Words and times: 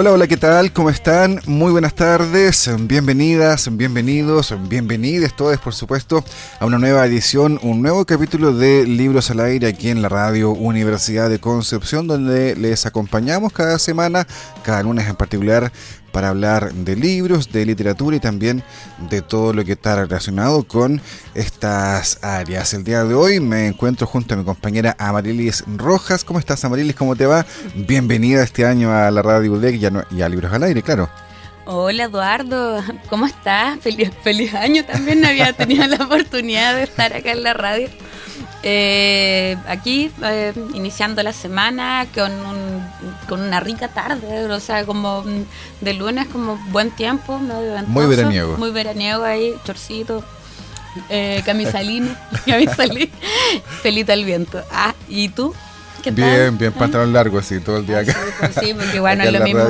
Hola, 0.00 0.12
hola, 0.12 0.26
¿qué 0.26 0.38
tal? 0.38 0.72
¿Cómo 0.72 0.88
están? 0.88 1.42
Muy 1.44 1.72
buenas 1.72 1.94
tardes, 1.94 2.70
bienvenidas, 2.86 3.68
bienvenidos, 3.76 4.54
bienvenidas 4.66 5.36
todos, 5.36 5.58
por 5.58 5.74
supuesto, 5.74 6.24
a 6.58 6.64
una 6.64 6.78
nueva 6.78 7.04
edición, 7.04 7.60
un 7.62 7.82
nuevo 7.82 8.06
capítulo 8.06 8.54
de 8.54 8.86
Libros 8.86 9.30
al 9.30 9.40
Aire 9.40 9.66
aquí 9.68 9.90
en 9.90 10.00
la 10.00 10.08
Radio 10.08 10.52
Universidad 10.52 11.28
de 11.28 11.38
Concepción, 11.38 12.06
donde 12.06 12.56
les 12.56 12.86
acompañamos 12.86 13.52
cada 13.52 13.78
semana, 13.78 14.26
cada 14.62 14.82
lunes 14.84 15.06
en 15.06 15.16
particular, 15.16 15.70
para 16.12 16.28
hablar 16.28 16.72
de 16.72 16.96
libros, 16.96 17.52
de 17.52 17.66
literatura 17.66 18.16
y 18.16 18.20
también 18.20 18.62
de 19.10 19.22
todo 19.22 19.52
lo 19.52 19.64
que 19.64 19.72
está 19.72 19.96
relacionado 19.96 20.64
con 20.64 21.00
estas 21.34 22.18
áreas. 22.22 22.74
El 22.74 22.84
día 22.84 23.04
de 23.04 23.14
hoy 23.14 23.40
me 23.40 23.66
encuentro 23.66 24.06
junto 24.06 24.34
a 24.34 24.36
mi 24.36 24.44
compañera 24.44 24.96
Amarilis 24.98 25.64
Rojas. 25.76 26.24
¿Cómo 26.24 26.38
estás 26.38 26.64
Amarilis? 26.64 26.94
¿Cómo 26.94 27.16
te 27.16 27.26
va? 27.26 27.46
Bienvenida 27.74 28.42
este 28.42 28.66
año 28.66 28.92
a 28.92 29.10
la 29.10 29.22
Radio 29.22 29.52
UDEC 29.52 29.80
y 30.10 30.22
a, 30.22 30.28
Libros 30.28 30.52
al 30.52 30.62
Aire, 30.64 30.82
claro. 30.82 31.08
Hola 31.72 32.04
Eduardo, 32.04 32.82
¿cómo 33.08 33.26
estás? 33.26 33.78
Feliz, 33.78 34.10
feliz 34.24 34.52
año 34.54 34.84
también, 34.84 35.20
no 35.20 35.28
había 35.28 35.52
tenido 35.56 35.86
la 35.86 36.04
oportunidad 36.04 36.74
de 36.74 36.82
estar 36.82 37.14
acá 37.14 37.30
en 37.30 37.44
la 37.44 37.52
radio. 37.52 37.88
Eh, 38.64 39.56
aquí, 39.68 40.10
eh, 40.24 40.52
iniciando 40.74 41.22
la 41.22 41.32
semana 41.32 42.08
con, 42.12 42.32
con 43.28 43.40
una 43.40 43.60
rica 43.60 43.86
tarde, 43.86 44.46
o 44.46 44.58
sea, 44.58 44.84
como 44.84 45.22
de 45.80 45.94
lunes, 45.94 46.26
como 46.26 46.56
buen 46.72 46.90
tiempo, 46.90 47.38
muy 47.38 48.06
veraniego. 48.06 48.56
Muy 48.56 48.72
veraniego 48.72 49.22
ahí, 49.22 49.54
chorcito, 49.62 50.24
eh, 51.08 51.40
camisalín, 51.46 52.16
camisalín, 52.46 53.12
pelita 53.84 54.12
al 54.12 54.24
viento. 54.24 54.60
Ah, 54.72 54.92
¿y 55.08 55.28
tú? 55.28 55.54
Bien, 56.12 56.56
bien, 56.56 56.72
pantalón 56.72 57.12
largo 57.12 57.38
así 57.38 57.60
todo 57.60 57.78
el 57.78 57.86
día 57.86 58.00
acá. 58.00 58.16
Pues 58.38 58.54
sí, 58.60 58.74
porque 58.74 59.00
bueno, 59.00 59.24
es 59.24 59.32
lo 59.32 59.40
mismo 59.40 59.60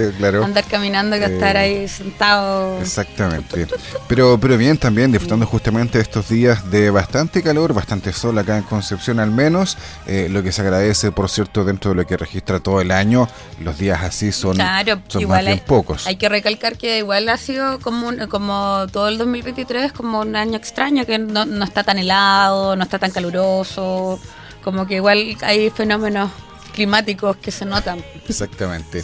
andar 0.45 0.64
caminando 0.64 1.17
que 1.19 1.25
estar 1.25 1.56
ahí 1.56 1.84
eh, 1.84 1.89
sentado. 1.89 2.81
Exactamente. 2.81 3.67
Pero, 4.09 4.39
pero 4.39 4.56
bien 4.56 4.78
también, 4.78 5.11
disfrutando 5.12 5.47
justamente 5.47 5.98
de 5.98 6.03
estos 6.03 6.28
días 6.28 6.70
de 6.70 6.91
bastante 6.91 7.42
calor, 7.42 7.75
bastante 7.75 8.12
sol 8.12 8.39
acá 8.39 8.56
en 8.56 8.62
Concepción 8.62 9.20
al 9.20 9.31
menos, 9.31 9.77
eh, 10.06 10.28
lo 10.31 10.42
que 10.42 10.53
se 10.53 10.62
agradece, 10.62 11.12
por 11.12 11.28
cierto, 11.28 11.64
dentro 11.64 11.91
de 11.91 11.97
lo 11.97 12.06
que 12.06 12.17
registra 12.17 12.61
todo 12.61 12.81
el 12.81 12.91
año, 12.91 13.28
los 13.61 13.78
días 13.78 14.00
así 14.03 14.33
son, 14.33 14.56
son 15.09 15.28
más 15.28 15.44
bien 15.44 15.62
pocos. 15.67 16.06
Hay 16.06 16.17
que 16.17 16.28
recalcar 16.28 16.77
que 16.77 16.98
igual 16.98 17.28
ha 17.28 17.37
sido 17.37 17.78
como, 17.81 18.11
como 18.28 18.87
todo 18.92 19.09
el 19.09 19.19
2023, 19.19 19.93
como 19.93 20.21
un 20.21 20.37
año 20.37 20.56
extraño, 20.56 21.04
que 21.06 21.19
no, 21.19 21.44
no 21.44 21.65
está 21.65 21.83
tan 21.83 21.99
helado, 21.99 22.77
no 22.77 22.84
está 22.84 22.99
tan 22.99 23.10
caluroso 23.10 24.21
como 24.62 24.87
que 24.87 24.97
igual 24.97 25.37
hay 25.43 25.71
fenómenos 25.71 26.31
climáticos 26.72 27.37
que 27.37 27.50
se 27.50 27.65
notan. 27.65 28.04
Exactamente. 28.28 29.03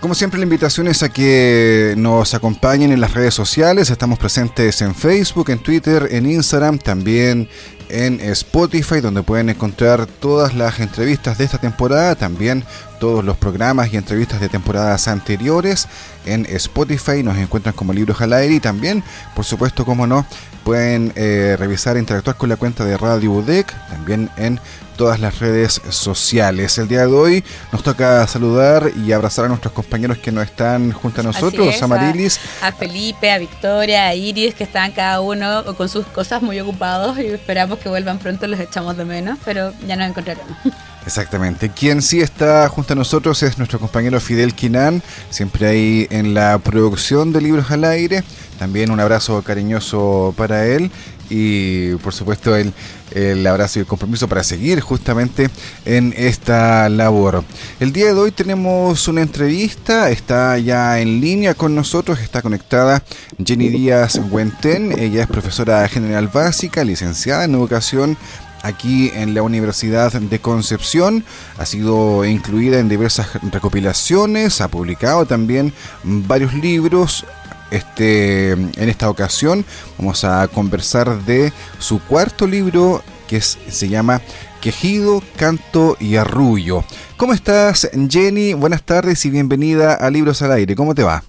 Como 0.00 0.14
siempre, 0.14 0.38
la 0.38 0.44
invitación 0.44 0.86
es 0.86 1.02
a 1.02 1.08
que 1.08 1.94
nos 1.96 2.34
acompañen 2.34 2.92
en 2.92 3.00
las 3.00 3.14
redes 3.14 3.32
sociales. 3.32 3.88
Estamos 3.88 4.18
presentes 4.18 4.82
en 4.82 4.94
Facebook, 4.94 5.48
en 5.48 5.60
Twitter, 5.60 6.08
en 6.10 6.30
Instagram, 6.30 6.78
también 6.78 7.48
en 7.88 8.20
Spotify, 8.20 9.00
donde 9.00 9.22
pueden 9.22 9.48
encontrar 9.48 10.04
todas 10.06 10.52
las 10.52 10.78
entrevistas 10.80 11.38
de 11.38 11.44
esta 11.44 11.56
temporada, 11.56 12.16
también 12.16 12.64
todos 13.00 13.24
los 13.24 13.38
programas 13.38 13.94
y 13.94 13.96
entrevistas 13.96 14.40
de 14.40 14.50
temporadas 14.50 15.08
anteriores. 15.08 15.88
En 16.26 16.44
Spotify 16.46 17.22
nos 17.22 17.38
encuentran 17.38 17.74
como 17.74 17.94
Libros 17.94 18.20
al 18.20 18.34
Aire 18.34 18.56
y 18.56 18.60
también, 18.60 19.02
por 19.34 19.46
supuesto, 19.46 19.86
como 19.86 20.06
no, 20.06 20.26
pueden 20.64 21.12
eh, 21.14 21.56
revisar 21.58 21.96
e 21.96 22.00
interactuar 22.00 22.36
con 22.36 22.48
la 22.48 22.56
cuenta 22.56 22.84
de 22.84 22.96
Radio 22.96 23.32
UDEC, 23.32 23.72
también 23.88 24.30
en 24.36 24.58
todas 24.96 25.20
las 25.20 25.40
redes 25.40 25.80
sociales. 25.90 26.78
El 26.78 26.88
día 26.88 27.06
de 27.06 27.12
hoy 27.12 27.44
nos 27.72 27.82
toca 27.82 28.26
saludar 28.26 28.90
y 29.04 29.12
abrazar 29.12 29.44
a 29.44 29.48
nuestros 29.48 29.72
compañeros 29.72 30.18
que 30.18 30.32
no 30.32 30.40
están 30.40 30.92
junto 30.92 31.20
a 31.20 31.24
nosotros, 31.24 31.82
a 31.82 31.86
Marilis. 31.86 32.40
A, 32.62 32.72
Felipe, 32.72 33.30
a 33.30 33.38
Victoria, 33.38 34.06
a 34.06 34.14
Iris, 34.14 34.54
que 34.54 34.64
están 34.64 34.92
cada 34.92 35.20
uno 35.20 35.64
con 35.76 35.88
sus 35.88 36.06
cosas 36.06 36.42
muy 36.42 36.58
ocupados 36.60 37.18
y 37.18 37.26
esperamos 37.26 37.78
que 37.78 37.88
vuelvan 37.88 38.18
pronto, 38.18 38.46
los 38.46 38.60
echamos 38.60 38.96
de 38.96 39.04
menos, 39.04 39.38
pero 39.44 39.72
ya 39.86 39.96
nos 39.96 40.08
encontraremos. 40.08 40.56
Exactamente. 41.06 41.70
Quien 41.70 42.00
sí 42.00 42.20
está 42.20 42.68
junto 42.68 42.94
a 42.94 42.96
nosotros 42.96 43.42
es 43.42 43.58
nuestro 43.58 43.78
compañero 43.78 44.20
Fidel 44.20 44.54
Quinan, 44.54 45.02
siempre 45.30 45.66
ahí 45.66 46.06
en 46.10 46.32
la 46.32 46.58
producción 46.58 47.32
de 47.32 47.42
Libros 47.42 47.70
al 47.70 47.84
Aire. 47.84 48.24
También 48.58 48.90
un 48.90 49.00
abrazo 49.00 49.42
cariñoso 49.42 50.32
para 50.36 50.66
él 50.66 50.90
y 51.30 51.94
por 51.96 52.12
supuesto 52.12 52.54
el, 52.54 52.72
el, 53.12 53.46
abrazo 53.46 53.78
y 53.78 53.80
el 53.80 53.86
compromiso 53.86 54.28
para 54.28 54.42
seguir 54.42 54.80
justamente 54.80 55.50
en 55.84 56.14
esta 56.16 56.88
labor. 56.88 57.44
El 57.80 57.92
día 57.92 58.06
de 58.06 58.20
hoy 58.20 58.30
tenemos 58.30 59.08
una 59.08 59.22
entrevista, 59.22 60.10
está 60.10 60.58
ya 60.58 61.00
en 61.00 61.20
línea 61.20 61.54
con 61.54 61.74
nosotros, 61.74 62.20
está 62.20 62.42
conectada 62.42 63.02
Jenny 63.44 63.68
Díaz 63.68 64.20
Huenten, 64.30 64.98
ella 64.98 65.22
es 65.22 65.28
profesora 65.28 65.86
general 65.88 66.28
básica, 66.28 66.84
licenciada 66.84 67.44
en 67.44 67.54
educación 67.54 68.16
aquí 68.64 69.10
en 69.14 69.34
la 69.34 69.42
Universidad 69.42 70.12
de 70.12 70.38
Concepción, 70.40 71.24
ha 71.58 71.66
sido 71.66 72.24
incluida 72.24 72.80
en 72.80 72.88
diversas 72.88 73.28
recopilaciones, 73.52 74.60
ha 74.60 74.68
publicado 74.68 75.26
también 75.26 75.72
varios 76.02 76.54
libros, 76.54 77.26
este, 77.70 78.52
en 78.52 78.88
esta 78.88 79.10
ocasión 79.10 79.64
vamos 79.98 80.24
a 80.24 80.48
conversar 80.48 81.24
de 81.24 81.52
su 81.78 82.00
cuarto 82.00 82.46
libro 82.46 83.02
que 83.26 83.40
se 83.40 83.88
llama 83.88 84.22
Quejido, 84.60 85.22
Canto 85.36 85.96
y 86.00 86.16
Arrullo. 86.16 86.84
¿Cómo 87.16 87.32
estás, 87.34 87.90
Jenny? 88.08 88.54
Buenas 88.54 88.82
tardes 88.82 89.24
y 89.26 89.30
bienvenida 89.30 89.94
a 89.94 90.08
Libros 90.10 90.40
al 90.40 90.52
Aire. 90.52 90.74
¿Cómo 90.74 90.94
te 90.94 91.02
va? 91.02 91.22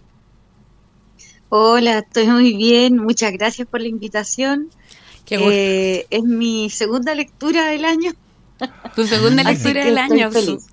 Hola, 1.49 1.99
estoy 1.99 2.27
muy 2.27 2.55
bien. 2.55 2.97
Muchas 2.97 3.31
gracias 3.33 3.67
por 3.67 3.81
la 3.81 3.87
invitación. 3.87 4.69
Eh, 5.29 6.05
es 6.09 6.23
mi 6.23 6.69
segunda 6.69 7.15
lectura 7.15 7.67
del 7.67 7.85
año. 7.85 8.11
Tu 8.95 9.05
segunda 9.05 9.43
lectura 9.43 9.83
del 9.83 9.97
año. 9.97 10.31
Feliz. 10.31 10.67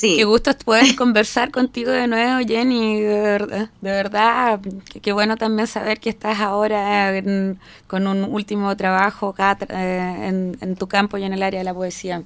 Qué 0.00 0.24
gusto 0.24 0.50
poder 0.64 0.94
conversar 0.96 1.50
contigo 1.50 1.90
de 1.90 2.06
nuevo, 2.06 2.46
Jenny. 2.46 3.00
De 3.00 3.20
verdad, 3.20 3.70
de 3.80 3.90
verdad 3.90 4.60
qué 5.02 5.12
bueno 5.12 5.36
también 5.36 5.66
saber 5.66 6.00
que 6.00 6.10
estás 6.10 6.40
ahora 6.40 7.12
con 7.86 8.06
un 8.06 8.24
último 8.24 8.76
trabajo 8.76 9.28
acá 9.28 9.56
eh, 9.68 10.54
en, 10.60 10.76
tu 10.76 10.86
campo 10.86 11.16
y 11.16 11.24
en 11.24 11.32
el 11.32 11.42
área 11.42 11.60
de 11.60 11.64
la 11.64 11.74
poesía. 11.74 12.22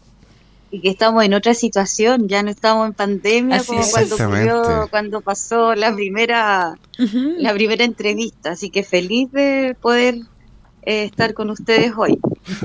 Y 0.73 0.81
que 0.81 0.89
estamos 0.89 1.25
en 1.25 1.35
otra 1.35 1.55
situación, 1.55 2.29
ya 2.29 2.43
no 2.43 2.51
estamos 2.51 2.87
en 2.87 2.95
pandemia 2.95 3.63
como 3.65 3.83
cuando 3.91 4.89
cuando 4.91 5.21
pasó 5.21 5.75
la 5.75 5.93
primera, 5.95 6.77
la 6.99 7.53
primera 7.53 7.85
entrevista. 7.85 8.53
Así 8.53 8.71
que 8.71 8.85
feliz 8.85 9.31
de 9.33 9.77
poder 9.81 10.17
eh, 10.83 11.05
estar 11.05 11.35
con 11.35 11.51
ustedes 11.51 11.93
hoy. 11.97 12.19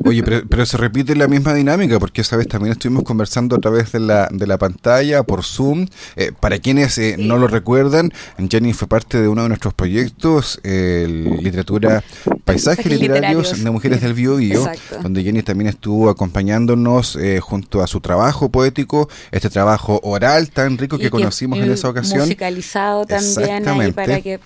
Oye, 0.05 0.23
pero, 0.23 0.65
se 0.65 0.77
repite 0.77 1.15
la 1.15 1.27
misma 1.27 1.53
dinámica, 1.53 1.99
porque 1.99 2.21
esa 2.21 2.37
vez 2.37 2.47
también 2.47 2.71
estuvimos 2.71 3.03
conversando 3.03 3.55
a 3.55 3.59
través 3.59 3.91
de 3.91 3.99
la, 3.99 4.29
de 4.31 4.47
la 4.47 4.57
pantalla, 4.57 5.23
por 5.23 5.43
Zoom. 5.43 5.87
Eh, 6.15 6.31
para 6.39 6.59
quienes 6.59 6.97
eh, 6.97 7.15
no 7.19 7.37
lo 7.37 7.47
recuerdan, 7.47 8.11
Jenny 8.49 8.73
fue 8.73 8.87
parte 8.87 9.21
de 9.21 9.27
uno 9.27 9.43
de 9.43 9.49
nuestros 9.49 9.73
proyectos, 9.73 10.59
Literatura, 10.63 12.03
Paisajes 12.43 12.85
Literarios, 12.85 13.63
de 13.63 13.69
Mujeres 13.69 14.01
del 14.01 14.13
Bio, 14.13 14.37
Bio 14.37 14.65
donde 15.01 15.23
Jenny 15.23 15.43
también 15.43 15.67
estuvo 15.69 16.09
acompañándonos 16.09 17.17
junto 17.41 17.81
a 17.81 17.87
su 17.87 17.99
trabajo 18.01 18.49
poético, 18.49 19.09
este 19.31 19.49
trabajo 19.49 19.99
oral 20.03 20.49
tan 20.49 20.77
rico 20.77 20.97
que, 20.97 21.09
conocimos 21.09 21.59
en 21.59 21.71
esa 21.71 21.89
ocasión. 21.89 22.21
Musicalizado 22.21 23.05
también, 23.05 23.67
ahí 23.67 23.91
para 23.91 24.21
que 24.21 24.39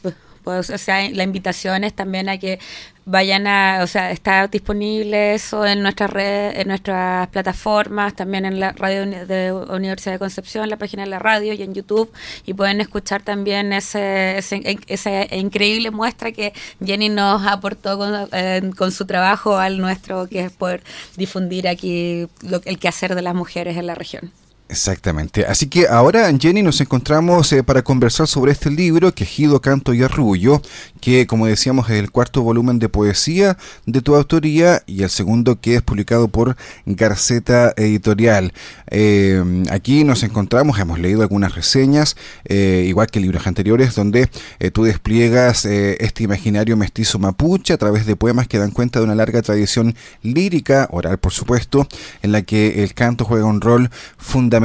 Pues, 0.43 0.69
o 0.69 0.77
sea, 0.77 1.09
la 1.09 1.23
invitación 1.23 1.83
es 1.83 1.93
también 1.93 2.29
a 2.29 2.37
que 2.37 2.59
vayan 3.05 3.47
a, 3.47 3.79
o 3.81 3.87
sea, 3.87 4.11
está 4.11 4.47
disponible 4.47 5.33
eso 5.33 5.65
en 5.65 5.81
nuestras 5.81 6.11
redes, 6.11 6.59
en 6.59 6.67
nuestras 6.67 7.27
plataformas, 7.29 8.15
también 8.15 8.45
en 8.45 8.59
la 8.59 8.71
radio 8.73 9.05
de 9.25 9.51
Universidad 9.51 10.13
de 10.13 10.19
Concepción, 10.19 10.69
la 10.69 10.77
página 10.77 11.03
de 11.03 11.09
la 11.09 11.19
radio 11.19 11.53
y 11.53 11.63
en 11.63 11.73
YouTube, 11.73 12.11
y 12.45 12.53
pueden 12.53 12.81
escuchar 12.81 13.23
también 13.23 13.73
ese, 13.73 14.37
esa 14.37 15.35
increíble 15.35 15.89
muestra 15.91 16.31
que 16.31 16.53
Jenny 16.85 17.09
nos 17.09 17.45
aportó 17.47 17.97
con, 17.97 18.71
con, 18.73 18.91
su 18.91 19.05
trabajo 19.05 19.57
al 19.57 19.79
nuestro, 19.79 20.27
que 20.27 20.41
es 20.41 20.51
poder 20.51 20.83
difundir 21.17 21.67
aquí 21.67 22.27
lo, 22.43 22.61
el 22.65 22.77
quehacer 22.77 23.15
de 23.15 23.23
las 23.23 23.33
mujeres 23.33 23.75
en 23.77 23.87
la 23.87 23.95
región. 23.95 24.31
Exactamente. 24.69 25.47
Así 25.47 25.65
que 25.65 25.87
ahora, 25.87 26.31
Jenny, 26.39 26.61
nos 26.61 26.79
encontramos 26.79 27.51
eh, 27.53 27.63
para 27.63 27.81
conversar 27.81 28.27
sobre 28.27 28.51
este 28.51 28.69
libro, 28.69 29.11
Quejido, 29.15 29.61
Canto 29.61 29.95
y 29.95 30.03
Arrullo, 30.03 30.61
que, 31.01 31.25
como 31.25 31.47
decíamos, 31.47 31.89
es 31.89 31.95
el 31.97 32.11
cuarto 32.11 32.43
volumen 32.43 32.77
de 32.77 32.87
poesía 32.87 33.57
de 33.87 34.03
tu 34.03 34.15
autoría 34.15 34.83
y 34.85 35.01
el 35.01 35.09
segundo 35.09 35.59
que 35.59 35.73
es 35.73 35.81
publicado 35.81 36.27
por 36.27 36.55
Garceta 36.85 37.73
Editorial. 37.77 38.53
Eh, 38.91 39.43
aquí 39.71 40.03
nos 40.03 40.21
encontramos, 40.21 40.77
hemos 40.77 40.99
leído 40.99 41.23
algunas 41.23 41.55
reseñas, 41.55 42.15
eh, 42.45 42.85
igual 42.87 43.07
que 43.07 43.19
libros 43.19 43.47
anteriores, 43.47 43.95
donde 43.95 44.29
tú 44.71 44.83
despliegas 44.83 45.65
este 45.65 46.23
imaginario 46.23 46.77
mestizo 46.77 47.17
mapuche 47.17 47.73
a 47.73 47.77
través 47.77 48.05
de 48.05 48.15
poemas 48.15 48.47
que 48.47 48.59
dan 48.59 48.69
cuenta 48.69 48.99
de 48.99 49.05
una 49.05 49.15
larga 49.15 49.41
tradición 49.41 49.95
lírica, 50.21 50.87
oral 50.91 51.17
por 51.17 51.31
supuesto, 51.31 51.87
en 52.21 52.31
la 52.31 52.43
que 52.43 52.83
el 52.83 52.93
canto 52.93 53.25
juega 53.25 53.45
un 53.45 53.61
rol 53.61 53.89
fundamental 54.17 54.58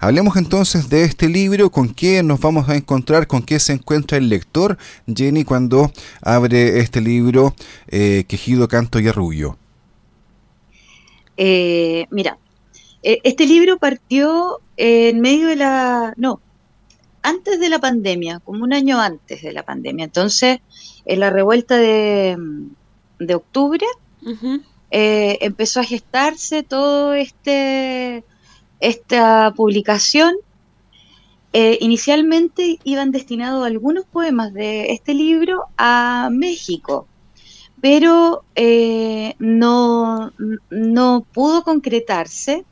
Hablemos 0.00 0.36
entonces 0.36 0.88
de 0.88 1.04
este 1.04 1.28
libro, 1.28 1.70
con 1.70 1.94
qué 1.94 2.22
nos 2.22 2.40
vamos 2.40 2.68
a 2.68 2.74
encontrar, 2.76 3.26
con 3.26 3.42
qué 3.42 3.60
se 3.60 3.72
encuentra 3.72 4.18
el 4.18 4.28
lector, 4.28 4.78
Jenny, 5.06 5.44
cuando 5.44 5.92
abre 6.20 6.80
este 6.80 7.00
libro, 7.00 7.54
eh, 7.88 8.24
Quejido, 8.26 8.66
Canto 8.68 8.98
y 8.98 9.08
Arrullo. 9.08 9.56
Eh, 11.36 12.06
mira, 12.10 12.38
eh, 13.02 13.20
este 13.22 13.46
libro 13.46 13.78
partió 13.78 14.60
en 14.76 15.20
medio 15.20 15.46
de 15.48 15.56
la... 15.56 16.14
No, 16.16 16.40
antes 17.22 17.60
de 17.60 17.68
la 17.68 17.78
pandemia, 17.78 18.40
como 18.40 18.64
un 18.64 18.72
año 18.72 19.00
antes 19.00 19.42
de 19.42 19.52
la 19.52 19.62
pandemia. 19.62 20.04
Entonces, 20.04 20.58
en 21.04 21.20
la 21.20 21.30
revuelta 21.30 21.76
de, 21.76 22.36
octubre, 23.32 23.86
empezó 24.90 25.80
a 25.80 25.84
gestarse 25.84 26.64
todo 26.64 27.14
este 27.14 28.24
esta 28.82 29.52
publicación, 29.54 30.34
eh, 31.52 31.78
inicialmente 31.80 32.80
iban 32.82 33.12
destinados 33.12 33.64
algunos 33.64 34.04
poemas 34.06 34.52
de 34.52 34.92
este 34.92 35.14
libro 35.14 35.66
a 35.78 36.28
México, 36.32 37.06
pero 37.80 38.42
eh, 38.56 39.34
no, 39.38 40.32
no 40.70 41.26
pudo 41.32 41.62
concretarse 41.62 42.64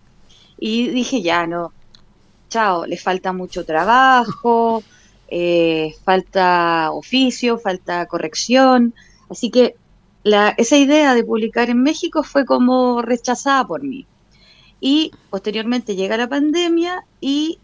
y 0.58 0.88
dije 0.88 1.22
ya 1.22 1.46
no, 1.46 1.72
chao, 2.48 2.86
le 2.86 2.96
falta 2.96 3.32
mucho 3.32 3.64
trabajo, 3.64 4.82
eh, 5.28 5.94
falta 6.04 6.90
oficio, 6.90 7.58
falta 7.58 8.06
corrección, 8.06 8.94
así 9.28 9.50
que 9.50 9.76
la, 10.24 10.48
esa 10.58 10.76
idea 10.76 11.14
de 11.14 11.22
publicar 11.22 11.70
en 11.70 11.84
México 11.84 12.24
fue 12.24 12.44
como 12.44 13.00
rechazada 13.00 13.64
por 13.64 13.84
mí 13.84 14.06
y 14.80 15.12
posteriormente 15.28 15.94
llega 15.94 16.16
la 16.16 16.28
pandemia 16.28 17.04
y 17.20 17.58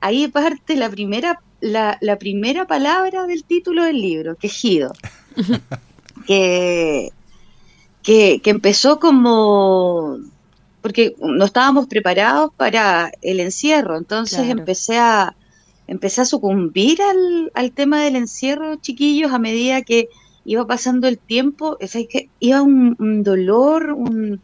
ahí 0.00 0.28
parte 0.28 0.76
la 0.76 0.88
primera, 0.88 1.40
la, 1.60 1.98
primera 2.18 2.66
palabra 2.66 3.26
del 3.26 3.44
título 3.44 3.84
del 3.84 4.00
libro, 4.00 4.36
quejido, 4.36 4.92
que, 6.26 7.10
que, 8.02 8.40
empezó 8.44 8.98
como 8.98 10.18
porque 10.80 11.14
no 11.20 11.44
estábamos 11.44 11.86
preparados 11.86 12.52
para 12.56 13.12
el 13.20 13.40
encierro, 13.40 13.98
entonces 13.98 14.48
empecé 14.48 14.98
a 14.98 15.34
empecé 15.86 16.20
a 16.20 16.26
sucumbir 16.26 17.00
al, 17.00 17.50
al, 17.54 17.72
tema 17.72 18.02
del 18.02 18.16
encierro, 18.16 18.76
chiquillos, 18.76 19.32
a 19.32 19.38
medida 19.38 19.80
que 19.82 20.08
iba 20.44 20.66
pasando 20.66 21.08
el 21.08 21.18
tiempo, 21.18 21.78
es 21.80 21.92
que 21.92 22.28
iba 22.40 22.60
un 22.60 23.22
dolor, 23.22 23.92
un, 23.92 24.42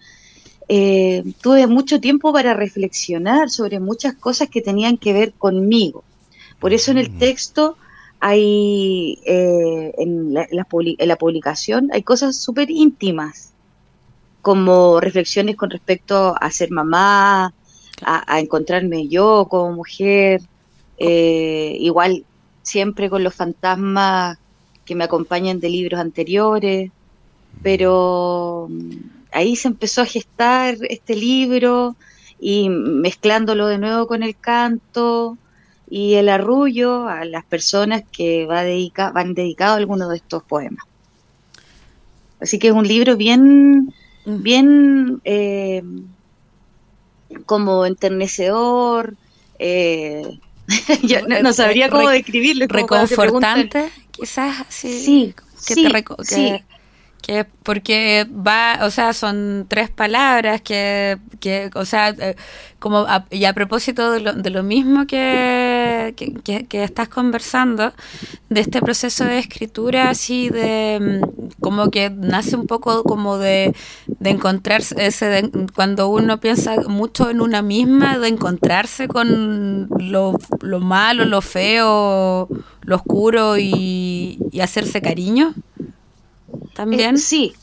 eh, 0.69 1.25
tuve 1.41 1.67
mucho 1.67 2.01
tiempo 2.01 2.33
para 2.33 2.55
reflexionar 2.55 3.51
sobre 3.51 3.81
muchas 3.81 4.15
cosas 4.15 4.49
que 4.49 4.63
tenían 4.63 4.97
que 4.97 5.13
ver 5.13 5.33
conmigo. 5.33 6.05
Por 6.59 6.73
eso 6.73 6.91
en 6.91 6.99
el 6.99 7.11
mm. 7.11 7.19
texto 7.19 7.77
hay, 8.21 9.19
eh, 9.27 9.93
en, 9.99 10.33
la, 10.33 11.17
publicación, 11.17 11.91
hay 11.93 12.03
cosas 12.03 12.37
súper 12.39 12.71
íntimas, 12.71 13.53
como 14.41 15.01
reflexiones 15.01 15.57
con 15.57 15.71
respecto 15.71 16.35
a 16.41 16.51
ser 16.51 16.71
mamá, 16.71 17.53
a, 18.03 18.41
encontrarme 18.41 19.09
yo 19.09 19.47
como 19.51 19.73
mujer, 19.73 20.41
eh, 20.99 21.77
igual 21.81 22.25
siempre 22.63 23.11
con 23.11 23.23
los 23.23 23.35
fantasmas 23.35 24.39
que 24.85 24.95
me 24.95 25.05
acompañan 25.05 25.61
de 25.61 25.69
libros 25.69 26.01
anteriores, 26.01 26.91
pero 27.63 28.69
ahí 29.35 29.57
se 29.57 29.69
empezó 29.69 30.01
a 30.01 30.07
gestar 30.07 30.77
este 30.89 31.17
libro 31.17 31.97
y 32.41 32.69
mezclándolo 32.69 33.67
de 33.67 33.79
nuevo 33.79 34.07
con 34.07 34.23
el 34.23 34.37
canto 34.37 35.37
y 35.91 36.15
el 36.15 36.29
arrullo 36.29 37.09
a 37.09 37.25
las 37.25 37.45
personas 37.45 38.05
que 38.11 38.47
va 38.47 38.63
dedica, 38.63 39.11
van 39.11 39.35
dedicados 39.35 39.75
a 39.75 39.79
alguno 39.79 40.09
de 40.09 40.17
estos 40.17 40.43
poemas. 40.45 40.85
Así 42.41 42.59
que 42.59 42.69
es 42.69 42.73
un 42.73 42.87
libro 42.87 43.17
bien, 43.17 43.93
bien 44.25 45.21
eh, 45.25 45.83
como 47.45 47.87
enternecedor. 47.87 49.15
Eh, 49.59 50.39
yo 51.03 51.27
no, 51.27 51.53
sabría 51.53 51.89
cómo 51.89 52.09
describirlo. 52.09 52.67
Reconfortante, 52.69 53.91
quizás. 54.11 54.67
Sí, 54.69 55.01
sí, 55.01 55.35
sí 55.57 55.75
que 55.75 56.65
porque 57.63 58.27
va, 58.31 58.81
o 58.83 58.91
sea, 58.91 59.13
son 59.15 59.67
tres 59.69 59.89
palabras 59.91 60.61
que, 60.61 61.19
que 61.41 61.71
o 61.75 61.85
sea, 61.85 62.11
eh, 62.11 62.37
como 62.79 63.07
y 63.31 63.47
a 63.47 63.55
propósito 63.55 64.11
de 64.13 64.21
lo, 64.21 64.35
de 64.35 64.51
lo 64.51 64.63
mismo 64.63 65.07
que, 65.07 66.15
que, 66.45 66.85
estás 66.85 67.09
conversando, 67.09 67.95
de 68.51 68.61
este 68.61 68.81
proceso 68.81 69.25
de 69.25 69.39
escritura 69.39 70.11
así 70.11 70.51
de, 70.51 71.21
mm, 71.23 71.63
como 71.63 71.91
que 71.91 72.11
nace 72.11 72.57
un 72.57 72.67
poco 72.67 73.03
como 73.05 73.39
de, 73.39 73.75
de 74.07 74.31
encontrarse, 74.31 74.95
ese 74.99 75.51
cuando 75.75 76.09
uno 76.09 76.41
piensa 76.41 76.77
mucho 76.89 77.31
en 77.31 77.41
una 77.41 77.63
misma, 77.63 78.19
de 78.19 78.29
encontrarse 78.29 79.09
con 79.09 79.89
lo, 79.99 80.39
lo 80.61 80.81
malo, 80.81 81.25
lo 81.25 81.41
feo, 81.41 82.49
lo 82.83 82.97
oscuro 82.97 83.57
y, 83.57 84.39
y 84.53 84.61
hacerse 84.61 85.01
cariño 85.01 85.55
también. 86.75 87.15
Eh, 87.15 87.19
sí, 87.19 87.55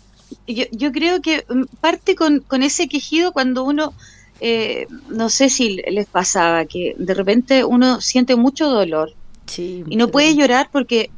yo, 0.47 0.65
yo, 0.71 0.91
creo 0.91 1.21
que 1.21 1.45
mm, 1.47 1.63
parte 1.79 2.15
con, 2.15 2.43
ese 2.63 2.87
quejido 2.87 3.31
cuando 3.31 3.63
uno, 3.63 3.93
eh, 4.39 4.87
no 5.09 5.29
sé 5.29 5.49
si 5.49 5.81
les 5.87 6.07
pasaba, 6.07 6.65
que 6.65 6.95
de 6.97 7.13
repente 7.13 7.63
uno 7.63 8.01
siente 8.01 8.35
mucho 8.35 8.67
dolor 8.67 9.13
y 9.57 9.95
no 9.95 10.07
puede 10.07 10.35
llorar 10.35 10.69
porque... 10.71 11.09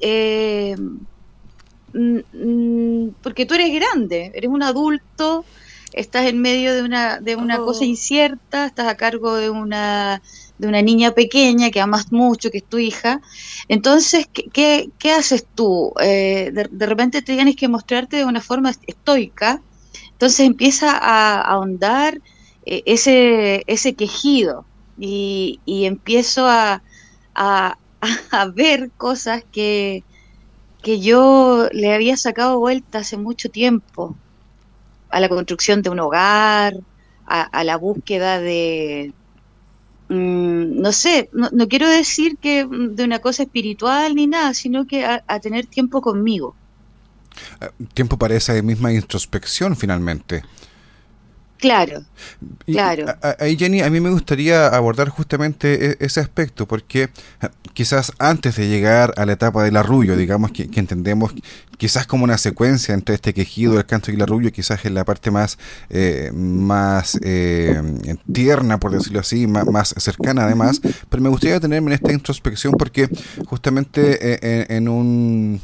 Eh, 0.00 0.76
porque 3.22 3.46
tú 3.46 3.54
eres 3.54 3.72
grande, 3.72 4.32
eres 4.34 4.50
un 4.50 4.64
adulto, 4.64 5.44
estás 5.92 6.26
en 6.26 6.40
medio 6.40 6.74
de 6.74 6.82
una, 6.82 7.20
de 7.20 7.36
una 7.36 7.58
cosa 7.58 7.80
oh. 7.82 7.84
incierta, 7.84 8.66
estás 8.66 8.88
a 8.88 8.96
cargo 8.96 9.36
de 9.36 9.48
una 9.48 10.20
de 10.58 10.68
una 10.68 10.82
niña 10.82 11.12
pequeña 11.12 11.70
que 11.70 11.80
amas 11.80 12.12
mucho, 12.12 12.50
que 12.50 12.58
es 12.58 12.64
tu 12.64 12.78
hija. 12.78 13.20
Entonces, 13.68 14.28
¿qué, 14.52 14.90
qué, 14.98 15.12
haces 15.12 15.46
tú? 15.54 15.92
Eh, 16.00 16.52
de, 16.52 16.86
repente 16.86 17.22
te 17.22 17.34
tienes 17.34 17.56
que 17.56 17.68
mostrarte 17.68 18.18
de 18.18 18.24
una 18.24 18.40
forma 18.40 18.72
estoica. 18.86 19.60
Entonces 20.12 20.40
empieza 20.40 20.96
a, 20.96 21.40
ahondar 21.40 22.20
eh, 22.66 22.82
ese, 22.86 23.64
ese 23.66 23.94
quejido 23.94 24.64
y, 24.98 25.60
empiezo 25.66 26.46
a, 26.46 26.82
a, 27.34 27.78
a, 28.30 28.46
ver 28.46 28.90
cosas 28.96 29.42
que, 29.50 30.04
que 30.82 31.00
yo 31.00 31.68
le 31.72 31.92
había 31.94 32.16
sacado 32.16 32.60
vuelta 32.60 32.98
hace 32.98 33.16
mucho 33.16 33.48
tiempo 33.50 34.14
a 35.10 35.20
la 35.20 35.28
construcción 35.28 35.82
de 35.82 35.90
un 35.90 36.00
hogar, 36.00 36.74
a 37.26 37.64
la 37.64 37.76
búsqueda 37.78 38.38
de, 38.38 39.14
Mm, 40.08 40.80
no 40.80 40.92
sé, 40.92 41.30
no, 41.32 41.50
quiero 41.68 41.88
decir 41.88 42.36
que 42.36 42.66
de 42.66 43.04
una 43.04 43.20
cosa 43.20 43.44
espiritual 43.44 44.14
ni 44.14 44.26
nada, 44.26 44.52
sino 44.54 44.86
que 44.86 45.04
a, 45.04 45.40
tener 45.40 45.66
tiempo 45.66 46.02
conmigo. 46.02 46.54
Ah, 47.60 47.70
tiempo 47.94 48.18
para 48.18 48.34
esa 48.34 48.60
misma 48.62 48.92
introspección 48.92 49.76
finalmente. 49.76 50.44
Claro, 51.64 52.02
claro. 52.66 53.06
Ahí, 53.40 53.56
Jenny, 53.56 53.80
a 53.80 53.88
mí 53.88 53.98
me 53.98 54.10
gustaría 54.10 54.66
abordar 54.66 55.08
justamente 55.08 55.92
e, 55.92 55.96
ese 55.98 56.20
aspecto, 56.20 56.68
porque 56.68 57.08
ah, 57.40 57.50
quizás 57.72 58.12
antes 58.18 58.56
de 58.56 58.68
llegar 58.68 59.14
a 59.16 59.24
la 59.24 59.32
etapa 59.32 59.64
del 59.64 59.78
arrullo, 59.78 60.14
digamos 60.14 60.52
que, 60.52 60.68
entendemos 60.74 61.32
quizás 61.78 62.06
como 62.06 62.24
una 62.24 62.36
secuencia 62.36 62.92
entre 62.92 63.14
este 63.14 63.32
quejido, 63.32 63.78
el 63.78 63.86
canto 63.86 64.10
y 64.10 64.14
el 64.14 64.20
arrullo, 64.20 64.52
quizás 64.52 64.84
es 64.84 64.92
la 64.92 65.06
parte 65.06 65.30
más, 65.30 65.56
eh, 65.88 66.30
más 66.34 67.18
eh, 67.22 67.80
tierna, 68.30 68.78
por 68.78 68.92
decirlo 68.92 69.20
así, 69.20 69.46
más, 69.46 69.94
cercana 69.96 70.44
además, 70.44 70.82
pero 71.08 71.22
me 71.22 71.30
gustaría 71.30 71.60
tenerme 71.60 71.92
en 71.92 71.94
esta 71.94 72.12
introspección 72.12 72.74
porque 72.74 73.08
justamente 73.46 74.18
eh, 74.20 74.66
en 74.68 74.86
un 74.86 75.62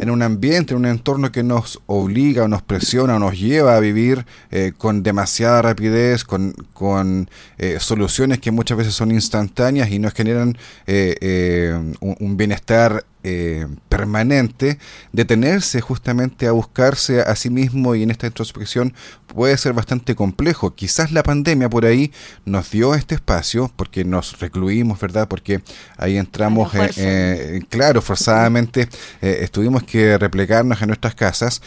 en 0.00 0.10
un 0.10 0.22
ambiente, 0.22 0.74
en 0.74 0.80
un 0.80 0.86
entorno 0.86 1.32
que 1.32 1.42
nos 1.42 1.80
obliga 1.86 2.44
o 2.44 2.48
nos 2.48 2.62
presiona 2.62 3.16
o 3.16 3.18
nos 3.18 3.38
lleva 3.38 3.76
a 3.76 3.80
vivir 3.80 4.26
eh, 4.50 4.72
con 4.76 5.02
demasiada 5.02 5.62
rapidez, 5.62 6.24
con, 6.24 6.52
con 6.72 7.30
eh, 7.58 7.78
soluciones 7.80 8.38
que 8.38 8.50
muchas 8.50 8.78
veces 8.78 8.94
son 8.94 9.10
instantáneas 9.10 9.90
y 9.90 9.98
nos 9.98 10.14
generan 10.14 10.56
eh, 10.86 11.74
un, 12.00 12.16
un, 12.20 12.36
bienestar 12.36 13.04
eh, 13.28 13.66
permanente, 13.88 14.78
detenerse 15.10 15.80
justamente 15.80 16.46
a 16.46 16.52
buscarse 16.52 17.22
a 17.22 17.34
sí 17.34 17.50
mismo 17.50 17.96
y 17.96 18.04
en 18.04 18.12
esta 18.12 18.28
introspección 18.28 18.94
puede 19.26 19.56
ser 19.58 19.72
bastante 19.72 20.14
complejo. 20.14 20.76
Quizás 20.76 21.10
la 21.10 21.24
pandemia 21.24 21.68
por 21.68 21.86
ahí 21.86 22.12
nos 22.44 22.70
dio 22.70 22.94
este 22.94 23.16
espacio 23.16 23.72
porque 23.74 24.04
nos 24.04 24.38
recluimos, 24.38 25.00
¿verdad? 25.00 25.26
Porque 25.26 25.60
ahí 25.96 26.18
entramos, 26.18 26.72
eh, 26.76 26.90
eh, 26.98 27.60
claro, 27.68 28.00
forzadamente 28.00 28.88
estuvimos 29.20 29.82
que 29.82 30.16
replegarnos 30.18 30.80
en 30.80 30.86
nuestras 30.86 31.16
casas, 31.16 31.62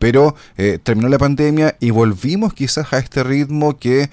pero 0.00 0.34
terminó 0.82 1.08
la 1.08 1.18
pandemia 1.18 1.76
y 1.78 1.90
volvimos 1.90 2.54
quizás 2.54 2.92
a 2.92 2.98
este 2.98 3.22
ritmo 3.22 3.78
que 3.78 4.10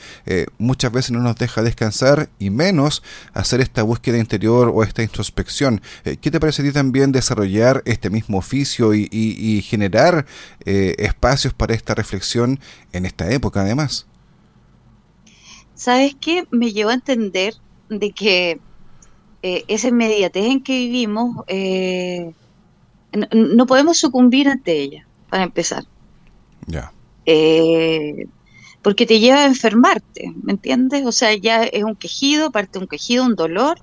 muchas 0.60 0.92
veces 0.92 1.12
no 1.12 1.20
nos 1.20 1.38
deja 1.38 1.64
descansar 1.64 2.30
y 2.38 2.52
menos 2.52 3.02
hacer 3.34 3.60
esta 3.62 3.82
búsqueda 3.82 4.20
interior 4.20 4.72
o 4.72 4.84
esta 4.84 5.02
introspección. 5.02 5.82
¿Qué 6.28 6.32
te 6.32 6.42
parece 6.42 6.62
a 6.62 6.66
ti 6.66 6.74
también 6.74 7.14
desarrollar 7.14 7.82
este 7.86 8.10
mismo 8.10 8.38
oficio 8.40 8.94
y, 8.94 9.62
generar 9.62 10.26
eh, 10.66 10.94
espacios 10.98 11.54
para 11.54 11.74
esta 11.74 11.96
reflexión 11.96 12.60
en 12.92 13.06
esta 13.06 13.32
época 13.32 13.62
además? 13.62 14.08
¿Sabes 15.74 16.18
qué? 16.20 16.46
Me 16.52 16.74
llevó 16.74 16.90
a 16.90 16.96
entender 16.96 17.54
de 17.88 18.12
que 18.12 18.60
eh, 19.42 19.64
esa 19.70 19.88
inmediatez 19.88 20.44
en 20.48 20.62
que 20.62 20.74
vivimos 20.74 21.46
eh, 21.48 22.34
no, 23.32 23.66
podemos 23.66 23.98
sucumbir 23.98 24.50
ante 24.50 24.74
ella, 24.74 25.08
para 25.30 25.44
empezar. 25.44 25.86
Ya. 26.66 26.92
porque 28.82 29.06
te 29.06 29.22
lleva 29.22 29.44
a 29.44 29.46
enfermarte, 29.46 30.34
¿me 30.44 30.52
entiendes? 30.52 31.06
O 31.06 31.14
sea, 31.14 31.34
ya 31.36 31.64
es 31.64 31.86
un 31.86 31.96
quejido, 31.96 32.52
parte 32.52 32.80
de 32.80 32.84
un 32.84 32.90
quejido, 32.90 33.24
un 33.24 33.36
dolor, 33.36 33.80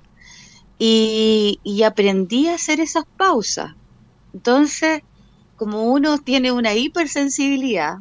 y, 0.77 1.83
aprendí 1.83 2.47
a 2.47 2.55
hacer 2.55 2.79
esas 2.79 3.05
pausas. 3.17 3.73
Entonces, 4.33 5.01
como 5.55 5.83
uno 5.83 6.17
tiene 6.17 6.51
una 6.51 6.73
hipersensibilidad, 6.73 7.99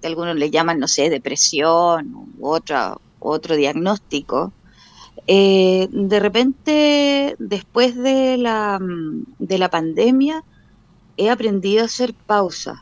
que 0.00 0.06
algunos 0.06 0.36
le 0.36 0.50
llaman, 0.50 0.78
no 0.78 0.88
sé, 0.88 1.10
depresión 1.10 2.32
u 2.38 2.48
otro, 2.48 3.00
otro 3.18 3.56
diagnóstico, 3.56 4.52
eh, 5.26 5.88
de 5.90 6.20
repente, 6.20 7.36
después 7.38 7.96
de 7.96 8.38
la, 8.38 8.80
de 9.38 9.58
la 9.58 9.68
pandemia, 9.68 10.42
he 11.16 11.28
aprendido 11.28 11.82
a 11.82 11.86
hacer 11.86 12.14
pausas, 12.14 12.78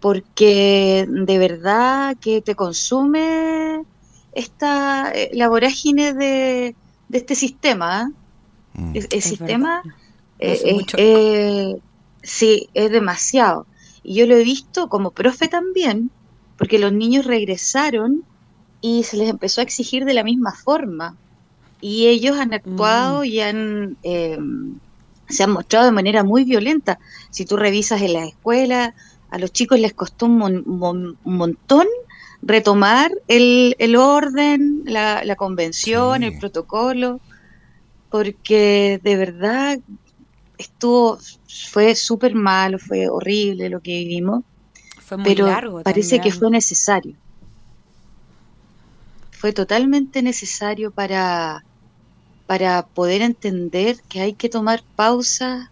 porque 0.00 1.06
de 1.08 1.38
verdad 1.38 2.16
que 2.20 2.42
te 2.42 2.54
consume 2.54 3.82
esta 4.32 5.10
eh, 5.12 5.30
la 5.32 5.48
vorágine 5.48 6.12
de, 6.12 6.76
de 7.08 7.18
este 7.18 7.34
sistema. 7.34 8.12
Mm. 8.74 8.96
El, 8.96 9.22
sistema 9.22 9.82
eh, 10.38 10.84
eh, 10.96 11.76
sí, 12.22 12.68
es 12.74 12.90
demasiado. 12.90 13.66
Y 14.02 14.14
yo 14.14 14.26
lo 14.26 14.36
he 14.36 14.44
visto 14.44 14.88
como 14.88 15.10
profe 15.10 15.48
también, 15.48 16.10
porque 16.56 16.78
los 16.78 16.92
niños 16.92 17.26
regresaron 17.26 18.24
y 18.80 19.04
se 19.04 19.16
les 19.16 19.28
empezó 19.28 19.60
a 19.60 19.64
exigir 19.64 20.04
de 20.04 20.14
la 20.14 20.24
misma 20.24 20.52
forma. 20.52 21.16
Y 21.80 22.06
ellos 22.06 22.38
han 22.38 22.54
actuado 22.54 23.20
mm. 23.20 23.24
y 23.24 23.40
han, 23.40 23.96
em, 24.02 24.78
se 25.28 25.44
han 25.44 25.50
mostrado 25.50 25.86
de 25.86 25.92
manera 25.92 26.24
muy 26.24 26.44
violenta. 26.44 26.98
Si 27.30 27.44
tú 27.44 27.56
revisas 27.56 28.02
en 28.02 28.14
la 28.14 28.24
escuela, 28.24 28.94
a 29.30 29.38
los 29.38 29.52
chicos 29.52 29.78
les 29.78 29.92
costó 29.92 30.26
un, 30.26 31.16
montón 31.24 31.86
retomar 32.42 33.10
el, 33.26 33.76
el 33.78 33.96
orden, 33.96 34.82
la, 34.84 35.24
la 35.24 35.36
convención, 35.36 36.22
el 36.22 36.38
protocolo, 36.38 37.20
porque 38.10 39.00
de 39.02 39.16
verdad 39.16 39.78
estuvo, 40.56 41.18
fue 41.70 41.94
súper 41.94 42.34
malo, 42.34 42.78
fue 42.78 43.08
horrible 43.08 43.68
lo 43.68 43.80
que 43.80 43.92
vivimos, 43.98 44.44
fue 45.00 45.18
pero 45.22 45.82
parece 45.82 46.20
que 46.20 46.32
fue 46.32 46.50
necesario. 46.50 47.14
Fue 49.30 49.52
totalmente 49.52 50.20
necesario 50.20 50.90
para, 50.90 51.64
para 52.46 52.82
poder 52.86 53.22
entender 53.22 53.96
que 54.08 54.20
hay 54.20 54.32
que 54.32 54.48
tomar 54.48 54.82
pausa, 54.96 55.70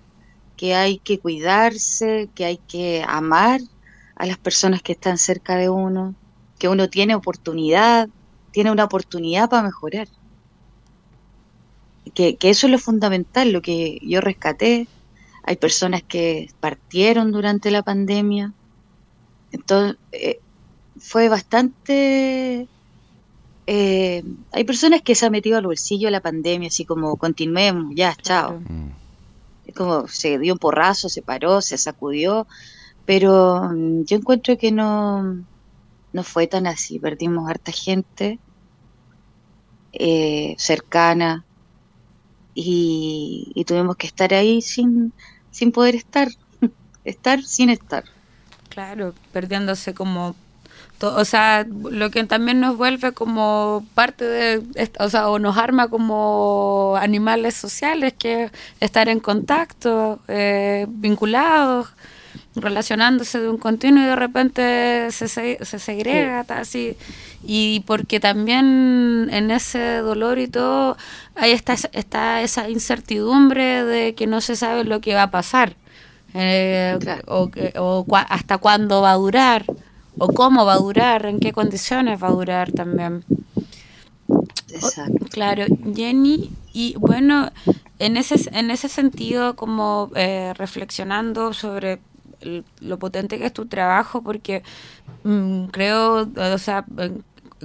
que 0.56 0.74
hay 0.74 0.98
que 0.98 1.18
cuidarse, 1.18 2.28
que 2.34 2.44
hay 2.44 2.58
que 2.58 3.04
amar 3.06 3.60
a 4.14 4.24
las 4.26 4.38
personas 4.38 4.82
que 4.82 4.92
están 4.92 5.18
cerca 5.18 5.56
de 5.56 5.68
uno, 5.68 6.14
que 6.58 6.68
uno 6.68 6.88
tiene 6.88 7.14
oportunidad, 7.14 8.08
tiene 8.50 8.70
una 8.70 8.84
oportunidad 8.84 9.50
para 9.50 9.64
mejorar. 9.64 10.08
Que, 12.14 12.38
eso 12.40 12.66
es 12.66 12.70
lo 12.70 12.78
fundamental, 12.78 13.52
lo 13.52 13.60
que 13.60 13.98
yo 14.02 14.20
rescaté. 14.20 14.88
Hay 15.42 15.56
personas 15.56 16.02
que 16.02 16.48
partieron 16.60 17.32
durante 17.32 17.70
la 17.70 17.82
pandemia. 17.82 18.52
Entonces, 19.52 19.98
eh, 20.12 20.40
fue 20.98 21.28
bastante... 21.28 22.68
Eh, 23.66 24.22
hay 24.52 24.64
personas 24.64 25.02
que 25.02 25.14
se 25.14 25.26
han 25.26 25.32
metido 25.32 25.58
al 25.58 25.66
bolsillo 25.66 26.08
la 26.08 26.20
pandemia, 26.20 26.68
así 26.68 26.84
como 26.84 27.16
continuemos, 27.16 27.92
ya, 27.94 28.14
chao. 28.22 28.60
Es 29.66 29.74
como 29.74 30.06
se 30.06 30.38
dio 30.38 30.54
un 30.54 30.58
porrazo, 30.58 31.08
se 31.08 31.20
paró, 31.20 31.60
se 31.60 31.76
sacudió, 31.76 32.46
pero 33.04 33.68
mm, 33.72 34.04
yo 34.04 34.16
encuentro 34.16 34.56
que 34.56 34.70
no, 34.70 35.44
no 36.16 36.24
fue 36.24 36.46
tan 36.46 36.66
así, 36.66 36.98
perdimos 36.98 37.48
harta 37.48 37.70
gente 37.72 38.38
eh, 39.92 40.54
cercana 40.58 41.44
y, 42.54 43.62
tuvimos 43.66 43.96
que 43.96 44.06
estar 44.06 44.32
ahí 44.32 44.62
sin, 44.62 45.12
sin 45.50 45.72
poder 45.72 45.94
estar, 45.94 46.28
estar 47.04 47.42
sin 47.42 47.68
estar. 47.68 48.04
Claro, 48.70 49.14
perdiéndose 49.32 49.92
como 49.92 50.34
o 51.02 51.26
sea, 51.26 51.66
lo 51.68 52.10
que 52.10 52.24
también 52.24 52.60
nos 52.60 52.78
vuelve 52.78 53.12
como 53.12 53.84
parte 53.94 54.24
de, 54.24 54.90
o 54.98 55.10
sea, 55.10 55.28
o 55.28 55.38
nos 55.38 55.58
arma 55.58 55.88
como 55.88 56.96
animales 56.98 57.54
sociales, 57.54 58.14
que 58.18 58.50
estar 58.80 59.10
en 59.10 59.20
contacto, 59.20 60.20
eh, 60.28 60.86
vinculados, 60.88 61.88
relacionándose 62.54 63.40
de 63.40 63.48
un 63.48 63.58
continuo 63.58 64.02
y 64.02 64.06
de 64.06 64.16
repente 64.16 65.10
se, 65.10 65.28
se, 65.28 65.78
segrega, 65.78 66.44
así. 66.48 66.96
Y 67.42 67.80
porque 67.86 68.20
también 68.20 69.28
en 69.30 69.50
ese 69.50 69.98
dolor 69.98 70.38
y 70.38 70.48
todo, 70.48 70.96
ahí 71.34 71.52
está, 71.52 71.74
está 71.92 72.42
esa 72.42 72.68
incertidumbre 72.68 73.84
de 73.84 74.14
que 74.14 74.26
no 74.26 74.40
se 74.40 74.56
sabe 74.56 74.84
lo 74.84 75.00
que 75.00 75.14
va 75.14 75.24
a 75.24 75.30
pasar, 75.30 75.76
eh, 76.34 76.98
o, 77.26 77.50
o 77.76 78.06
hasta 78.16 78.58
cuándo 78.58 79.02
va 79.02 79.12
a 79.12 79.16
durar, 79.16 79.64
o 80.18 80.28
cómo 80.28 80.64
va 80.64 80.74
a 80.74 80.78
durar, 80.78 81.26
en 81.26 81.40
qué 81.40 81.52
condiciones 81.52 82.22
va 82.22 82.28
a 82.28 82.32
durar 82.32 82.72
también. 82.72 83.24
Exacto. 84.72 85.26
Claro, 85.30 85.64
Jenny, 85.94 86.50
y 86.72 86.94
bueno, 86.98 87.50
en 87.98 88.16
ese, 88.16 88.36
en 88.52 88.70
ese 88.70 88.88
sentido, 88.88 89.56
como 89.56 90.10
eh, 90.14 90.52
reflexionando 90.56 91.52
sobre 91.52 92.00
lo 92.80 92.98
potente 92.98 93.38
que 93.38 93.46
es 93.46 93.52
tu 93.52 93.66
trabajo, 93.66 94.22
porque 94.22 94.62
mm, 95.24 95.66
creo, 95.66 96.28
o 96.36 96.58
sea, 96.58 96.84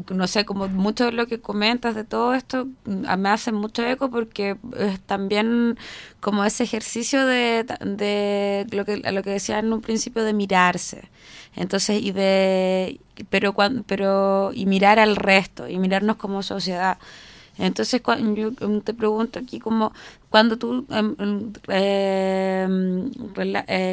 no 0.10 0.28
sé, 0.28 0.46
como 0.46 0.68
mucho 0.68 1.06
de 1.06 1.12
lo 1.12 1.28
que 1.28 1.42
comentas 1.42 1.96
de 1.96 2.04
todo 2.04 2.34
esto 2.34 2.68
mm, 2.86 3.18
me 3.18 3.30
hace 3.30 3.52
mucho 3.52 3.86
eco 3.86 4.10
porque 4.10 4.58
es 4.78 5.00
también 5.02 5.78
como 6.20 6.46
ese 6.46 6.64
ejercicio 6.64 7.26
de, 7.26 7.66
de 7.82 8.68
lo 8.72 8.86
que 8.86 8.98
lo 8.98 9.24
que 9.24 9.32
decía 9.32 9.60
en 9.60 9.74
un 9.74 9.82
principio 9.82 10.24
de 10.24 10.34
mirarse. 10.34 11.10
Entonces, 11.56 12.02
y 12.02 12.12
de 12.12 13.00
pero 13.30 13.54
cuando, 13.54 13.84
pero 13.84 14.52
y 14.54 14.66
mirar 14.66 15.00
al 15.00 15.16
resto 15.16 15.68
y 15.68 15.78
mirarnos 15.80 16.16
como 16.18 16.44
sociedad. 16.44 16.98
Entonces, 17.58 18.02
yo 18.36 18.52
te 18.82 18.94
pregunto 18.94 19.40
aquí 19.40 19.60
como 19.60 19.92
cuando 20.30 20.58
tú, 20.58 20.86
em, 20.90 21.52
eh, 21.68 22.68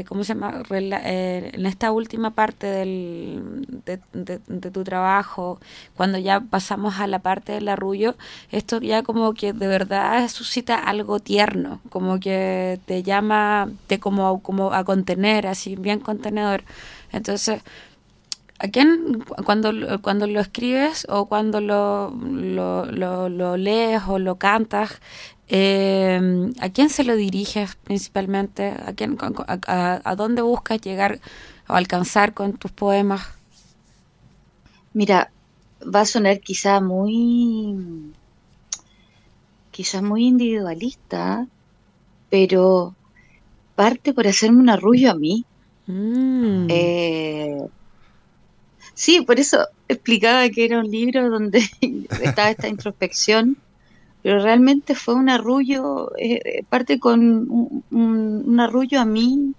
¿cómo 0.08 0.22
se 0.22 0.34
llama? 0.34 0.62
Eh, 0.70 1.50
en 1.52 1.66
esta 1.66 1.90
última 1.90 2.30
parte 2.30 2.66
del, 2.68 3.66
de, 3.84 4.70
tu 4.70 4.84
trabajo, 4.84 5.58
cuando 5.96 6.18
ya 6.18 6.40
pasamos 6.40 7.00
a 7.00 7.08
la 7.08 7.18
parte 7.18 7.52
del 7.52 7.68
arrullo, 7.68 8.14
esto 8.52 8.80
ya 8.80 9.02
como 9.02 9.34
que 9.34 9.52
de 9.52 9.66
verdad 9.66 10.28
suscita 10.28 10.76
algo 10.76 11.18
tierno, 11.18 11.80
como 11.90 12.20
que 12.20 12.78
te 12.86 13.02
llama, 13.02 13.68
te 13.88 13.98
como, 13.98 14.40
como 14.40 14.72
a 14.72 14.84
contener, 14.84 15.46
así 15.48 15.74
bien 15.74 15.98
contenedor. 15.98 16.62
Entonces, 17.10 17.62
¿A 18.60 18.66
quién, 18.68 19.24
cuando, 19.44 20.02
cuando 20.02 20.26
lo 20.26 20.40
escribes 20.40 21.06
o 21.08 21.26
cuando 21.26 21.60
lo, 21.60 22.10
lo, 22.10 23.56
lees 23.56 24.02
o 24.08 24.18
lo 24.18 24.36
cantas, 24.36 25.00
eh, 25.46 26.50
¿a 26.60 26.68
quién 26.70 26.90
se 26.90 27.04
lo 27.04 27.14
diriges 27.14 27.76
principalmente? 27.76 28.74
¿A, 28.84 28.92
quién, 28.94 29.16
a, 29.46 30.14
dónde 30.16 30.42
buscas 30.42 30.80
llegar 30.80 31.20
o 31.68 31.74
alcanzar 31.74 32.34
con 32.34 32.54
tus 32.54 32.72
poemas? 32.72 33.28
Mira, 34.92 35.30
va 35.82 36.00
a 36.00 36.06
sonar 36.06 36.40
quizá 36.40 36.80
muy, 36.80 38.12
quizá 39.70 40.02
muy 40.02 40.26
individualista, 40.26 41.46
pero 42.28 42.96
parte 43.76 44.12
por 44.12 44.26
hacerme 44.26 44.58
un 44.58 44.70
arrullo 44.70 45.12
a 45.12 45.14
mí. 45.14 45.44
Mm. 45.86 46.66
Eh, 46.68 47.68
Sí, 48.98 49.20
por 49.22 49.38
eso 49.38 49.58
explicaba 49.86 50.48
que 50.50 50.64
era 50.64 50.80
un 50.80 50.90
libro 50.90 51.30
donde 51.30 51.60
estaba 52.20 52.50
esta 52.50 52.66
introspección, 52.66 53.56
pero 54.24 54.42
realmente 54.42 54.96
fue 54.96 55.14
un 55.14 55.28
arrullo, 55.28 56.10
eh, 56.18 56.64
parte 56.68 56.98
con 56.98 57.46
un, 57.92 58.60
arrullo 58.60 59.00
a 59.00 59.04
mí, 59.04 59.54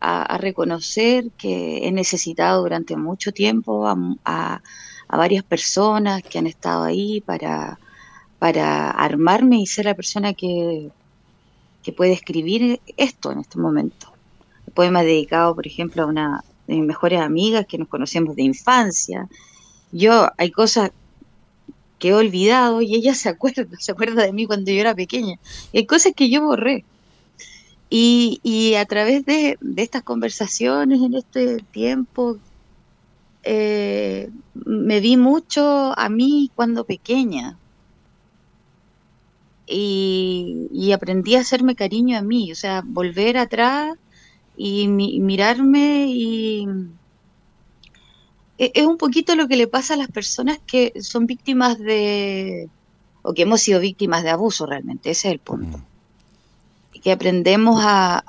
a, 0.00 0.38
reconocer 0.38 1.30
que 1.36 1.86
he 1.86 1.92
necesitado 1.92 2.62
durante 2.62 2.96
mucho 2.96 3.32
tiempo 3.32 3.86
a, 3.86 4.62
varias 5.10 5.44
personas 5.44 6.22
que 6.22 6.38
han 6.38 6.46
estado 6.46 6.84
ahí 6.84 7.20
para, 7.20 7.78
para 8.38 8.90
armarme 8.92 9.58
y 9.60 9.66
ser 9.66 9.84
la 9.84 9.94
persona 9.94 10.32
que, 10.32 10.90
que 11.82 11.92
puede 11.92 12.12
escribir 12.12 12.80
esto 12.96 13.30
en 13.30 13.40
este 13.40 13.58
momento. 13.58 14.10
El 14.66 14.72
poema 14.72 15.02
dedicado, 15.02 15.54
por 15.54 15.66
ejemplo, 15.66 16.04
a 16.04 16.06
una, 16.06 16.44
de 16.70 16.76
mis 16.76 16.86
mejores 16.86 17.20
amigas 17.20 17.66
que 17.66 17.78
nos 17.78 17.88
conocemos 17.88 18.36
de 18.36 18.42
infancia. 18.42 19.28
Yo 19.92 20.30
hay 20.38 20.50
cosas 20.52 20.92
que 21.98 22.08
he 22.08 22.14
olvidado 22.14 22.80
y 22.80 22.94
ella 22.94 23.14
se 23.14 23.28
acuerda, 23.28 23.66
se 23.78 23.92
acuerda 23.92 24.22
de 24.22 24.32
mí 24.32 24.46
cuando 24.46 24.70
yo 24.70 24.80
era 24.80 24.94
pequeña. 24.94 25.38
hay 25.74 25.86
cosas 25.86 26.12
que 26.14 26.30
yo 26.30 26.42
borré. 26.42 26.84
Y, 27.92 28.74
a 28.76 28.84
través 28.84 29.26
de, 29.26 29.58
estas 29.76 30.04
conversaciones 30.04 31.00
en 31.02 31.14
este 31.14 31.56
tiempo, 31.72 32.38
eh, 33.42 34.30
me 34.54 35.00
vi 35.00 35.16
mucho 35.16 35.98
a 35.98 36.08
mí 36.08 36.52
cuando 36.54 36.84
pequeña. 36.84 37.58
Y, 39.66 40.68
y 40.72 40.92
aprendí 40.92 41.34
a 41.34 41.40
hacerme 41.40 41.74
cariño 41.74 42.16
a 42.16 42.22
mí, 42.22 42.52
o 42.52 42.54
sea, 42.54 42.82
volver 42.84 43.36
atrás 43.38 43.98
y 44.56 44.88
mirarme 44.88 46.06
y 46.08 46.66
e, 48.60 48.72
es 48.74 48.86
un 48.86 48.98
poquito 48.98 49.34
lo 49.34 49.48
que 49.48 49.56
le 49.56 49.66
pasa 49.66 49.94
a 49.94 49.96
las 49.96 50.08
personas 50.08 50.58
que 50.66 50.92
son 51.00 51.26
víctimas 51.26 51.78
de 51.78 52.68
o 53.22 53.32
que 53.32 53.42
hemos 53.42 53.62
sido 53.62 53.80
víctimas 53.80 54.22
de 54.22 54.30
abuso 54.30 54.66
realmente, 54.66 55.10
ese 55.10 55.28
es 55.28 55.32
el 55.32 55.40
punto. 55.40 55.78
Mm. 55.78 55.84
Y 56.92 57.00
que 57.00 57.12
aprendemos 57.12 57.80
a, 57.82 58.24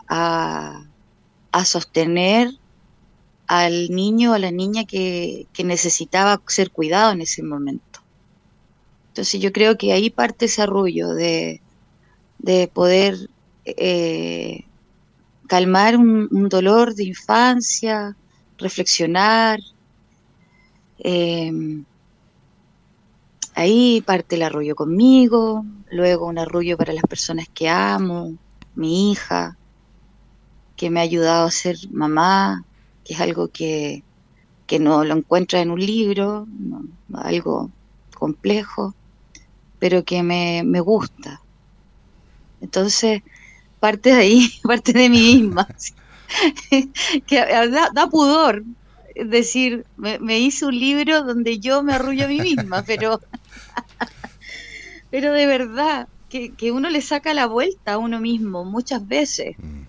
a, 1.51 1.65
sostener 1.65 2.51
al 3.47 3.89
niño 3.89 4.31
o 4.31 4.33
a 4.33 4.39
la 4.39 4.51
niña 4.51 4.85
que, 4.85 5.47
necesitaba 5.63 6.41
ser 6.47 6.71
cuidado 6.71 7.11
en 7.11 7.21
ese 7.21 7.43
momento. 7.43 7.99
Entonces 9.09 9.41
yo 9.41 9.51
creo 9.51 9.77
que 9.77 9.91
ahí 9.91 10.09
parte 10.09 10.45
ese 10.45 10.61
arrullo 10.61 11.09
de, 11.09 11.61
de 12.39 12.67
poder 12.67 13.29
eh, 13.65 14.65
calmar 15.51 15.97
un, 15.97 16.47
dolor 16.47 16.95
de 16.95 17.03
infancia, 17.03 18.15
reflexionar. 18.57 19.59
Em, 20.97 21.83
ahí 23.53 24.01
parte 24.05 24.37
el 24.37 24.43
arrullo 24.43 24.75
conmigo, 24.75 25.65
luego 25.91 26.27
un 26.27 26.37
arrullo 26.37 26.77
para 26.77 26.93
las 26.93 27.03
personas 27.03 27.49
que 27.53 27.67
amo, 27.67 28.33
mi 28.75 29.11
hija, 29.11 29.57
que 30.77 30.89
me 30.89 31.01
ha 31.01 31.03
ayudado 31.03 31.47
a 31.47 31.51
ser 31.51 31.75
mamá, 31.91 32.63
que 33.03 33.13
es 33.13 33.19
algo 33.19 33.49
que, 33.49 34.05
no 34.79 35.03
lo 35.03 35.15
encuentra 35.17 35.59
en 35.59 35.69
un 35.69 35.85
libro, 35.85 36.47
algo 37.13 37.69
complejo, 38.17 38.95
pero 39.79 40.05
que 40.05 40.23
me, 40.23 40.63
me 40.63 40.79
gusta. 40.79 41.41
Entonces, 42.61 43.21
parte 43.81 44.13
de 44.13 44.15
ahí, 44.15 44.49
parte 44.63 44.93
de 44.93 45.09
mí 45.09 45.35
misma. 45.35 45.67
que 47.27 47.35
da, 47.35 48.07
pudor 48.09 48.63
decir, 49.15 49.85
me, 49.97 50.39
hice 50.39 50.65
un 50.65 50.79
libro 50.79 51.23
donde 51.23 51.59
yo 51.59 51.83
me 51.83 51.93
arrullo 51.93 52.23
a 52.23 52.27
mí 52.29 52.39
misma, 52.39 52.83
pero, 52.87 53.19
pero 55.09 55.33
de 55.33 55.45
verdad, 55.45 56.07
que, 56.29 56.71
uno 56.71 56.89
le 56.89 57.01
saca 57.01 57.33
la 57.33 57.47
vuelta 57.47 57.93
a 57.93 57.97
uno 57.97 58.21
mismo 58.21 58.63
muchas 58.63 59.05
veces. 59.05 59.57
Mm. 59.57 59.81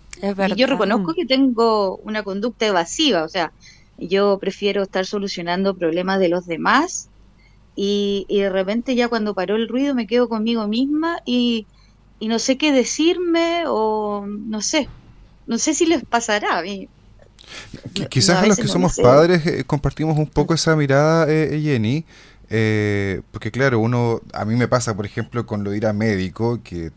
Y 0.49 0.55
yo 0.55 0.67
reconozco 0.67 1.15
que 1.15 1.27
tengo 1.27 1.97
una 1.99 2.23
conducta 2.23 2.67
evasiva, 2.67 3.25
o 3.25 3.29
sea, 3.29 3.53
yo 3.99 4.39
prefiero 4.41 4.83
estar 4.83 5.05
solucionando 5.05 5.77
problemas 5.77 6.19
de 6.19 6.29
los 6.29 6.47
demás 6.47 7.09
y, 7.75 8.25
y 8.29 8.41
de 8.41 8.51
repente 8.51 8.95
ya 8.95 9.09
cuando 9.09 9.35
paró 9.35 9.57
el 9.57 9.69
ruido 9.69 9.95
me 9.95 10.07
quedo 10.07 10.29
conmigo 10.29 10.67
misma 10.69 11.19
y, 11.27 11.67
y 12.23 12.29
no 12.29 12.39
sé 12.39 12.57
qué 12.57 12.71
decirme 12.71 13.65
o 13.67 14.25
no 14.25 14.63
sé, 14.63 14.89
no 15.49 15.59
sé 15.59 15.75
si 15.75 15.87
les 15.87 16.05
pasará 16.05 16.59
a 16.59 16.63
mí. 16.63 16.89
Quizás 18.11 18.45
a, 18.45 18.47
los 18.47 18.57
que 18.57 18.69
somos 18.69 18.95
padres 18.95 19.45
eh, 19.45 19.65
compartimos 19.65 20.17
un 20.17 20.29
poco 20.29 20.55
esa 20.55 20.77
mirada, 20.77 21.27
eh, 21.29 21.61
Jenny, 21.61 22.05
eh, 22.49 23.23
porque 23.33 23.51
claro, 23.51 23.81
uno, 23.81 24.21
a 24.33 24.45
mí 24.45 24.55
me 24.55 24.69
pasa, 24.69 24.95
por 24.95 25.05
ejemplo, 25.05 25.47
con 25.47 25.65
lo 25.65 25.73
de 25.73 25.79
ir 25.79 25.87
a 25.87 25.93
médico, 25.93 26.61
que 26.63 26.93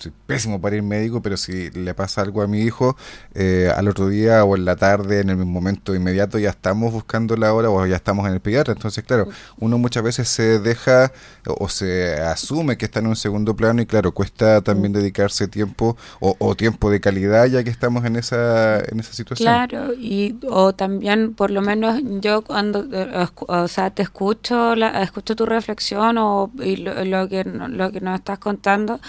soy 0.00 0.12
pésimo 0.26 0.60
para 0.60 0.76
ir 0.76 0.82
médico, 0.82 1.20
pero 1.22 1.36
si 1.36 1.70
le 1.70 1.94
pasa 1.94 2.22
algo 2.22 2.42
a 2.42 2.46
mi 2.46 2.62
hijo, 2.62 2.96
eh, 3.34 3.70
al 3.74 3.88
otro 3.88 4.08
día 4.08 4.44
o 4.44 4.56
en 4.56 4.64
la 4.64 4.76
tarde, 4.76 5.20
en 5.20 5.30
el 5.30 5.36
momento 5.36 5.94
inmediato, 5.94 6.38
ya 6.38 6.50
estamos 6.50 6.92
buscando 6.92 7.36
la 7.36 7.52
hora 7.52 7.70
o 7.70 7.86
ya 7.86 7.96
estamos 7.96 8.26
en 8.26 8.34
el 8.34 8.40
pediatra. 8.40 8.72
Entonces, 8.72 9.04
claro, 9.04 9.28
uno 9.58 9.78
muchas 9.78 10.02
veces 10.02 10.28
se 10.28 10.58
deja 10.58 11.12
o, 11.46 11.68
se 11.68 12.14
asume 12.20 12.76
que 12.76 12.86
está 12.86 13.00
en 13.00 13.06
un 13.06 13.16
segundo 13.16 13.54
plano 13.54 13.82
y, 13.82 13.86
claro, 13.86 14.12
cuesta 14.12 14.62
también 14.62 14.92
dedicarse 14.92 15.48
tiempo 15.48 15.96
o, 16.20 16.54
tiempo 16.54 16.90
de 16.90 17.00
calidad 17.00 17.46
ya 17.46 17.62
que 17.62 17.70
estamos 17.70 18.04
en 18.04 18.16
esa, 18.16 18.80
en 18.80 19.00
esa 19.00 19.12
situación. 19.12 19.46
Claro, 19.46 19.94
y 19.94 20.38
o 20.48 20.74
también, 20.74 21.34
por 21.34 21.50
lo 21.50 21.62
menos 21.62 22.00
yo 22.20 22.42
cuando, 22.42 22.86
eh, 22.92 23.26
o 23.36 23.68
sea, 23.68 23.90
te 23.90 24.02
escucho, 24.02 24.74
la, 24.74 25.02
escucho 25.02 25.36
tu 25.36 25.46
reflexión 25.46 26.18
o 26.18 26.50
y 26.62 26.76
lo, 26.76 27.28
que, 27.28 27.44
lo 27.44 27.92
que 27.92 28.00
nos 28.00 28.18
estás 28.18 28.38
contando, 28.38 29.00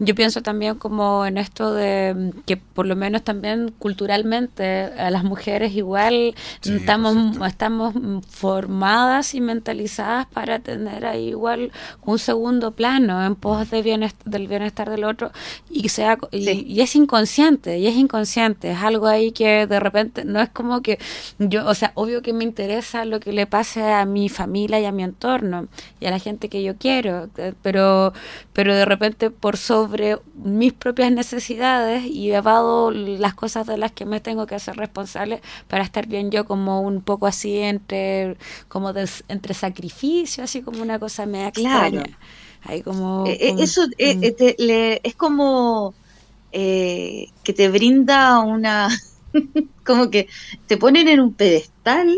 yo 0.00 0.14
pienso 0.14 0.40
también 0.40 0.76
como 0.76 1.26
en 1.26 1.36
esto 1.36 1.74
de 1.74 2.14
mm, 2.14 2.40
que 2.46 2.56
por 2.56 2.86
lo 2.86 2.96
menos 2.96 3.22
también 3.22 3.72
culturalmente 3.78 4.84
a 4.84 5.10
las 5.10 5.24
mujeres 5.24 5.74
igual 5.74 6.34
estamos, 6.64 7.36
estamos 7.46 7.94
formadas 8.28 9.34
y 9.34 9.42
mentalizadas 9.42 10.26
para 10.26 10.58
tener 10.58 11.04
ahí 11.04 11.28
igual 11.28 11.70
un 12.02 12.18
segundo 12.18 12.72
plano 12.72 13.24
en 13.24 13.34
pos 13.34 13.70
de 13.70 13.82
del 14.24 14.48
bienestar 14.48 14.88
del 14.88 15.04
otro. 15.04 15.32
Y 15.68 15.90
sea 15.90 16.16
y, 16.32 16.80
es 16.80 16.96
inconsciente 16.96 17.78
y 17.78 17.86
es 17.86 17.96
inconsciente. 17.96 18.70
Es 18.70 18.78
algo 18.78 19.06
ahí 19.06 19.32
que 19.32 19.66
de 19.66 19.80
repente 19.80 20.24
no 20.24 20.40
es 20.40 20.48
como 20.48 20.80
que 20.80 20.98
yo 21.38 21.66
o 21.66 21.74
sea 21.74 21.92
obvio 21.94 22.22
que 22.22 22.32
me 22.32 22.44
interesa 22.44 23.04
lo 23.04 23.20
que 23.20 23.32
le 23.32 23.46
pase 23.46 23.82
a 23.82 24.06
mi 24.06 24.30
familia 24.30 24.80
y 24.80 24.86
a 24.86 24.92
mi 24.92 25.02
entorno 25.02 25.68
y 26.00 26.06
a 26.06 26.10
la 26.10 26.18
gente 26.18 26.48
que 26.48 26.62
yo 26.62 26.76
quiero 26.76 27.28
eh, 27.36 27.52
pero 27.62 28.12
pero 28.52 28.74
de 28.74 28.84
repente 28.84 29.30
por 29.30 29.56
sobre 29.56 29.89
sobre 29.90 30.18
mis 30.34 30.72
propias 30.72 31.10
necesidades 31.10 32.04
y 32.04 32.30
evado 32.30 32.92
las 32.92 33.34
cosas 33.34 33.66
de 33.66 33.76
las 33.76 33.90
que 33.90 34.04
me 34.04 34.20
tengo 34.20 34.46
que 34.46 34.54
hacer 34.54 34.76
responsable 34.76 35.40
para 35.66 35.82
estar 35.82 36.06
bien 36.06 36.30
yo 36.30 36.44
como 36.44 36.80
un 36.80 37.02
poco 37.02 37.26
así 37.26 37.58
entre 37.58 38.36
como 38.68 38.92
entre 39.26 39.54
sacrificio 39.54 40.44
así 40.44 40.62
como 40.62 40.80
una 40.80 41.00
cosa 41.00 41.26
me 41.26 41.44
extraña 41.44 42.04
claro. 42.62 42.84
como, 42.84 43.24
eh, 43.26 43.36
eh, 43.40 43.54
eso 43.58 43.82
eh, 43.98 44.14
mm. 44.14 45.06
es 45.06 45.14
como 45.16 45.92
que 46.52 47.52
te 47.56 47.68
brinda 47.68 48.38
una 48.38 48.88
como 49.84 50.08
que 50.08 50.28
te 50.68 50.76
ponen 50.76 51.08
en 51.08 51.18
un 51.18 51.34
pedestal 51.34 52.16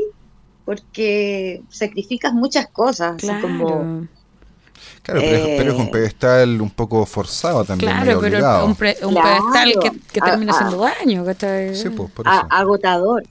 porque 0.66 1.62
sacrificas 1.70 2.35
muchas 2.35 2.66
cosas 2.68 3.16
así 3.16 3.40
como 3.40 4.08
Claro, 5.02 5.20
pero, 5.20 5.72
es 5.72 5.78
un 5.78 5.86
eh, 5.86 5.90
pedestal 5.90 6.60
un 6.60 6.70
poco 6.70 7.04
forzado 7.06 7.64
también. 7.64 7.90
Claro, 7.90 8.20
pero 8.20 8.64
un, 8.64 8.76
pedestal 8.76 9.72
que, 10.12 10.20
termina 10.20 10.52
siendo 10.52 10.78
daño. 10.78 11.24
Sí, 11.74 11.90
pues, 11.90 12.10
por 12.12 12.26
eso. 12.26 12.46
agotador, 12.48 13.24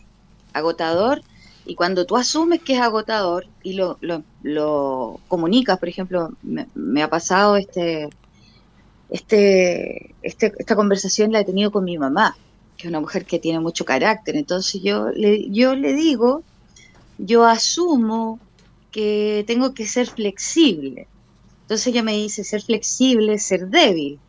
agotador. 0.51 1.21
Y 1.65 1.75
cuando 1.75 2.05
tú 2.05 2.17
asumes 2.17 2.61
que 2.61 2.73
es 2.73 2.81
agotador 2.81 3.45
y 3.63 3.73
lo, 3.73 3.97
lo, 4.01 4.23
lo 4.43 5.19
comunicas, 5.29 5.79
por 5.79 5.87
ejemplo, 5.87 6.31
me, 6.41 7.03
ha 7.03 7.09
pasado 7.09 7.55
este, 7.55 8.09
este, 9.09 10.13
este, 10.23 10.51
esta 10.57 10.75
conversación 10.75 11.31
la 11.31 11.39
he 11.39 11.45
tenido 11.45 11.71
con 11.71 11.85
mi 11.85 11.97
mamá, 11.97 12.35
que 12.75 12.87
es 12.87 12.89
una 12.89 12.99
mujer 12.99 13.25
que 13.25 13.39
tiene 13.39 13.61
mucho 13.61 13.85
carácter. 13.85 14.35
Entonces 14.35 14.81
yo 14.83 15.09
le, 15.09 15.49
yo 15.51 15.75
le 15.75 15.93
digo, 15.93 16.43
yo 17.17 17.45
asumo 17.45 18.39
que 18.91 19.45
tengo 19.47 19.73
que 19.73 19.85
ser 19.85 20.07
flexible. 20.07 21.07
Entonces 21.71 21.87
ella 21.87 22.03
me 22.03 22.11
dice, 22.11 22.43
ser 22.43 22.61
flexible, 22.61 23.39
ser 23.39 23.69
débil. 23.69 24.19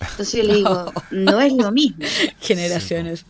Entonces 0.00 0.32
yo 0.32 0.44
le 0.44 0.54
digo, 0.58 0.92
no 1.10 1.40
es 1.40 1.52
lo 1.52 1.72
mismo. 1.72 2.06
Generaciones. 2.40 3.26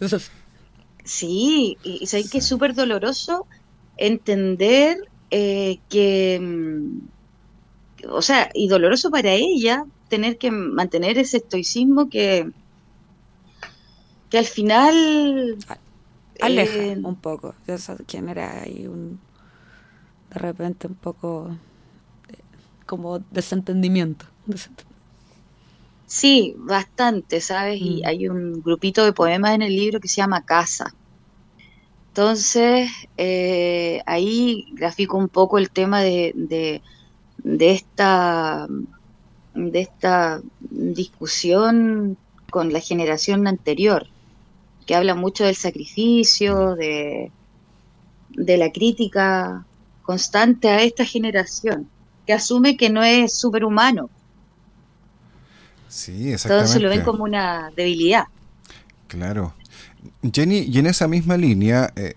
Sí, 1.03 1.79
y, 1.83 2.07
sabes 2.07 2.29
que 2.29 2.39
es 2.39 2.45
súper 2.45 2.75
doloroso 2.75 3.47
entender 3.97 4.99
eh, 5.31 5.79
que, 5.89 6.39
mm, 6.39 8.11
o 8.11 8.21
sea, 8.21 8.51
y 8.53 8.69
doloroso 8.69 9.11
para 9.11 9.33
ella 9.33 9.87
tener 10.11 10.37
que 10.37 10.51
mantener 10.51 11.17
ese 11.17 11.39
estoicismo 11.39 12.11
que, 12.11 12.51
que 14.29 14.37
al 14.37 14.45
final... 14.45 15.57
Aleja 16.39 16.77
eh, 16.77 17.01
un 17.03 17.17
poco, 17.17 17.55
eso 17.67 17.97
genera 18.07 18.61
ahí 18.61 18.87
un, 18.87 19.19
de 20.35 20.39
repente 20.39 20.87
un 20.87 20.97
poco 20.97 21.57
como 22.89 23.21
desentendimiento. 23.31 24.25
Sí, 26.07 26.55
bastante, 26.57 27.41
¿sabes? 27.43 27.81
Y 27.83 28.01
mm. 28.03 28.07
hay 28.07 28.29
un 28.29 28.63
grupito 28.63 29.05
de 29.05 29.13
poemas 29.13 29.55
en 29.55 29.63
el 29.63 29.77
libro 29.77 30.01
que 30.01 30.09
se 30.09 30.17
llama 30.17 30.45
Casa. 30.45 30.95
Entonces, 32.09 32.91
eh, 33.19 34.01
ahí 34.07 34.67
grafico 34.73 35.19
un 35.19 35.29
poco 35.29 35.59
el 35.59 35.71
tema 35.71 36.01
de, 36.01 36.33
de, 37.37 37.71
esta, 37.71 38.67
de 39.55 39.81
esta 39.81 40.41
discusión 40.71 42.17
con 42.51 42.73
la 42.73 42.81
generación 42.81 43.47
anterior, 43.47 44.07
que 44.87 44.95
habla 44.95 45.15
mucho 45.15 45.45
del 45.45 45.57
sacrificio, 45.57 46.75
de, 46.75 47.31
de 48.31 48.57
la 48.57 48.73
crítica 48.73 49.67
constante 50.03 50.71
a 50.71 50.83
esta 50.83 51.05
generación, 51.05 51.87
que 52.29 52.35
asume 52.35 52.77
que 52.77 52.91
no 52.91 53.03
es 53.03 53.33
superhumano. 53.33 54.11
Sí, 55.89 56.31
exactamente. 56.31 56.49
Todos 56.49 56.71
se 56.71 56.79
lo 56.79 56.91
ven 56.91 57.01
como 57.01 57.25
una 57.25 57.71
debilidad. 57.75 58.25
Claro. 59.07 59.55
Jenny, 60.31 60.59
y 60.59 60.79
en 60.79 60.89
esa 60.89 61.09
misma 61.09 61.39
línea, 61.39 61.91
eh, 61.97 62.13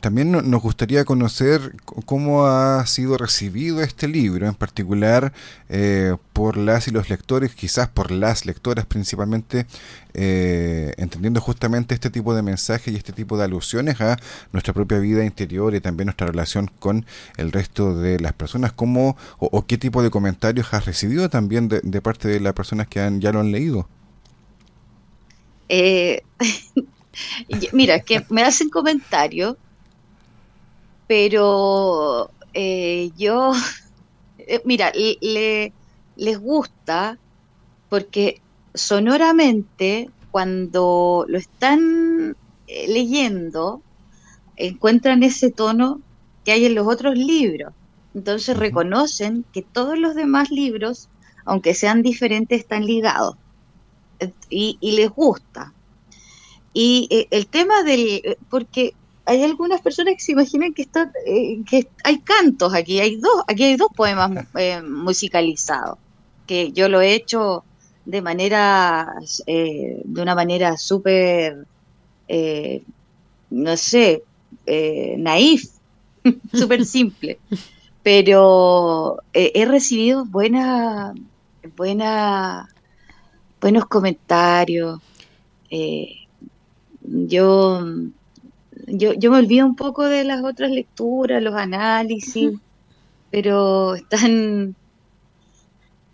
también 0.00 0.32
nos 0.32 0.62
gustaría 0.62 1.04
conocer 1.04 1.74
cómo 1.84 2.46
ha 2.46 2.86
sido 2.86 3.16
recibido 3.16 3.82
este 3.82 4.08
libro, 4.08 4.46
en 4.46 4.54
particular 4.54 5.32
eh, 5.68 6.16
por 6.32 6.56
las 6.56 6.88
y 6.88 6.90
los 6.90 7.10
lectores, 7.10 7.54
quizás 7.54 7.88
por 7.88 8.10
las 8.10 8.46
lectoras 8.46 8.86
principalmente, 8.86 9.66
eh, 10.14 10.94
entendiendo 10.96 11.40
justamente 11.40 11.94
este 11.94 12.10
tipo 12.10 12.34
de 12.34 12.42
mensajes 12.42 12.92
y 12.92 12.96
este 12.96 13.12
tipo 13.12 13.36
de 13.36 13.44
alusiones 13.44 14.00
a 14.00 14.16
nuestra 14.52 14.72
propia 14.72 14.98
vida 14.98 15.24
interior 15.24 15.74
y 15.74 15.80
también 15.80 16.06
nuestra 16.06 16.26
relación 16.26 16.70
con 16.78 17.04
el 17.36 17.52
resto 17.52 17.98
de 17.98 18.20
las 18.20 18.32
personas. 18.32 18.72
¿Cómo 18.72 19.16
o, 19.38 19.66
qué 19.66 19.78
tipo 19.78 20.02
de 20.02 20.10
comentarios 20.10 20.72
has 20.74 20.86
recibido 20.86 21.28
también 21.28 21.68
de, 21.68 22.00
parte 22.00 22.28
de 22.28 22.40
las 22.40 22.52
personas 22.52 22.86
que 22.88 23.00
han, 23.00 23.20
ya 23.20 23.32
lo 23.32 23.40
han 23.40 23.52
leído? 23.52 23.88
Eh, 25.68 26.22
Mira, 27.72 28.00
que 28.00 28.24
me 28.28 28.42
hacen 28.42 28.70
comentarios, 28.70 29.56
pero 31.08 32.30
eh, 32.54 33.10
yo, 33.16 33.52
eh, 34.38 34.62
mira, 34.64 34.92
le, 34.94 35.72
les 36.16 36.38
gusta 36.38 37.18
porque 37.88 38.40
sonoramente 38.74 40.10
cuando 40.30 41.24
lo 41.28 41.38
están 41.38 42.36
eh, 42.68 42.86
leyendo 42.88 43.82
encuentran 44.56 45.22
ese 45.22 45.50
tono 45.50 46.00
que 46.44 46.52
hay 46.52 46.66
en 46.66 46.74
los 46.74 46.86
otros 46.86 47.16
libros. 47.16 47.72
Entonces 48.14 48.56
reconocen 48.56 49.44
que 49.52 49.62
todos 49.62 49.98
los 49.98 50.14
demás 50.14 50.50
libros, 50.50 51.08
aunque 51.44 51.74
sean 51.74 52.02
diferentes, 52.02 52.60
están 52.60 52.84
ligados. 52.84 53.36
Y, 54.50 54.78
y 54.80 54.92
les 54.92 55.10
gusta. 55.10 55.72
Y 56.72 57.08
eh, 57.10 57.28
el 57.30 57.46
tema 57.46 57.82
del, 57.82 58.36
porque 58.50 58.94
hay 59.28 59.44
algunas 59.44 59.80
personas 59.80 60.14
que 60.14 60.20
se 60.20 60.32
imaginan 60.32 60.74
que 60.74 60.82
está, 60.82 61.12
eh, 61.26 61.62
que 61.68 61.88
hay 62.02 62.18
cantos 62.20 62.74
aquí, 62.74 63.00
hay 63.00 63.16
dos, 63.16 63.44
aquí 63.46 63.64
hay 63.64 63.76
dos 63.76 63.88
poemas 63.94 64.46
musicalizados, 64.84 65.98
que 66.46 66.72
yo 66.72 66.88
lo 66.88 67.00
he 67.00 67.14
hecho 67.14 67.64
de 68.04 68.22
manera, 68.22 69.14
de 69.46 70.02
una 70.22 70.34
manera 70.34 70.76
súper, 70.78 71.66
no 73.50 73.76
sé, 73.76 74.22
naif, 75.18 75.64
súper 76.54 76.86
simple, 76.86 77.38
pero 78.02 79.18
he 79.34 79.64
recibido 79.66 80.24
buena, 80.24 81.12
buena, 81.76 82.68
buenos 83.60 83.86
comentarios. 83.86 85.00
Eh, 85.70 86.26
yo, 87.02 87.84
yo, 88.86 89.12
yo 89.14 89.30
me 89.30 89.38
olvido 89.38 89.66
un 89.66 89.76
poco 89.76 90.04
de 90.04 90.24
las 90.24 90.44
otras 90.44 90.70
lecturas, 90.70 91.42
los 91.42 91.54
análisis, 91.54 92.52
pero 93.30 93.94
están, 93.94 94.74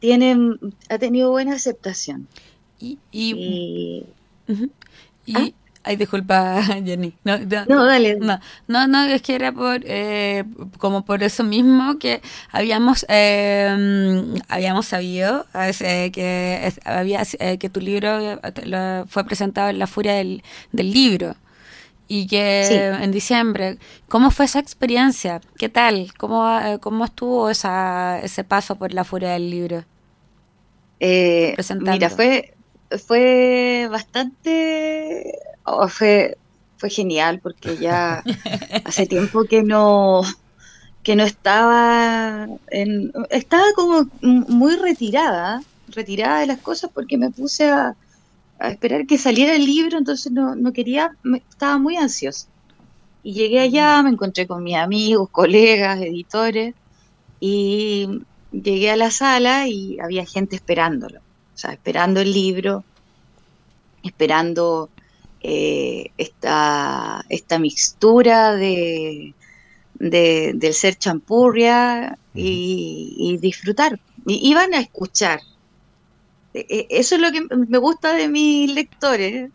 tienen, 0.00 0.58
ha 0.88 0.98
tenido 0.98 1.30
buena 1.30 1.54
aceptación. 1.54 2.28
Y, 2.78 2.98
y, 3.12 4.04
¿Ah? 5.34 5.48
Ay, 5.86 5.96
disculpa, 5.96 6.62
Jenny. 6.84 7.14
No, 7.24 7.38
no, 7.68 7.84
dale. 7.84 8.16
No, 8.16 8.88
no, 8.88 9.04
es 9.04 9.20
que 9.20 9.34
era 9.34 9.52
por, 9.52 9.82
eh, 9.84 10.44
como 10.78 11.04
por 11.04 11.22
eso 11.22 11.44
mismo 11.44 11.98
que 11.98 12.22
habíamos, 12.50 13.04
eh, 13.10 14.24
habíamos 14.48 14.86
sabido 14.86 15.46
que, 15.52 16.72
había, 16.84 17.22
eh, 17.38 17.58
que 17.58 17.68
tu 17.68 17.80
libro 17.80 18.40
fue 19.08 19.24
presentado 19.24 19.68
en 19.68 19.78
la 19.78 19.86
Furia 19.86 20.14
del, 20.14 20.42
Libro 20.72 21.36
y 22.06 22.26
que 22.26 22.86
en 22.86 23.10
diciembre, 23.12 23.78
¿cómo 24.08 24.30
fue 24.30 24.44
esa 24.44 24.58
experiencia? 24.58 25.40
¿Qué 25.56 25.68
tal? 25.68 26.12
¿Cómo, 26.18 26.46
cómo 26.80 27.04
estuvo 27.04 27.50
esa, 27.50 28.20
ese 28.20 28.44
paso 28.44 28.76
por 28.76 28.92
la 28.92 29.04
Furia 29.04 29.30
del 29.30 29.50
Libro? 29.50 29.84
mira, 31.80 32.10
fue, 32.10 32.54
fue 33.06 33.88
bastante 33.90 35.34
Oh, 35.64 35.88
fue, 35.88 36.36
fue 36.76 36.90
genial 36.90 37.40
porque 37.40 37.78
ya 37.78 38.22
hace 38.84 39.06
tiempo 39.06 39.44
que 39.44 39.62
no 39.62 40.22
que 41.02 41.16
no 41.16 41.24
estaba 41.24 42.46
en, 42.68 43.12
estaba 43.30 43.64
como 43.74 44.08
muy 44.20 44.76
retirada 44.76 45.62
retirada 45.88 46.40
de 46.40 46.46
las 46.46 46.60
cosas 46.60 46.90
porque 46.94 47.18
me 47.18 47.30
puse 47.30 47.68
a, 47.70 47.96
esperar 48.70 49.06
que 49.06 49.18
saliera 49.18 49.54
el 49.54 49.64
libro 49.64 49.98
entonces 49.98 50.32
no, 50.32 50.54
no 50.54 50.72
quería 50.72 51.16
estaba 51.50 51.78
muy 51.78 51.96
ansiosa 51.96 52.48
y 53.22 53.32
llegué 53.32 53.60
allá 53.60 54.02
me 54.02 54.10
encontré 54.10 54.46
con 54.46 54.62
mis 54.62 54.76
amigos 54.76 55.28
colegas 55.30 56.00
editores 56.00 56.74
y 57.40 58.20
llegué 58.52 58.90
a 58.90 58.96
la 58.96 59.10
sala 59.10 59.68
y 59.68 59.98
había 60.00 60.24
gente 60.26 60.56
esperándolo 60.56 61.20
o 61.20 61.58
sea 61.58 61.72
esperando 61.72 62.20
el 62.20 62.32
libro 62.32 62.84
esperando 64.02 64.90
eh, 65.46 66.10
esta, 66.16 67.22
esta 67.28 67.58
mixtura 67.58 68.54
de, 68.54 69.34
del 69.94 70.74
ser 70.74 70.96
champurria 70.96 72.16
y, 72.34 73.36
disfrutar. 73.42 74.00
Y 74.26 74.48
iban 74.48 74.72
a 74.72 74.80
escuchar. 74.80 75.40
E, 76.54 76.66
e, 76.68 76.86
eso 76.88 77.16
es 77.16 77.20
lo 77.20 77.32
que 77.32 77.42
me 77.66 77.78
gusta 77.78 78.14
de 78.14 78.28
mis 78.28 78.72
lectores, 78.72 79.50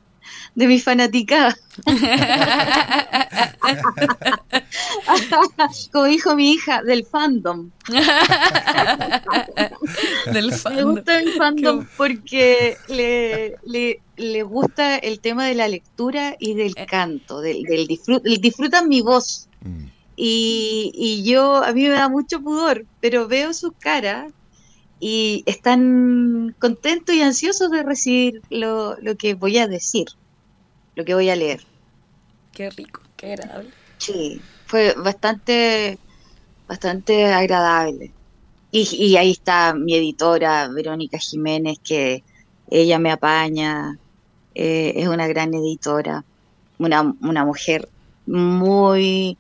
de 0.56 0.68
mis 0.68 0.84
fanáticas. 0.84 1.56
Como 5.92 6.06
dijo 6.06 6.36
mi 6.36 6.52
hija, 6.52 6.84
del 6.84 7.06
fandom. 7.06 7.72
del 10.34 10.52
Me 10.76 10.84
gusta 10.84 11.20
el 11.20 11.32
fandom 11.34 11.86
porque 11.96 12.76
le, 12.90 13.56
le, 14.18 14.44
gusta 14.44 14.98
el 14.98 15.22
tema 15.22 15.46
de 15.46 15.56
la 15.56 15.70
lectura 15.70 16.36
y 16.38 16.56
del 16.56 16.74
eh. 16.76 16.86
canto, 16.86 17.40
del, 17.40 17.64
del 17.64 17.88
disfrutan 18.42 18.90
mi 18.90 19.00
voz. 19.02 19.48
Mm. 19.62 19.86
Y, 20.18 20.92
y 20.94 21.24
yo, 21.24 21.64
a 21.64 21.72
mí 21.72 21.84
me 21.84 21.92
da 21.92 22.10
mucho 22.10 22.42
pudor, 22.42 22.86
pero 23.00 23.30
veo 23.30 23.54
sus 23.54 23.72
caras 23.80 24.34
y 25.00 25.44
están 25.46 26.56
contentos 26.60 27.16
y 27.16 27.22
ansiosos 27.22 27.72
de 27.72 27.84
recibir 27.84 28.42
lo, 28.50 28.98
que 29.18 29.34
voy 29.34 29.58
a 29.58 29.68
decir, 29.68 30.08
lo 30.96 31.06
que 31.06 31.14
voy 31.14 31.30
a 31.30 31.36
leer. 31.36 31.62
Qué 32.52 32.70
rico, 32.70 33.02
qué 33.16 33.34
agradable. 33.34 33.70
Sí, 33.98 34.42
fue 34.66 34.94
bastante, 34.96 35.98
bastante 36.68 37.26
agradable. 37.26 38.12
Y, 38.72 38.88
y 38.96 39.18
ahí 39.18 39.32
está 39.32 39.74
mi 39.74 39.96
editora, 39.96 40.68
Verónica 40.68 41.18
Jiménez, 41.18 41.80
que 41.84 42.24
ella 42.70 43.00
me 43.00 43.12
apaña, 43.12 43.98
eh, 44.54 44.94
es 44.96 45.08
una 45.08 45.28
gran 45.28 45.54
editora, 45.54 46.24
una, 46.78 47.16
una 47.22 47.46
mujer 47.46 47.88
muy 48.26 49.38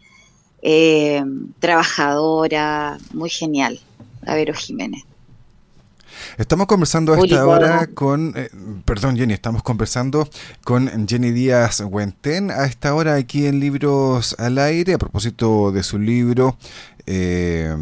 eh, 0.61 1.23
trabajadora, 1.59 2.97
muy 3.13 3.29
genial, 3.29 3.79
la 4.21 4.35
Vero 4.35 4.53
Jiménez. 4.53 5.03
Estamos 6.37 6.67
conversando 6.67 7.13
a 7.13 7.19
esta 7.19 7.45
hora 7.45 7.87
con, 7.87 8.33
eh, 8.35 8.49
perdón 8.85 9.17
Jenny, 9.17 9.33
estamos 9.33 9.63
conversando 9.63 10.27
con 10.63 11.07
Jenny 11.07 11.31
Díaz 11.31 11.81
Huentén 11.81 12.51
a 12.51 12.65
esta 12.65 12.93
hora 12.93 13.15
aquí 13.15 13.47
en 13.47 13.59
Libros 13.59 14.35
al 14.39 14.57
Aire 14.57 14.93
a 14.93 14.97
propósito 14.97 15.71
de 15.71 15.83
su 15.83 15.99
libro 15.99 16.57
eh, 17.11 17.75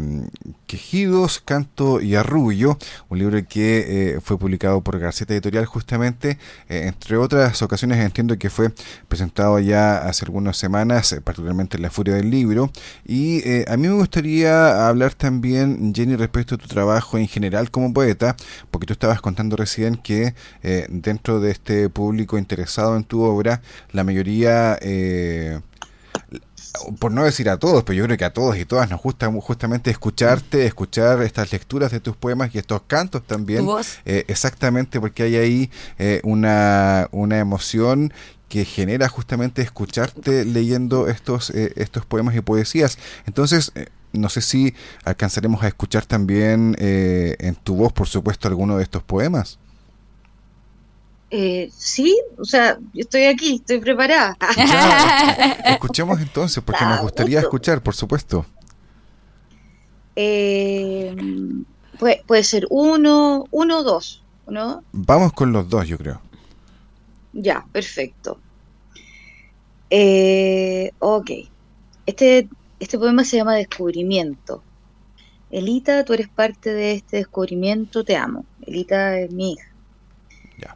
Quejidos, 0.66 1.40
Canto 1.44 2.00
y 2.00 2.14
Arrullo, 2.14 2.78
un 3.08 3.18
libro 3.18 3.38
que 3.46 4.14
eh, 4.16 4.20
fue 4.22 4.38
publicado 4.38 4.82
por 4.82 4.98
Garceta 4.98 5.34
Editorial 5.34 5.66
justamente, 5.66 6.38
eh, 6.68 6.84
entre 6.86 7.16
otras 7.16 7.60
ocasiones 7.62 7.98
entiendo 7.98 8.38
que 8.38 8.48
fue 8.50 8.72
presentado 9.08 9.58
ya 9.60 9.98
hace 9.98 10.24
algunas 10.24 10.56
semanas, 10.56 11.12
eh, 11.12 11.20
particularmente 11.20 11.76
en 11.76 11.82
La 11.82 11.90
Furia 11.90 12.14
del 12.14 12.30
Libro, 12.30 12.70
y 13.06 13.42
a 13.66 13.76
mí 13.76 13.88
me 13.88 13.94
gustaría 13.94 14.88
hablar 14.88 15.14
también, 15.14 15.94
Jenny, 15.94 16.16
respecto 16.16 16.54
a 16.54 16.58
tu 16.58 16.66
trabajo 16.66 17.18
en 17.18 17.28
general 17.28 17.70
como 17.70 17.92
poeta, 17.92 18.36
porque 18.70 18.86
tú 18.86 18.92
estabas 18.94 19.20
contando 19.20 19.56
recién 19.56 19.96
que 19.96 20.34
dentro 20.88 21.40
de 21.40 21.50
este 21.50 21.88
público 21.88 22.38
interesado 22.38 22.96
en 22.96 23.04
tu 23.04 23.22
obra, 23.22 23.62
la 23.92 24.04
mayoría 24.04 24.78
por 26.98 27.12
no 27.12 27.24
decir 27.24 27.48
a 27.48 27.58
todos, 27.58 27.84
pero 27.84 27.96
yo 27.96 28.04
creo 28.04 28.16
que 28.16 28.24
a 28.24 28.32
todos 28.32 28.56
y 28.56 28.64
todas 28.64 28.90
nos 28.90 29.00
gusta 29.02 29.30
justamente 29.40 29.90
escucharte, 29.90 30.66
escuchar 30.66 31.22
estas 31.22 31.52
lecturas 31.52 31.90
de 31.90 32.00
tus 32.00 32.16
poemas 32.16 32.54
y 32.54 32.58
estos 32.58 32.82
cantos 32.86 33.22
también. 33.26 33.66
Eh, 34.04 34.24
exactamente, 34.28 35.00
porque 35.00 35.24
hay 35.24 35.36
ahí 35.36 35.70
eh, 35.98 36.20
una, 36.24 37.08
una 37.12 37.38
emoción 37.38 38.12
que 38.48 38.64
genera 38.64 39.08
justamente 39.08 39.60
escucharte 39.60 40.44
leyendo 40.44 41.08
estos, 41.08 41.50
eh, 41.50 41.72
estos 41.76 42.06
poemas 42.06 42.34
y 42.34 42.40
poesías. 42.40 42.98
Entonces, 43.26 43.72
no 44.12 44.30
sé 44.30 44.40
si 44.40 44.74
alcanzaremos 45.04 45.62
a 45.62 45.68
escuchar 45.68 46.06
también 46.06 46.74
en 46.78 47.54
tu 47.56 47.74
voz, 47.74 47.92
por 47.92 48.08
supuesto, 48.08 48.48
alguno 48.48 48.78
de 48.78 48.84
estos 48.84 49.02
poemas. 49.02 49.58
Eh, 51.30 51.70
sí, 51.76 52.18
o 52.38 52.44
sea, 52.44 52.78
estoy 52.94 53.24
aquí, 53.24 53.56
estoy 53.56 53.80
preparada. 53.80 54.36
escuchemos 55.66 56.20
entonces, 56.20 56.62
porque 56.64 56.84
nos 56.84 57.00
gustaría 57.00 57.40
escuchar, 57.40 57.82
por 57.82 57.94
supuesto. 57.94 58.46
Eh, 60.16 61.14
puede, 61.98 62.22
puede, 62.26 62.42
ser 62.42 62.66
uno, 62.70 63.44
uno 63.50 63.78
o 63.78 63.82
dos, 63.82 64.24
¿no? 64.46 64.82
Vamos 64.92 65.32
con 65.32 65.52
los 65.52 65.68
dos, 65.68 65.86
yo 65.86 65.98
creo. 65.98 66.20
Ya, 67.32 67.64
perfecto. 67.72 68.40
Eh, 69.90 70.92
ok. 70.98 71.30
Este, 72.06 72.48
este 72.80 72.98
poema 72.98 73.24
se 73.24 73.36
llama 73.36 73.54
Descubrimiento. 73.54 74.62
Elita, 75.50 76.04
tú 76.04 76.12
eres 76.12 76.28
parte 76.28 76.72
de 76.72 76.92
este 76.92 77.18
descubrimiento, 77.18 78.04
te 78.04 78.16
amo. 78.16 78.44
Elita 78.66 79.18
es 79.18 79.30
mi 79.30 79.52
hija. 79.52 79.67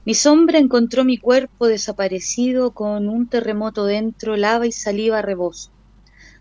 Mi 0.05 0.15
sombra 0.15 0.59
encontró 0.59 1.05
mi 1.05 1.19
cuerpo 1.19 1.67
desaparecido 1.67 2.73
con 2.73 3.09
un 3.09 3.29
terremoto 3.29 3.85
dentro, 3.85 4.37
lava 4.37 4.67
y 4.67 4.73
saliva 4.73 5.19
a 5.19 5.23
rebozo. 5.23 5.71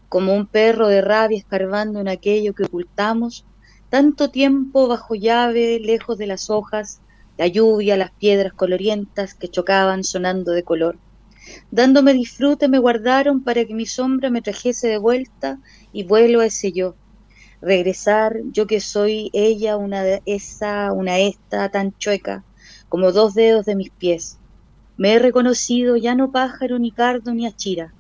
Como 0.10 0.36
un 0.36 0.48
perro 0.48 0.88
de 0.88 1.02
rabia 1.02 1.38
escarbando 1.38 2.00
en 2.00 2.08
aquello 2.08 2.54
que 2.54 2.64
ocultamos, 2.64 3.46
tanto 3.90 4.30
tiempo 4.30 4.88
bajo 4.88 5.16
llave, 5.16 5.80
lejos 5.80 6.18
de 6.18 6.28
las 6.28 6.50
hojas, 6.50 7.02
la 7.38 7.48
lluvia, 7.48 7.98
las 7.98 8.12
piedras 8.12 8.54
colorientas 8.54 9.34
que 9.34 9.48
chocaban 9.48 10.04
sonando 10.04 10.52
de 10.52 10.64
color. 10.64 11.00
Dándome 11.72 12.14
disfrute 12.14 12.68
me 12.68 12.78
guardaron 12.78 13.44
para 13.44 13.66
que 13.66 13.74
mi 13.74 13.86
sombra 13.86 14.30
me 14.30 14.42
trajese 14.42 14.88
de 14.88 14.98
vuelta 14.98 15.58
y 15.92 16.04
vuelo 16.04 16.42
a 16.42 16.46
ese 16.46 16.72
yo. 16.72 16.96
Regresar, 17.62 18.38
yo 18.52 18.68
que 18.68 18.80
soy 18.80 19.30
ella, 19.34 19.78
una 19.78 20.04
esa, 20.26 20.94
una 20.94 21.20
esta 21.20 21.70
tan 21.70 21.94
chueca, 21.98 22.46
como 22.92 23.14
dos 23.14 23.36
dedos 23.36 23.66
de 23.66 23.78
mis 23.78 23.90
pies. 23.90 24.38
Me 24.98 25.14
he 25.14 25.20
reconocido 25.20 25.96
ya 25.96 26.14
no 26.14 26.34
pájaro, 26.34 26.78
ni 26.78 26.92
cardo, 26.92 27.34
ni 27.34 27.48
achira, 27.48 27.94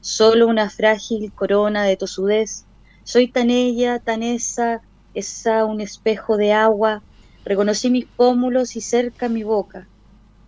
solo 0.00 0.46
una 0.46 0.70
frágil 0.70 1.30
corona 1.34 1.84
de 1.84 1.98
tosudez. 1.98 2.64
Soy 3.04 3.28
tan 3.28 3.50
ella, 3.50 3.98
tan 3.98 4.22
esa, 4.22 4.80
esa 5.12 5.66
un 5.66 5.82
espejo 5.82 6.38
de 6.38 6.54
agua. 6.54 7.02
Reconocí 7.44 7.90
mis 7.90 8.06
pómulos 8.06 8.74
y 8.74 8.80
cerca 8.80 9.28
mi 9.28 9.42
boca, 9.42 9.86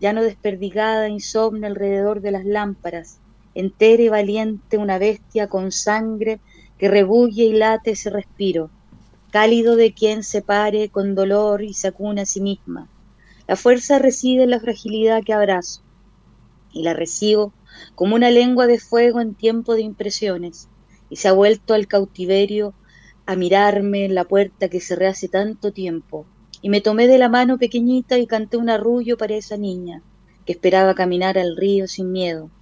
ya 0.01 0.15
no 0.15 0.23
desperdigada, 0.23 1.11
insomne 1.11 1.67
alrededor 1.67 2.23
de 2.23 2.31
las 2.31 2.47
lámparas, 2.47 3.19
entera 3.55 4.03
y 4.03 4.09
valiente 4.09 4.79
una 4.79 4.97
bestia 4.97 5.47
con 5.47 5.73
sangre 5.73 6.41
que 6.79 6.89
rebulle 6.89 7.45
y 7.45 7.53
late 7.53 7.91
ese 7.91 8.09
respiro, 8.09 8.71
cálido 9.31 9.77
de 9.77 9.93
quien 9.93 10.23
se 10.23 10.41
pare 10.41 10.89
con 10.89 11.15
dolor 11.15 11.63
y 11.63 11.75
se 11.75 11.89
acuna 11.89 12.23
a 12.23 12.27
sí 12.27 12.41
misma 12.41 12.89
la 13.51 13.57
fuerza 13.57 13.99
reside 13.99 14.45
en 14.45 14.51
la 14.51 14.61
fragilidad 14.61 15.25
que 15.25 15.33
abrazo 15.33 15.83
y 16.73 16.85
la 16.85 16.95
recibo 16.95 17.53
como 17.97 18.15
una 18.15 18.31
lengua 18.31 18.69
de 18.69 18.79
fuego 18.79 19.21
en 19.21 19.35
tiempo 19.35 19.75
de 19.75 19.81
impresiones 19.81 20.69
y 21.09 21.17
se 21.17 21.27
ha 21.27 21.33
vuelto 21.33 21.75
al 21.75 21.89
cautiverio 21.89 22.75
a 23.27 23.35
mirarme 23.35 24.05
en 24.05 24.15
la 24.15 24.23
puerta 24.23 24.69
que 24.69 24.79
cerré 24.79 25.09
hace 25.09 25.27
tanto 25.27 25.73
tiempo 25.73 26.27
y 26.63 26.69
me 26.69 26.81
tomé 26.81 27.09
de 27.09 27.19
la 27.19 27.29
mano 27.29 27.59
pequeñita 27.59 28.19
y 28.19 28.29
canté 28.29 28.57
un 28.57 28.71
arrullo 28.71 29.17
para 29.17 29.35
esa 29.35 29.57
niña 29.57 30.01
que 30.47 30.53
esperaba 30.53 30.95
caminar 30.95 31.37
al 31.37 31.57
río 31.57 31.89
sin 31.89 32.13
miedo. 32.13 32.53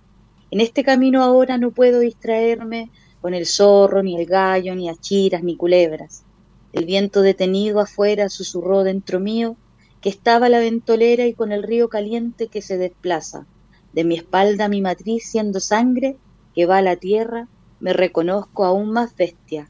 En 0.51 0.63
este 0.63 0.85
camino 0.85 1.23
ahora 1.23 1.59
no 1.59 1.71
puedo 1.71 2.01
distraerme 2.01 2.91
con 3.21 3.35
el 3.35 3.45
zorro, 3.45 4.03
ni 4.03 4.19
el 4.19 4.25
gallo, 4.25 4.75
ni 4.75 4.89
achiras, 4.89 5.43
ni 5.43 5.55
culebras. 5.55 6.25
El 6.73 6.87
viento 6.87 7.21
detenido 7.21 7.79
afuera 7.79 8.31
susurró 8.31 8.85
dentro 8.85 9.21
mío 9.21 9.59
que 10.01 10.09
estaba 10.09 10.49
la 10.49 10.61
ventolera 10.61 11.27
y 11.27 11.35
con 11.35 11.53
el 11.53 11.63
río 11.63 11.89
caliente 11.89 12.49
que 12.49 12.63
se 12.63 12.79
desplaza. 12.79 13.47
De 13.93 14.05
mi 14.05 14.17
espalda 14.17 14.69
mi 14.69 14.81
matriz 14.81 15.29
siendo 15.29 15.61
sangre 15.61 16.17
que 16.55 16.67
va 16.67 16.79
a 16.79 16.83
la 16.83 16.97
tierra, 16.97 17.49
me 17.81 17.93
reconozco 17.93 18.65
aún 18.65 18.91
más 18.91 19.17
bestia, 19.17 19.69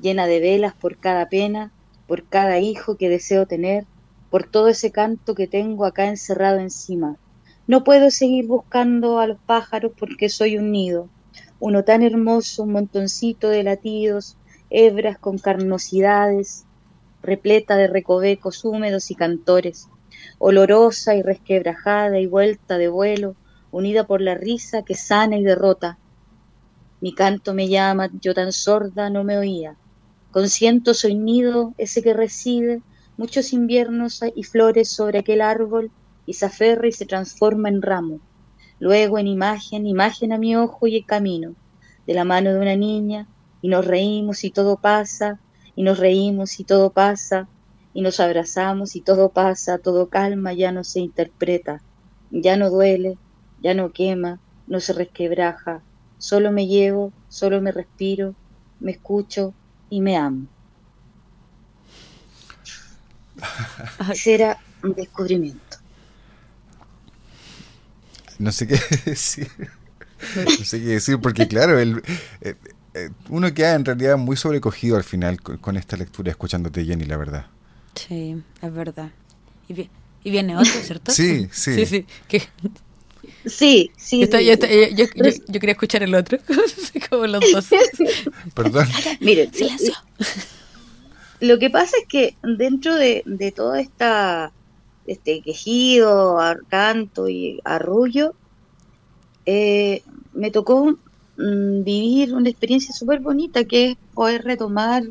llena 0.00 0.26
de 0.26 0.40
velas 0.40 0.74
por 0.74 0.98
cada 0.98 1.28
pena, 1.28 1.72
por 2.06 2.26
cada 2.26 2.58
hijo 2.58 2.96
que 2.96 3.08
deseo 3.08 3.46
tener, 3.46 3.86
por 4.30 4.44
todo 4.44 4.68
ese 4.68 4.90
canto 4.90 5.34
que 5.34 5.46
tengo 5.46 5.84
acá 5.84 6.06
encerrado 6.06 6.58
encima. 6.58 7.16
No 7.66 7.84
puedo 7.84 8.10
seguir 8.10 8.46
buscando 8.46 9.18
a 9.18 9.26
los 9.26 9.38
pájaros 9.38 9.92
porque 9.98 10.28
soy 10.28 10.56
un 10.56 10.72
nido, 10.72 11.08
uno 11.58 11.84
tan 11.84 12.02
hermoso, 12.02 12.62
un 12.62 12.72
montoncito 12.72 13.48
de 13.48 13.62
latidos, 13.62 14.36
hebras 14.70 15.18
con 15.18 15.38
carnosidades, 15.38 16.64
repleta 17.22 17.76
de 17.76 17.86
recovecos 17.86 18.64
húmedos 18.64 19.10
y 19.10 19.14
cantores, 19.14 19.88
olorosa 20.38 21.14
y 21.14 21.22
resquebrajada 21.22 22.18
y 22.18 22.26
vuelta 22.26 22.78
de 22.78 22.88
vuelo, 22.88 23.36
unida 23.70 24.06
por 24.06 24.20
la 24.20 24.34
risa 24.34 24.82
que 24.82 24.94
sana 24.94 25.36
y 25.36 25.42
derrota. 25.42 25.98
Mi 27.00 27.14
canto 27.14 27.54
me 27.54 27.68
llama, 27.68 28.10
yo 28.20 28.34
tan 28.34 28.52
sorda 28.52 29.10
no 29.10 29.24
me 29.24 29.38
oía. 29.38 29.76
Consiento 30.30 30.94
soy 30.94 31.14
nido, 31.14 31.74
ese 31.78 32.02
que 32.02 32.14
reside 32.14 32.82
muchos 33.16 33.52
inviernos 33.52 34.22
y 34.34 34.44
flores 34.44 34.88
sobre 34.88 35.18
aquel 35.18 35.40
árbol 35.40 35.90
y 36.24 36.34
se 36.34 36.46
aferra 36.46 36.88
y 36.88 36.92
se 36.92 37.06
transforma 37.06 37.68
en 37.68 37.82
ramo. 37.82 38.20
Luego 38.78 39.18
en 39.18 39.26
imagen, 39.26 39.86
imagen 39.86 40.32
a 40.32 40.38
mi 40.38 40.56
ojo 40.56 40.86
y 40.86 40.96
el 40.96 41.04
camino, 41.04 41.54
de 42.06 42.14
la 42.14 42.24
mano 42.24 42.52
de 42.52 42.60
una 42.60 42.76
niña, 42.76 43.28
y 43.60 43.68
nos 43.68 43.86
reímos 43.86 44.42
y 44.44 44.50
todo 44.50 44.76
pasa, 44.76 45.38
y 45.80 45.82
nos 45.82 45.98
reímos 45.98 46.60
y 46.60 46.64
todo 46.64 46.90
pasa, 46.90 47.48
y 47.94 48.02
nos 48.02 48.20
abrazamos 48.20 48.96
y 48.96 49.00
todo 49.00 49.30
pasa, 49.30 49.78
todo 49.78 50.10
calma, 50.10 50.52
ya 50.52 50.72
no 50.72 50.84
se 50.84 51.00
interpreta, 51.00 51.80
ya 52.30 52.58
no 52.58 52.68
duele, 52.68 53.16
ya 53.62 53.72
no 53.72 53.90
quema, 53.90 54.40
no 54.66 54.78
se 54.80 54.92
resquebraja, 54.92 55.80
solo 56.18 56.52
me 56.52 56.66
llevo, 56.66 57.14
solo 57.30 57.62
me 57.62 57.72
respiro, 57.72 58.34
me 58.78 58.90
escucho 58.90 59.54
y 59.88 60.02
me 60.02 60.18
amo. 60.18 60.48
Ese 64.12 64.54
un 64.82 64.92
descubrimiento. 64.92 65.78
No 68.38 68.52
sé 68.52 68.66
qué 68.66 68.78
decir. 69.06 69.48
No 70.36 70.62
sé 70.62 70.78
qué 70.78 70.88
decir, 70.88 71.18
porque 71.22 71.48
claro, 71.48 71.78
el, 71.78 72.02
eh, 72.94 73.10
uno 73.28 73.52
queda 73.54 73.74
en 73.74 73.84
realidad 73.84 74.16
muy 74.16 74.36
sobrecogido 74.36 74.96
al 74.96 75.04
final 75.04 75.40
con, 75.40 75.76
esta 75.76 75.96
lectura, 75.96 76.30
escuchándote, 76.30 76.84
Jenny, 76.84 77.04
la 77.04 77.16
verdad. 77.16 77.46
Sí, 77.94 78.42
es 78.60 78.72
verdad. 78.72 79.10
Y, 79.68 79.88
y 80.24 80.30
viene 80.30 80.56
otro, 80.56 80.72
¿cierto? 80.82 81.12
Sí, 81.12 81.48
sí. 81.52 81.74
Sí, 81.74 81.86
sí. 81.86 82.06
Sí, 83.46 83.90
sí. 83.96 84.20
Yo, 84.20 85.08
quería 85.08 85.72
escuchar 85.72 86.02
el 86.02 86.14
otro, 86.14 86.38
como 87.10 87.26
los 87.26 87.42
dos. 87.52 87.68
Perdón. 88.54 88.88
Miren, 89.20 89.52
silencio. 89.52 89.94
Lo 91.40 91.58
que 91.58 91.70
pasa 91.70 91.96
es 92.00 92.06
que 92.06 92.36
dentro 92.42 92.94
de, 92.94 93.22
de 93.24 93.50
todo 93.52 93.74
esta, 93.74 94.52
este 95.06 95.40
quejido, 95.40 96.38
canto 96.68 97.28
y 97.28 97.60
arrullo, 97.64 98.34
eh, 99.46 100.02
me 100.34 100.50
tocó 100.50 100.98
mm, 101.36 101.82
vivir 101.84 102.34
una 102.34 102.48
experiencia 102.48 102.94
súper 102.94 103.20
bonita 103.20 103.64
que 103.64 103.92
es 103.92 103.96
poder 104.14 104.44
retomar 104.44 105.04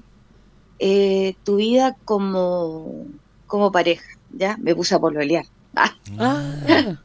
eh, 0.79 1.35
tu 1.43 1.57
vida 1.57 1.95
como, 2.05 3.05
como 3.47 3.71
pareja. 3.71 4.19
¿ya? 4.31 4.57
Me 4.57 4.75
puse 4.75 4.95
a 4.95 4.99
pololear. 4.99 5.45
Ah. 5.75 5.93
Ah. 6.17 6.95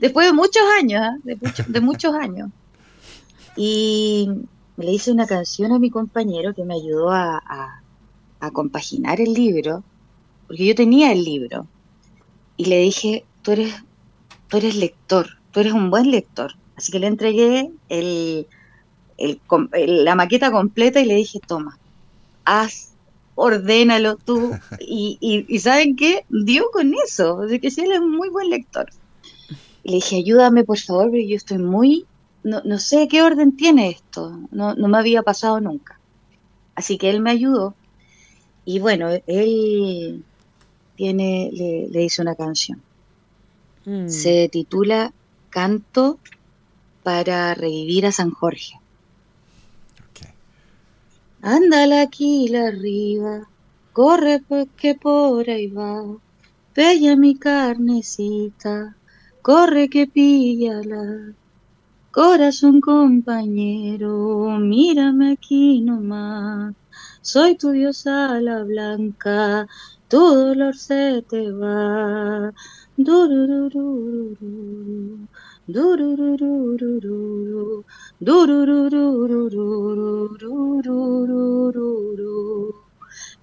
Después 0.00 0.26
de 0.26 0.32
muchos 0.32 0.62
años, 0.78 1.02
¿ah? 1.02 1.16
de, 1.68 1.80
muchos 1.80 2.14
años. 2.14 2.50
Y 3.56 4.28
le 4.76 4.92
hice 4.92 5.12
una 5.12 5.26
canción 5.26 5.72
a 5.72 5.78
mi 5.78 5.90
compañero 5.90 6.54
que 6.54 6.64
me 6.64 6.74
ayudó 6.74 7.10
a, 7.10 7.42
a, 8.40 8.50
compaginar 8.50 9.20
el 9.20 9.34
libro, 9.34 9.82
porque 10.46 10.66
yo 10.66 10.74
tenía 10.74 11.12
el 11.12 11.24
libro. 11.24 11.66
Y 12.56 12.66
le 12.66 12.78
dije, 12.80 13.24
tú 13.42 13.52
eres, 13.52 13.74
tú 14.48 14.56
eres 14.56 14.76
lector, 14.76 15.38
tú 15.52 15.60
eres 15.60 15.72
un 15.72 15.90
buen 15.90 16.10
lector. 16.10 16.54
Así 16.78 16.90
que 16.90 16.98
le 16.98 17.08
entregué 17.08 17.70
el, 17.90 18.46
la 19.74 20.14
maqueta 20.14 20.50
completa 20.50 21.00
y 21.00 21.04
le 21.04 21.16
dije, 21.16 21.40
toma, 21.46 21.78
haz, 22.46 22.92
ordénalo 23.34 24.16
tú. 24.16 24.52
Y, 24.80 25.18
y, 25.20 25.58
¿saben 25.58 25.96
qué? 25.96 26.24
Dio 26.30 26.70
con 26.72 26.94
eso, 27.04 27.40
de 27.40 27.60
que 27.60 27.70
sí, 27.70 27.82
él 27.82 27.92
es 27.92 28.00
un 28.00 28.16
muy 28.16 28.30
buen 28.30 28.48
lector 28.48 28.88
le 29.88 29.94
dije, 29.94 30.16
ayúdame 30.16 30.64
por 30.64 30.78
favor, 30.78 31.06
porque 31.06 31.26
yo 31.26 31.36
estoy 31.36 31.56
muy, 31.56 32.04
no, 32.42 32.60
no 32.62 32.78
sé 32.78 33.08
qué 33.08 33.22
orden 33.22 33.56
tiene 33.56 33.88
esto, 33.88 34.38
no, 34.50 34.74
no, 34.74 34.86
me 34.86 34.98
había 34.98 35.22
pasado 35.22 35.62
nunca. 35.62 35.98
Así 36.74 36.98
que 36.98 37.08
él 37.08 37.20
me 37.20 37.30
ayudó 37.30 37.74
y 38.66 38.80
bueno, 38.80 39.08
él 39.26 40.24
tiene, 40.94 41.50
le, 41.54 41.88
le 41.88 42.04
hizo 42.04 42.20
una 42.20 42.34
canción. 42.34 42.82
Mm. 43.86 44.08
Se 44.08 44.50
titula 44.50 45.14
Canto 45.48 46.18
para 47.02 47.54
revivir 47.54 48.06
a 48.06 48.12
San 48.12 48.30
Jorge. 48.30 48.74
Ándala 51.42 52.02
aquí 52.02 52.48
la 52.48 52.66
arriba, 52.66 53.48
corre 53.92 54.40
porque 54.40 54.94
por 54.94 55.48
ahí 55.48 55.68
va, 55.68 56.02
bella 56.74 57.16
mi 57.16 57.36
carnecita, 57.36 58.96
corre 59.42 59.88
que 59.88 60.06
píllala. 60.06 61.34
Corazón 62.10 62.80
compañero, 62.80 64.58
mírame 64.58 65.32
aquí 65.32 65.80
nomás. 65.80 66.74
Soy 67.22 67.56
tu 67.56 67.70
diosa 67.70 68.40
la 68.40 68.64
blanca, 68.64 69.68
tu 70.08 70.18
dolor 70.18 70.76
se 70.76 71.22
te 71.28 71.52
va. 71.52 72.52
Dururururu, 72.96 74.38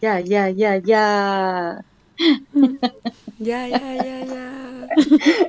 Ya, 0.00 0.20
ya, 0.20 0.48
ya, 0.50 0.76
ya. 0.76 1.82
ya, 3.38 3.68
ya, 3.68 3.94
ya, 4.04 4.24
ya. 4.24 4.88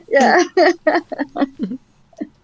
ya. 0.12 0.38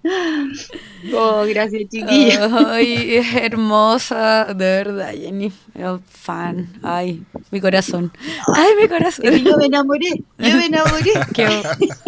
Oh, 1.13 1.45
gracias, 1.47 1.83
chiquillos. 1.89 2.51
Ay, 2.67 3.21
hermosa, 3.35 4.45
de 4.45 4.65
verdad, 4.65 5.13
Jenny. 5.13 5.51
fan. 6.09 6.67
Ay, 6.83 7.23
mi 7.51 7.61
corazón. 7.61 8.11
Ay, 8.53 8.71
mi 8.81 8.87
corazón. 8.87 9.25
Yo 9.43 9.57
me 9.57 9.65
enamoré, 9.65 10.23
yo 10.37 10.57
me 10.57 10.65
enamoré. 10.65 11.11
Qué, 11.33 11.47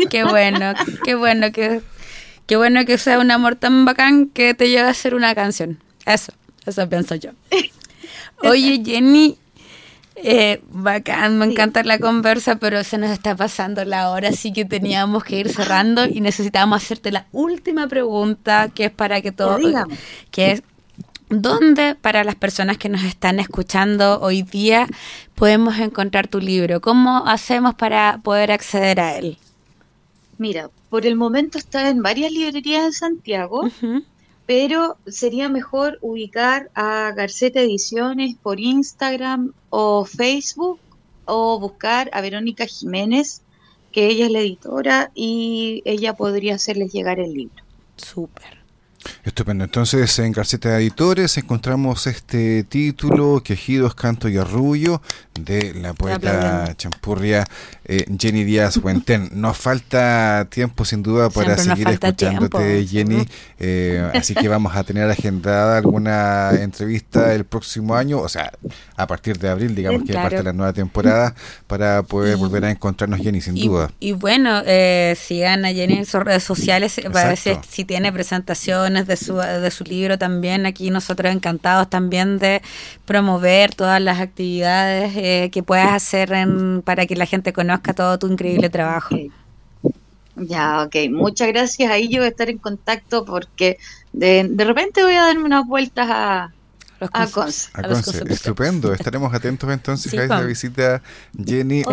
qué 0.10 0.24
bueno, 0.24 0.74
qué 1.04 1.16
bueno 1.16 1.52
que, 1.52 1.82
qué 2.46 2.58
bueno 2.58 2.86
que 2.86 2.98
sea 2.98 3.20
un 3.20 3.32
amor 3.32 3.56
tan 3.56 3.86
bacán 3.86 4.28
que 4.30 4.54
te 4.54 4.70
lleva 4.70 4.88
a 4.88 4.92
hacer 4.92 5.16
una 5.16 5.34
canción. 5.36 5.80
Eso, 6.06 6.34
eso 6.66 6.90
pienso 6.90 7.16
yo. 7.16 7.32
Oye, 8.44 8.82
Jenny, 8.84 9.38
eh, 10.24 10.62
bacán, 10.70 11.38
me 11.38 11.46
encanta 11.46 11.84
la 11.84 12.00
conversa, 12.00 12.58
pero 12.58 12.84
se 12.84 12.98
nos 12.98 13.12
está 13.12 13.36
pasando 13.36 13.84
la 13.86 14.12
hora, 14.12 14.30
así 14.30 14.54
que 14.54 14.66
teníamos 14.66 15.24
que 15.24 15.40
ir 15.40 15.50
cerrando 15.50 16.06
y 16.06 16.22
necesitábamos 16.22 16.84
hacerte 16.84 17.12
la 17.12 17.28
última 17.32 17.88
pregunta, 17.88 18.70
que 18.74 18.86
es 18.86 18.92
para 18.92 19.22
que 19.22 19.32
todo, 19.32 19.58
que 20.32 20.52
es 20.52 20.64
¿Dónde 21.30 21.94
para 21.94 22.24
las 22.24 22.34
personas 22.34 22.80
que 22.80 22.90
nos 22.90 23.04
están 23.04 23.40
escuchando 23.40 24.20
hoy 24.20 24.42
día 24.42 24.88
podemos 25.36 25.78
encontrar 25.78 26.28
tu 26.28 26.40
libro? 26.40 26.82
¿Cómo 26.82 27.28
hacemos 27.28 27.76
para 27.76 28.20
poder 28.24 28.52
acceder 28.52 29.00
a 29.00 29.16
él? 29.16 29.38
Mira, 30.40 30.72
por 30.90 31.06
el 31.06 31.16
momento 31.16 31.60
está 31.60 31.88
en 31.90 32.02
varias 32.02 32.32
librerías 32.32 32.84
en 32.84 32.94
Santiago 32.94 33.70
pero 34.50 34.98
sería 35.06 35.48
mejor 35.48 36.00
ubicar 36.02 36.72
a 36.74 37.12
Garceta 37.16 37.62
Ediciones 37.62 38.36
por 38.36 38.60
Instagram 38.60 39.54
o 39.70 40.06
Facebook 40.06 40.80
o 41.26 41.60
buscar 41.60 42.10
a 42.14 42.22
Verónica 42.22 42.66
Jiménez, 42.66 43.44
que 43.92 44.08
ella 44.08 44.26
es 44.26 44.32
la 44.32 44.40
editora 44.40 45.12
y 45.14 45.84
ella 45.86 46.16
podría 46.16 46.56
hacerles 46.56 46.92
llegar 46.92 47.20
el 47.20 47.32
libro. 47.32 47.64
Súper. 47.96 48.59
Estupendo. 49.24 49.63
Entonces, 49.63 50.17
en 50.19 50.32
Garceta 50.32 50.69
de 50.69 50.78
Editores 50.78 51.38
encontramos 51.38 52.08
este 52.08 52.63
título, 52.63 53.41
Quejidos, 53.43 53.95
Canto 53.95 54.30
y 54.30 54.38
Arrullo, 54.38 55.02
de 55.39 55.74
la 55.76 55.93
poeta 55.93 56.74
champurria 56.76 57.45
eh, 57.86 58.06
Jenny 58.19 58.43
Díaz 58.43 58.78
Huenten. 58.78 59.30
Nos 59.34 59.58
falta 59.58 60.48
tiempo, 60.50 60.86
sin 60.86 61.02
duda, 61.02 61.30
para 61.30 61.58
seguir 61.58 61.88
escuchándote, 61.89 62.86
Jenny. 62.86 63.26
Eh, 63.58 64.12
así 64.13 64.36
que 64.36 64.48
vamos 64.48 64.76
a 64.76 64.84
tener 64.84 65.10
agendada 65.10 65.78
alguna 65.78 66.52
entrevista 66.52 67.34
el 67.34 67.45
próximo 67.45 67.95
año, 67.95 68.19
o 68.19 68.30
sea, 68.30 68.52
a 68.95 69.08
partir 69.08 69.39
de 69.39 69.50
abril, 69.50 69.76
digamos 69.76 70.04
que 70.04 70.13
parte 70.13 70.38
de 70.38 70.43
la 70.43 70.54
nueva 70.54 70.74
temporada, 70.74 71.34
para 71.67 72.04
poder 72.04 72.38
volver 72.38 72.65
a 72.65 72.72
encontrarnos, 72.72 73.19
Jenny, 73.19 73.41
sin 73.41 73.56
duda. 73.56 73.91
Y 74.00 74.12
bueno, 74.12 74.62
eh, 74.65 75.15
sigan 75.19 75.65
a 75.65 75.69
Jenny 75.69 75.98
en 75.98 76.06
sus 76.06 76.22
redes 76.22 76.43
sociales 76.43 77.00
para 77.12 77.30
ver 77.30 77.39
si 77.67 77.86
tiene 77.86 78.12
de 79.08 79.18
su, 79.18 79.36
de 79.36 79.72
su 79.72 79.84
libro 79.84 80.18
también. 80.18 80.66
Aquí 80.66 80.90
nosotros 80.90 81.34
encantados 81.34 81.90
también 81.90 82.40
de 82.40 82.62
promover 83.06 83.76
todas 83.76 84.02
las 84.02 84.20
actividades 84.20 85.14
eh, 85.16 85.50
que 85.52 85.64
puedas 85.64 85.92
hacer 85.92 86.32
para 86.84 87.06
que 87.06 87.16
la 87.16 87.26
gente 87.26 87.54
conozca 87.54 87.94
todo 87.94 88.18
tu 88.20 88.28
increíble 88.28 88.70
trabajo. 88.70 89.16
Ya, 90.36 90.84
ok. 90.84 90.96
Muchas 91.12 91.50
gracias. 91.50 91.92
Ahí 91.92 92.08
yo 92.08 92.22
voy 92.22 92.30
estar 92.30 92.50
en 92.50 92.58
contacto 92.58 93.26
porque 93.26 93.78
de, 94.14 94.48
de 94.50 94.64
repente 94.64 95.04
voy 95.04 95.14
a 95.14 95.24
darme 95.24 95.44
unas 95.44 95.68
vueltas 95.68 96.08
a, 96.10 96.54
a 97.00 97.28
Conce. 97.28 97.70
Estupendo. 98.28 98.94
Estaremos 98.94 99.34
atentos 99.34 99.69
entonces 99.69 100.13
a 100.13 100.23
esta 100.23 100.42
visita, 100.42 101.02
Jenny. 101.44 101.84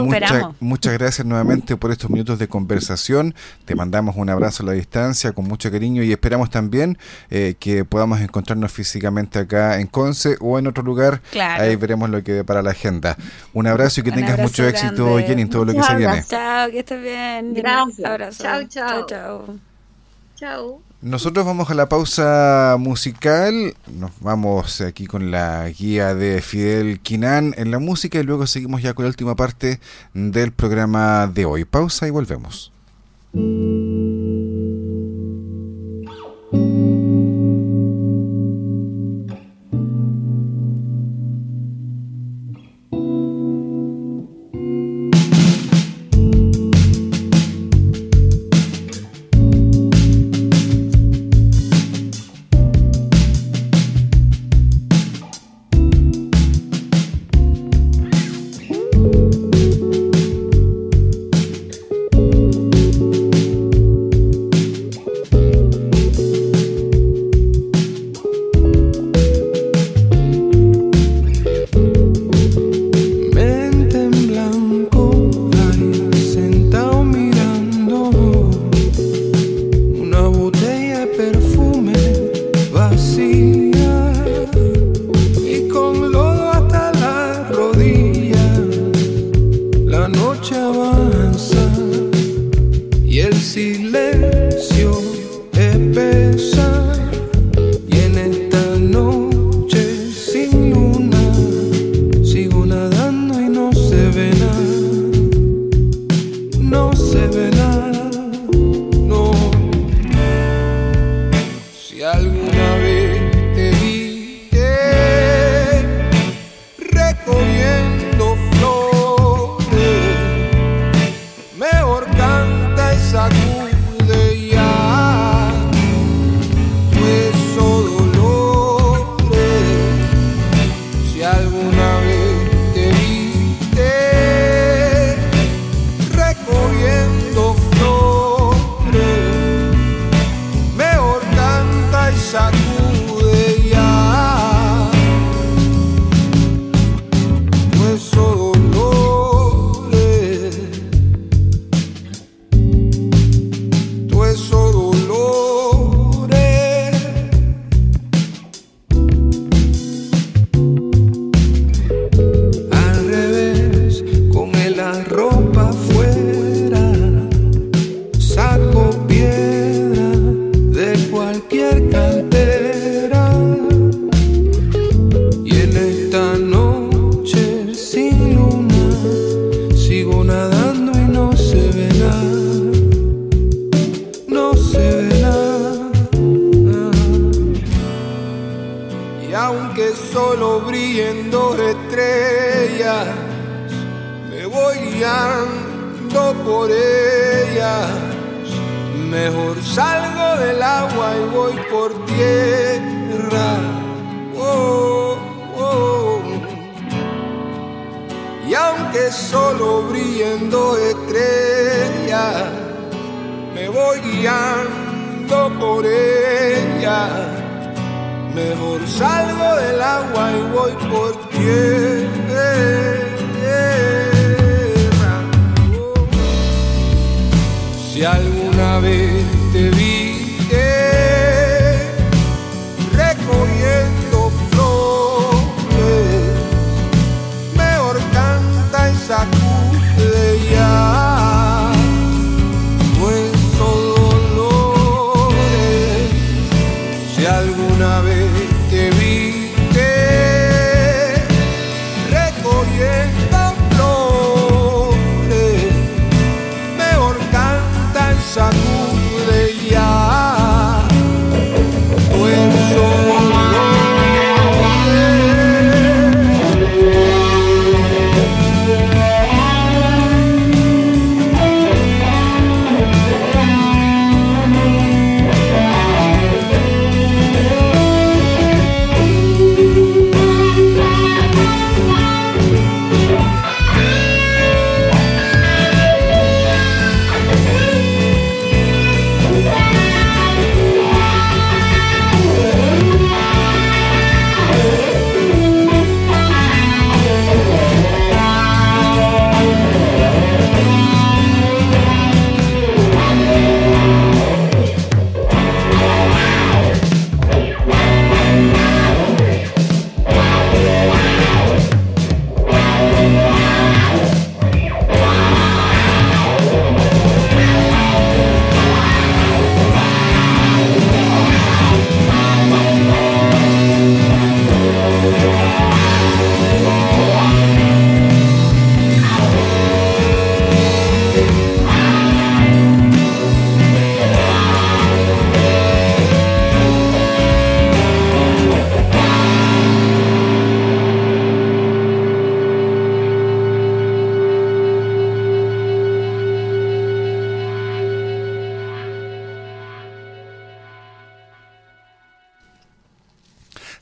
muchas 0.60 0.92
gracias 0.94 1.26
nuevamente 1.26 1.76
por 1.76 1.90
estos 1.92 2.10
minutos 2.10 2.38
de 2.38 2.48
conversación. 2.48 3.34
Te 3.64 3.74
mandamos 3.74 4.16
un 4.16 4.28
abrazo 4.30 4.62
a 4.62 4.66
la 4.66 4.72
distancia 4.72 5.32
con 5.32 5.46
mucho 5.46 5.70
cariño 5.70 6.02
y 6.02 6.12
esperamos 6.12 6.50
también 6.50 6.98
eh, 7.30 7.54
que 7.58 7.84
podamos 7.84 8.20
encontrarnos 8.20 8.72
físicamente 8.72 9.38
acá 9.38 9.80
en 9.80 9.86
Conce 9.86 10.36
o 10.40 10.58
en 10.58 10.66
otro 10.66 10.82
lugar. 10.82 11.20
Ahí 11.38 11.76
veremos 11.76 12.10
lo 12.10 12.22
que 12.22 12.44
para 12.44 12.62
la 12.62 12.70
agenda. 12.70 13.16
Un 13.52 13.66
abrazo 13.66 14.00
y 14.00 14.04
que 14.04 14.12
tengas 14.12 14.38
mucho 14.38 14.64
éxito, 14.64 15.18
Jenny, 15.18 15.42
en 15.42 15.50
todo 15.50 15.64
lo 15.64 15.72
que 15.72 15.82
se 15.82 15.94
viene. 15.96 16.24
Chao, 16.26 16.70
que 16.70 16.80
estés 16.80 17.02
bien. 17.02 17.54
Gracias. 17.54 18.06
Abrazo. 18.06 18.42
Chao, 18.42 18.64
chao. 18.68 19.06
chao. 19.06 19.56
Chao. 20.36 20.95
Nosotros 21.06 21.46
vamos 21.46 21.70
a 21.70 21.74
la 21.74 21.88
pausa 21.88 22.74
musical, 22.80 23.76
nos 23.96 24.10
vamos 24.18 24.80
aquí 24.80 25.06
con 25.06 25.30
la 25.30 25.68
guía 25.68 26.16
de 26.16 26.42
Fidel 26.42 26.98
Quinan 26.98 27.54
en 27.56 27.70
la 27.70 27.78
música 27.78 28.18
y 28.18 28.24
luego 28.24 28.48
seguimos 28.48 28.82
ya 28.82 28.92
con 28.92 29.04
la 29.04 29.10
última 29.10 29.36
parte 29.36 29.78
del 30.14 30.50
programa 30.50 31.28
de 31.28 31.44
hoy. 31.44 31.64
Pausa 31.64 32.08
y 32.08 32.10
volvemos. 32.10 32.72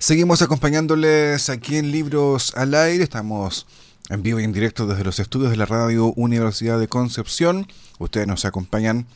Seguimos 0.05 0.43
acompañándoles 0.43 1.49
aquí 1.49 1.79
en 1.79 1.91
Libros 1.91 2.53
al 2.57 2.75
Aire. 2.75 3.03
Estamos 3.03 3.67
en 4.11 4.23
vivo 4.23 4.39
y 4.39 4.45
en 4.45 4.53
directo 4.53 4.87
desde 4.87 5.03
los 5.03 5.19
estudios 5.19 5.51
de 5.51 5.57
la 5.57 5.65
Radio 5.65 6.13
Universidad 6.15 6.79
de 6.79 6.89
Concepción. 6.89 7.67
Ustedes 7.99 8.27
nos 8.27 8.45
acompañan 8.45 9.07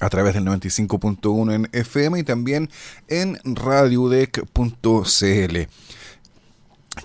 a 0.00 0.08
través 0.08 0.32
del 0.32 0.46
95.1 0.46 1.54
en 1.54 1.68
FM 1.72 2.20
y 2.20 2.22
también 2.22 2.70
en 3.08 3.38
radiodec.cl. 3.44 4.46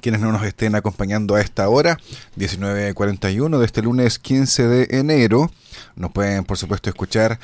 Quienes 0.01 0.21
no 0.21 0.31
nos 0.31 0.43
estén 0.45 0.73
acompañando 0.73 1.35
a 1.35 1.41
esta 1.41 1.67
hora, 1.67 1.99
19.41 2.37 3.59
de 3.59 3.65
este 3.65 3.81
lunes 3.81 4.17
15 4.17 4.67
de 4.67 4.97
enero, 4.97 5.51
nos 5.97 6.13
pueden 6.13 6.45
por 6.45 6.57
supuesto 6.57 6.89
escuchar 6.89 7.37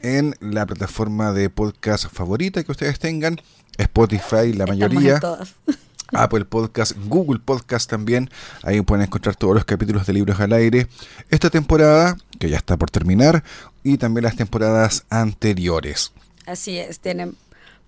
en 0.00 0.34
la 0.40 0.66
plataforma 0.66 1.32
de 1.32 1.50
podcast 1.50 2.12
favorita 2.12 2.64
que 2.64 2.72
ustedes 2.72 2.98
tengan, 2.98 3.40
Spotify, 3.78 4.52
la 4.52 4.66
mayoría. 4.66 5.20
Apple 6.12 6.44
Podcast, 6.44 6.92
Google 7.06 7.40
Podcast 7.44 7.90
también. 7.90 8.30
Ahí 8.62 8.80
pueden 8.82 9.04
encontrar 9.04 9.36
todos 9.36 9.54
los 9.54 9.64
capítulos 9.64 10.06
de 10.06 10.12
Libros 10.12 10.38
al 10.40 10.52
Aire. 10.52 10.86
Esta 11.30 11.50
temporada, 11.50 12.16
que 12.38 12.48
ya 12.48 12.56
está 12.56 12.76
por 12.76 12.90
terminar, 12.90 13.42
y 13.82 13.98
también 13.98 14.24
las 14.24 14.36
temporadas 14.36 15.04
anteriores. 15.10 16.12
Así 16.46 16.78
es, 16.78 17.00
tienen 17.00 17.36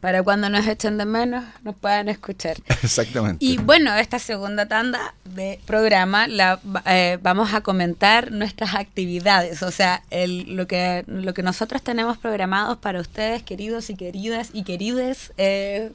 para 0.00 0.22
cuando 0.22 0.48
nos 0.48 0.66
echen 0.66 0.98
de 0.98 1.04
menos 1.04 1.44
nos 1.62 1.74
puedan 1.76 2.08
escuchar. 2.08 2.56
Exactamente. 2.82 3.44
Y 3.44 3.56
bueno, 3.58 3.94
esta 3.94 4.18
segunda 4.18 4.66
tanda 4.66 5.14
de 5.24 5.60
programa 5.66 6.28
la 6.28 6.60
eh, 6.86 7.18
vamos 7.22 7.54
a 7.54 7.60
comentar 7.60 8.30
nuestras 8.30 8.74
actividades, 8.74 9.62
o 9.62 9.70
sea, 9.70 10.02
el, 10.10 10.56
lo 10.56 10.66
que 10.66 11.04
lo 11.06 11.34
que 11.34 11.42
nosotros 11.42 11.82
tenemos 11.82 12.18
programados 12.18 12.78
para 12.78 13.00
ustedes, 13.00 13.42
queridos 13.42 13.90
y 13.90 13.96
queridas 13.96 14.50
y 14.52 14.64
querides. 14.64 15.32
Eh, 15.38 15.92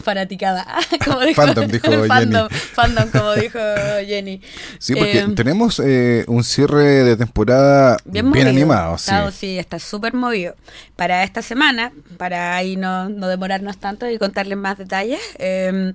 fanaticada. 0.00 0.66
Como 1.04 1.20
dijo, 1.20 1.42
fandom, 1.42 1.66
dijo 1.68 1.90
Jenny. 1.90 2.48
Fandom, 2.74 3.10
como 3.10 3.32
dijo 3.34 3.58
Jenny. 4.06 4.40
Sí, 4.78 4.94
porque 4.94 5.18
eh, 5.18 5.28
tenemos 5.34 5.80
eh, 5.80 6.24
un 6.26 6.44
cierre 6.44 7.04
de 7.04 7.16
temporada 7.16 7.96
bien, 8.04 8.26
animado. 8.46 8.98
Sí. 8.98 9.12
sí, 9.32 9.58
está 9.58 9.78
súper 9.78 10.14
movido. 10.14 10.54
Para 10.96 11.22
esta 11.24 11.42
semana, 11.42 11.92
para 12.16 12.56
ahí 12.56 12.76
no, 12.76 13.08
no 13.08 13.28
demorarnos 13.28 13.78
tanto 13.78 14.08
y 14.08 14.18
contarles 14.18 14.58
más 14.58 14.78
detalles, 14.78 15.20
em, 15.38 15.94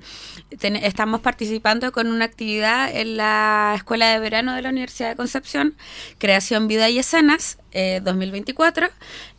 estamos 0.62 1.22
participando 1.22 1.92
con 1.92 2.08
una 2.08 2.26
actividad 2.26 2.90
en 2.96 3.18
la 3.18 3.74
Escuela 3.76 4.10
de 4.10 4.20
Verano 4.20 4.54
de 4.54 4.62
la 4.62 4.70
Universidad 4.70 5.10
de 5.10 5.16
Concepción, 5.16 5.76
Creación, 6.18 6.68
Vida 6.68 6.90
y 6.90 7.00
Escenas, 7.00 7.58
2024, 8.04 8.86
eh, 8.86 8.90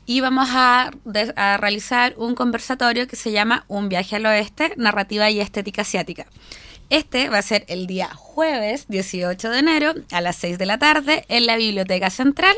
y 0.07 0.21
vamos 0.21 0.49
a, 0.53 0.93
realizar 1.59 2.15
un 2.17 2.35
conversatorio 2.35 3.07
que 3.09 3.17
se 3.17 3.33
llama 3.33 3.65
Un 3.69 3.89
viaje 3.89 4.17
al 4.17 4.27
oeste, 4.27 4.73
narrativa 4.77 5.29
y 5.31 5.41
estética 5.41 5.83
asiática. 5.83 6.27
Este 6.89 7.29
va 7.29 7.39
a 7.39 7.43
ser 7.43 7.65
el 7.67 7.89
día 7.89 8.09
jueves 8.15 8.87
18 8.87 9.51
de 9.51 9.59
enero 9.59 9.95
a 10.13 10.21
las 10.21 10.37
6 10.37 10.57
de 10.57 10.67
la 10.67 10.79
tarde 10.79 11.25
en 11.29 11.47
la 11.47 11.57
Biblioteca 11.57 12.11
Central 12.11 12.55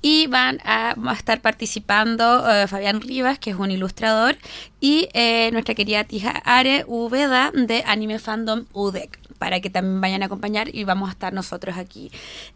y 0.00 0.28
van 0.28 0.60
a, 0.64 0.94
estar 1.12 1.40
participando 1.40 2.48
eh, 2.48 2.68
Fabián 2.68 3.00
Rivas, 3.00 3.40
que 3.40 3.50
es 3.50 3.56
un 3.56 3.72
ilustrador, 3.72 4.36
y 4.80 5.08
eh, 5.12 5.50
nuestra 5.50 5.74
querida 5.74 6.04
tija 6.04 6.30
Are 6.44 6.84
Uveda 6.86 7.50
de 7.52 7.82
Anime 7.84 8.20
Fandom 8.20 8.66
UDEC 8.72 9.17
para 9.38 9.60
que 9.60 9.70
también 9.70 10.00
vayan 10.00 10.22
a 10.22 10.26
acompañar 10.26 10.74
y 10.74 10.84
vamos 10.84 11.08
a 11.08 11.12
estar 11.12 11.32
nosotros 11.32 11.76
aquí, 11.78 12.10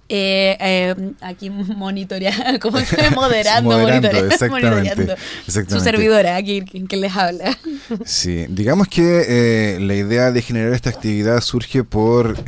eh, 0.09 0.57
eh, 0.61 1.12
aquí 1.20 1.51
monitoreando, 1.51 2.59
como 2.61 2.80
se 2.80 3.11
moderando, 3.11 3.78
monitoreando, 4.51 5.14
Su 5.47 5.80
servidora 5.80 6.37
aquí, 6.37 6.62
que 6.62 6.97
les 6.97 7.16
habla. 7.16 7.57
Sí, 8.05 8.47
digamos 8.49 8.89
que 8.89 9.24
eh, 9.28 9.80
la 9.80 9.95
idea 9.95 10.30
de 10.30 10.43
generar 10.43 10.72
esta 10.72 10.91
actividad 10.91 11.41
surge 11.41 11.85
por 11.85 12.43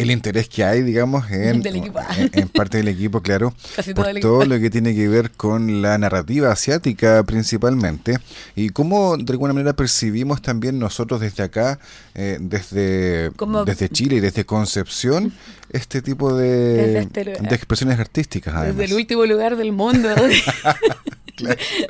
el 0.00 0.10
interés 0.10 0.48
que 0.48 0.64
hay, 0.64 0.82
digamos, 0.82 1.30
en, 1.30 1.62
en, 1.64 2.48
parte 2.48 2.78
del 2.78 2.88
equipo, 2.88 3.22
claro, 3.22 3.54
por 3.94 4.20
todo 4.20 4.44
lo 4.44 4.58
que 4.58 4.70
tiene 4.70 4.94
que 4.94 5.08
ver 5.08 5.30
con 5.32 5.82
la 5.82 5.98
narrativa 5.98 6.50
asiática 6.50 7.22
principalmente, 7.24 8.18
y 8.54 8.70
cómo 8.70 9.16
de 9.16 9.32
alguna 9.32 9.52
manera 9.52 9.74
percibimos 9.74 10.42
también 10.42 10.78
nosotros 10.78 11.20
desde 11.20 11.42
acá, 11.42 11.78
eh, 12.14 12.38
desde, 12.40 13.30
desde 13.66 13.88
Chile 13.88 14.16
y 14.16 14.20
desde 14.20 14.44
Concepción, 14.44 15.32
este 15.70 16.02
tipo 16.02 16.34
de, 16.34 17.00
este 17.00 17.24
de 17.24 17.54
expresiones 17.54 17.98
artísticas. 17.98 18.66
Desde 18.66 18.84
el 18.84 18.94
último 18.94 19.26
lugar 19.26 19.56
del 19.56 19.72
mundo. 19.72 20.08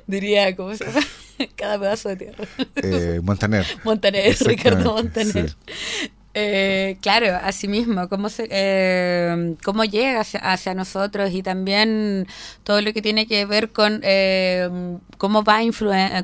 Diría, 0.06 0.54
¿cómo 0.54 0.74
se 0.76 0.84
llama? 0.84 1.00
Cada 1.56 1.78
pedazo 1.78 2.10
de 2.10 2.16
tierra. 2.16 2.44
Eh, 2.76 3.20
Montaner. 3.22 3.66
Montaner, 3.84 4.36
Ricardo 4.40 4.94
Montaner. 4.94 5.56
Eh, 6.32 6.96
claro, 7.02 7.36
así 7.42 7.66
mismo, 7.66 8.08
cómo, 8.08 8.28
se, 8.28 8.46
eh, 8.52 9.56
cómo 9.64 9.84
llega 9.84 10.20
hacia, 10.20 10.74
nosotros 10.74 11.32
y 11.32 11.42
también 11.42 12.28
todo 12.62 12.80
lo 12.82 12.92
que 12.92 13.02
tiene 13.02 13.26
que 13.26 13.44
ver 13.46 13.70
con 13.72 14.00
eh, 14.04 14.68
cómo, 15.18 15.42
va 15.42 15.58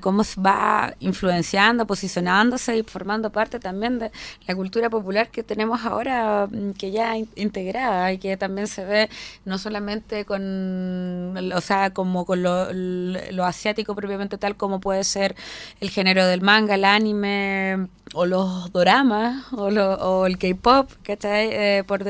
cómo 0.00 0.22
va 0.38 0.94
influenciando, 1.00 1.88
posicionándose 1.88 2.76
y 2.78 2.82
formando 2.84 3.32
parte 3.32 3.58
también 3.58 3.98
de 3.98 4.12
la 4.46 4.54
cultura 4.54 4.90
popular 4.90 5.28
que 5.30 5.42
tenemos 5.42 5.84
ahora, 5.84 6.46
mm, 6.46 6.72
que 6.74 6.92
ya 6.92 7.16
integrada 7.34 8.12
y 8.12 8.18
que 8.18 8.36
también 8.36 8.68
se 8.68 8.84
ve 8.84 9.10
no 9.44 9.58
solamente 9.58 10.24
con, 10.24 11.36
o 11.52 11.60
sea, 11.60 11.90
como 11.90 12.24
con 12.24 12.44
lo, 12.44 12.72
lo 12.72 13.44
asiático 13.44 13.96
propiamente 13.96 14.38
tal 14.38 14.56
como 14.56 14.78
puede 14.78 15.02
ser 15.02 15.34
el 15.80 15.90
género 15.90 16.26
del 16.26 16.42
manga, 16.42 16.76
el 16.76 16.84
anime 16.84 17.88
o 18.16 18.24
los 18.24 18.72
doramas 18.72 19.44
o 19.52 19.70
los 19.70 20.00
o 20.00 20.26
el 20.26 20.38
K-pop, 20.38 20.90
¿cachai? 21.02 21.48
Eh, 21.52 21.84
por, 21.86 22.02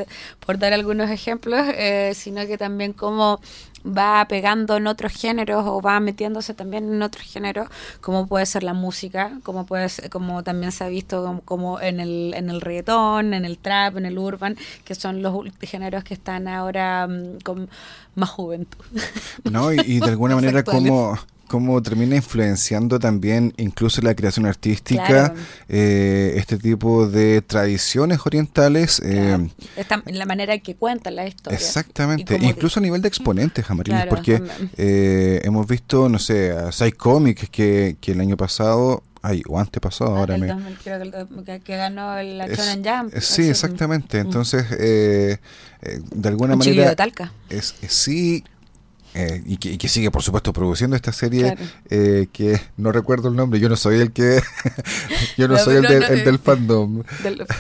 por 0.44 0.59
dar 0.59 0.72
algunos 0.72 1.11
ejemplos, 1.11 1.66
eh, 1.74 2.12
sino 2.14 2.46
que 2.46 2.57
también 2.57 2.92
cómo 2.92 3.40
va 3.84 4.24
pegando 4.28 4.76
en 4.76 4.86
otros 4.86 5.12
géneros 5.12 5.64
o 5.66 5.80
va 5.80 5.98
metiéndose 5.98 6.54
también 6.54 6.92
en 6.92 7.02
otros 7.02 7.24
géneros, 7.24 7.68
como 8.00 8.28
puede 8.28 8.46
ser 8.46 8.62
la 8.62 8.72
música, 8.72 9.32
como 9.42 9.66
puede 9.66 9.88
como 10.11 10.44
también 10.44 10.70
se 10.70 10.84
ha 10.84 10.88
visto 10.88 11.42
como, 11.44 11.80
en 11.80 11.98
el 11.98 12.34
en 12.36 12.50
el 12.50 12.61
reggaetón, 12.61 13.34
en 13.34 13.44
el 13.44 13.59
trap, 13.59 13.96
en 13.96 14.07
el 14.07 14.16
urban, 14.16 14.57
que 14.84 14.94
son 14.94 15.22
los 15.22 15.34
géneros 15.61 16.04
que 16.04 16.14
están 16.14 16.46
ahora 16.46 17.09
mm, 17.09 17.40
con 17.42 17.68
más 18.14 18.30
juventud. 18.30 18.84
No, 19.42 19.72
y, 19.72 19.98
de 19.98 20.07
alguna 20.07 20.34
manera 20.40 20.62
como 20.62 21.18
cómo 21.49 21.82
termina 21.82 22.16
influenciando 22.16 22.99
también 22.99 23.53
incluso 23.57 24.03
la 24.03 24.14
creación 24.14 24.47
artística 24.47 25.34
eh, 25.68 26.34
este 26.36 26.59
tipo 26.59 27.07
de 27.09 27.42
tradiciones 27.42 28.20
orientales. 28.24 29.01
Eh, 29.05 29.49
la 30.07 30.26
manera 30.26 30.55
en 30.55 30.61
que 30.61 30.74
cuentan 30.76 31.16
la 31.16 31.26
historia. 31.26 31.59
Exactamente, 31.59 32.38
incluso 32.40 32.80
a 32.80 32.82
nivel 32.82 33.03
de 33.03 33.09
exponentes, 33.09 33.68
Amarilis, 33.70 34.07
porque 34.09 34.42
eh, 34.76 35.40
hemos 35.44 35.66
visto, 35.66 36.09
no 36.09 36.18
sé, 36.18 36.53
a 36.53 36.70
que, 37.51 37.97
que 38.01 38.12
el 38.12 38.20
año 38.20 38.36
pasado 38.36 39.03
Ay, 39.22 39.42
o 39.49 39.59
antepasado, 39.59 40.14
ah, 40.14 40.20
ahora 40.20 40.38
me... 40.38 40.47
creo 40.84 41.61
que, 41.64 41.76
ganó 41.76 42.16
el 42.16 42.38
Shonen 42.38 42.84
Jump. 42.84 43.12
Sí, 43.18 43.49
exactamente. 43.49 44.20
Entonces, 44.20 44.64
eh, 44.78 45.38
de 46.12 46.28
alguna 46.28 46.55
manera... 46.55 46.90
de 46.90 46.94
Talca. 46.94 47.32
Es, 47.51 47.74
sí, 47.88 48.44
eh, 49.16 49.42
y, 49.46 49.56
que, 49.56 49.88
sigue, 49.88 50.10
por 50.10 50.22
supuesto, 50.22 50.52
produciendo 50.52 50.94
esta 50.94 51.10
serie 51.10 51.56
eh, 51.88 52.26
que 52.32 52.60
no 52.76 52.92
recuerdo 52.92 53.28
el 53.28 53.36
nombre. 53.36 53.58
Yo 53.58 53.70
no 53.70 53.76
soy 53.76 54.00
el 54.00 54.12
que. 54.12 54.42
yo 55.38 55.48
no, 55.48 55.56
soy 55.56 55.76
el, 55.76 55.82
del 55.82 56.38
fandom. 56.38 57.02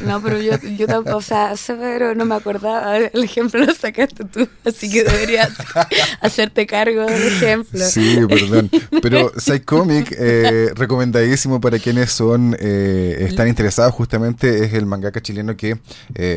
no, 0.04 0.22
pero 0.22 0.38
yo, 0.38 0.58
yo 0.76 0.86
tampoco. 0.86 1.16
O 1.16 1.22
sea, 1.22 1.56
severo, 1.56 2.14
no 2.14 2.26
me 2.26 2.34
acordaba. 2.34 2.98
El 2.98 3.24
ejemplo 3.24 3.64
lo 3.64 3.72
sacaste 3.74 4.24
tú, 4.24 4.46
así 4.66 4.90
que 4.90 5.04
deberías 5.04 5.50
hacerte 6.20 6.66
cargo 6.66 7.06
del 7.06 7.22
ejemplo. 7.28 7.86
Sí, 7.86 8.18
perdón. 8.28 8.70
Pero 9.00 9.32
Psychomic, 9.38 10.14
eh, 10.18 10.72
recomendadísimo 10.74 11.60
para 11.60 11.78
quienes 11.78 12.12
son 12.12 12.54
están 12.60 13.48
interesados, 13.48 13.94
justamente 13.94 14.64
es 14.64 14.74
el 14.74 14.84
mangaka 14.84 15.22
chileno 15.22 15.56
que 15.56 15.78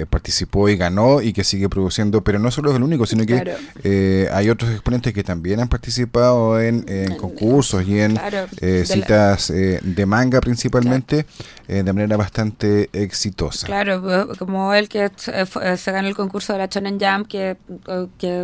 participó 0.09 0.69
y 0.69 0.77
ganó 0.77 1.21
y 1.21 1.33
que 1.33 1.43
sigue 1.43 1.67
produciendo, 1.67 2.23
pero 2.23 2.39
no 2.39 2.51
solo 2.51 2.69
es 2.69 2.77
el 2.77 2.83
único, 2.83 3.05
sino 3.05 3.25
que 3.25 4.29
hay 4.31 4.49
otros 4.49 4.71
exponentes 4.71 5.08
que 5.13 5.23
también 5.23 5.59
han 5.59 5.69
participado 5.69 6.59
en, 6.61 6.83
concursos 7.17 7.87
y 7.87 7.99
en 7.99 8.19
eh, 8.61 8.83
citas 8.85 9.49
eh, 9.49 9.79
de 9.81 10.05
manga 10.05 10.41
principalmente 10.41 11.25
eh, 11.67 11.83
de 11.83 11.93
manera 11.93 12.17
bastante 12.17 12.89
exitosa. 12.93 13.67
Claro, 13.67 14.29
como 14.37 14.73
el 14.73 14.89
que 14.89 15.11
se 15.17 15.91
ganó 15.91 16.07
el 16.07 16.15
concurso 16.15 16.53
de 16.53 16.59
la 16.59 16.65
Shonen 16.67 16.99
Jump 16.99 17.27
que, 17.27 17.57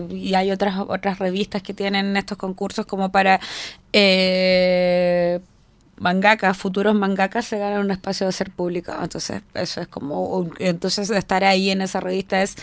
y 0.09 0.33
hay 0.33 0.51
otras 0.51 0.79
otras 0.87 1.19
revistas 1.19 1.61
que 1.61 1.73
tienen 1.73 2.15
estos 2.17 2.37
concursos 2.37 2.85
como 2.85 3.11
para 3.11 3.39
mangakas, 5.97 6.57
futuros 6.57 6.95
mangakas 6.95 7.45
se 7.45 7.57
ganan 7.57 7.79
un 7.79 7.91
espacio 7.91 8.27
de 8.27 8.33
ser 8.33 8.51
publicado. 8.51 9.03
Entonces, 9.03 9.41
eso 9.53 9.81
es 9.81 9.87
como. 9.87 10.49
Entonces, 10.59 11.09
estar 11.09 11.43
ahí 11.43 11.69
en 11.69 11.81
esa 11.81 11.99
revista 11.99 12.41
es 12.41 12.55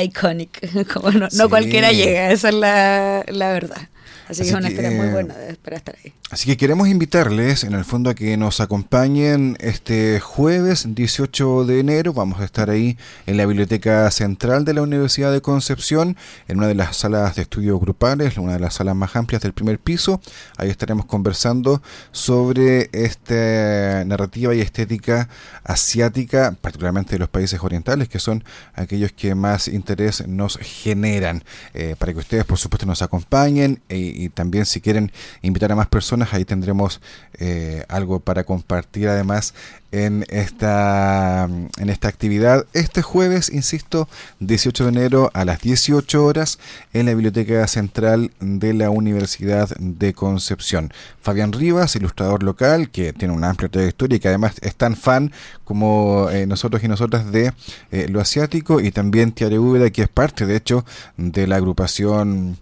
iconic. 0.00 0.60
Como 0.92 1.10
no, 1.10 1.48
cualquiera 1.48 1.90
llega, 1.92 2.30
esa 2.30 2.48
es 2.48 2.54
la, 2.54 3.24
la 3.28 3.52
verdad. 3.52 3.88
Así, 4.28 4.42
que 4.42 4.48
es 4.48 4.54
una 4.54 4.68
espera 4.68 4.90
muy 4.90 5.08
buena 5.08 5.34
para 5.62 5.76
estar 5.76 5.96
ahí. 6.02 6.12
Así 6.30 6.46
que 6.46 6.56
queremos 6.56 6.88
invitarles, 6.88 7.62
en 7.62 7.72
el 7.74 7.84
fondo, 7.84 8.10
a 8.10 8.14
que 8.14 8.36
nos 8.36 8.60
acompañen 8.60 9.56
este 9.60 10.18
jueves 10.18 10.86
18 10.94 11.64
de 11.64 11.78
enero. 11.78 12.12
Vamos 12.12 12.40
a 12.40 12.44
estar 12.44 12.68
ahí 12.68 12.98
en 13.26 13.36
la 13.36 13.46
Biblioteca 13.46 14.10
Central 14.10 14.64
de 14.64 14.74
la 14.74 14.82
Universidad 14.82 15.32
de 15.32 15.40
Concepción, 15.40 16.16
en 16.48 16.58
una 16.58 16.66
de 16.66 16.74
las 16.74 16.96
salas 16.96 17.36
de 17.36 17.42
estudios 17.42 17.80
grupales, 17.80 18.36
una 18.38 18.54
de 18.54 18.58
las 18.58 18.74
salas 18.74 18.96
más 18.96 19.14
amplias 19.14 19.42
del 19.42 19.52
primer 19.52 19.78
piso. 19.78 20.20
Ahí 20.56 20.68
estaremos 20.68 21.06
conversando 21.06 21.80
sobre 22.10 22.90
esta 22.92 24.04
narrativa 24.04 24.54
y 24.54 24.60
estética 24.60 25.28
asiática, 25.62 26.56
particularmente 26.60 27.12
de 27.12 27.20
los 27.20 27.28
países 27.28 27.60
orientales, 27.62 28.08
que 28.08 28.18
son 28.18 28.42
aquellos 28.74 29.12
que 29.12 29.36
más 29.36 29.68
interés 29.68 30.26
nos 30.26 30.58
generan. 30.58 31.44
Eh, 31.74 31.94
para 31.98 32.12
que 32.12 32.18
ustedes, 32.18 32.44
por 32.44 32.58
supuesto, 32.58 32.86
nos 32.86 33.02
acompañen 33.02 33.80
y 34.16 34.28
también 34.28 34.66
si 34.66 34.80
quieren 34.80 35.12
invitar 35.42 35.72
a 35.72 35.76
más 35.76 35.88
personas, 35.88 36.32
ahí 36.32 36.44
tendremos 36.44 37.00
eh, 37.38 37.84
algo 37.88 38.20
para 38.20 38.44
compartir 38.44 39.08
además 39.08 39.54
en 39.92 40.24
esta, 40.28 41.48
en 41.78 41.88
esta 41.88 42.08
actividad 42.08 42.66
este 42.72 43.02
jueves, 43.02 43.50
insisto, 43.50 44.08
18 44.40 44.84
de 44.84 44.90
enero 44.90 45.30
a 45.32 45.44
las 45.44 45.60
18 45.60 46.24
horas 46.24 46.58
en 46.92 47.06
la 47.06 47.14
Biblioteca 47.14 47.66
Central 47.66 48.32
de 48.40 48.74
la 48.74 48.90
Universidad 48.90 49.68
de 49.78 50.12
Concepción. 50.12 50.92
Fabián 51.22 51.52
Rivas, 51.52 51.96
ilustrador 51.96 52.42
local, 52.42 52.90
que 52.90 53.12
tiene 53.12 53.34
una 53.34 53.50
amplia 53.50 53.68
trayectoria 53.68 54.16
y 54.16 54.20
que 54.20 54.28
además 54.28 54.54
es 54.60 54.76
tan 54.76 54.96
fan 54.96 55.32
como 55.64 56.28
eh, 56.30 56.46
nosotros 56.46 56.82
y 56.84 56.88
nosotras 56.88 57.32
de 57.32 57.52
eh, 57.90 58.06
lo 58.08 58.20
asiático, 58.20 58.80
y 58.80 58.90
también 58.90 59.32
Tiare 59.32 59.58
Úbeda, 59.58 59.90
que 59.90 60.02
es 60.02 60.08
parte, 60.08 60.46
de 60.46 60.56
hecho, 60.56 60.84
de 61.16 61.46
la 61.46 61.56
agrupación 61.56 62.58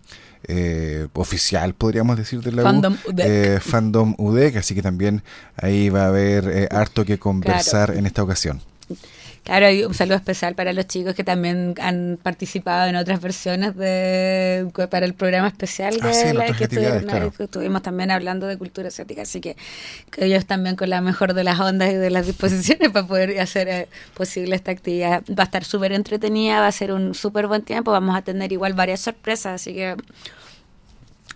eh, 0.49 1.09
oficial, 1.14 1.74
podríamos 1.74 2.16
decir, 2.16 2.40
de 2.40 2.53
la 2.53 2.62
Fandom 2.62 2.97
UDEC. 3.07 3.26
Eh, 3.26 3.61
Fandom 3.61 4.14
UDEC, 4.18 4.57
así 4.57 4.74
que 4.74 4.82
también 4.82 5.22
ahí 5.57 5.88
va 5.88 6.05
a 6.05 6.07
haber 6.09 6.49
eh, 6.49 6.68
harto 6.70 7.05
que 7.05 7.18
conversar 7.18 7.97
en 7.97 8.07
esta 8.07 8.22
ocasión. 8.22 8.61
Claro, 9.45 9.70
y 9.70 9.84
un 9.84 9.92
saludo 9.92 10.16
especial 10.16 10.55
para 10.55 10.72
los 10.72 10.86
chicos 10.86 11.14
que 11.14 11.22
también 11.22 11.74
han 11.78 12.18
participado 12.22 12.88
en 12.88 12.97
otras 12.97 13.20
versiones 13.20 13.76
de 13.76 14.66
para 14.90 15.05
el 15.05 15.12
programa 15.12 15.49
especial 15.49 15.99
ah, 16.01 16.09
de 16.09 16.32
la 16.32 16.47
que 16.57 16.64
estuvimos, 16.64 17.82
también 17.82 18.11
hablando 18.11 18.47
de 18.47 18.57
cultura 18.57 18.88
asiática, 18.88 19.22
así 19.22 19.42
que, 19.42 19.57
ellos 20.16 20.47
también 20.47 20.76
con 20.76 20.88
la 20.88 21.03
mejor 21.03 21.34
de 21.34 21.45
las 21.45 21.61
ondas 21.61 21.92
y 21.92 21.95
de 21.95 22.09
las 22.09 22.26
disposiciones 22.26 22.88
para 22.92 23.07
poder 23.07 23.38
hacer 23.38 23.68
eh, 23.68 23.88
posible 24.14 24.57
esta 24.57 24.70
actividad. 24.70 25.22
Va 25.28 25.42
a 25.42 25.47
estar 25.47 25.64
súper 25.64 25.92
entretenida, 25.92 26.61
va 26.61 26.68
a 26.68 26.72
ser 26.72 26.90
un 26.90 27.14
súper 27.14 27.47
buen 27.47 27.62
tiempo, 27.62 27.92
vamos 27.92 28.16
a 28.16 28.22
tener 28.22 28.51
igual 28.51 28.72
varias 28.72 29.01
sorpresas, 29.01 29.61
así 29.61 29.74
que... 29.74 29.95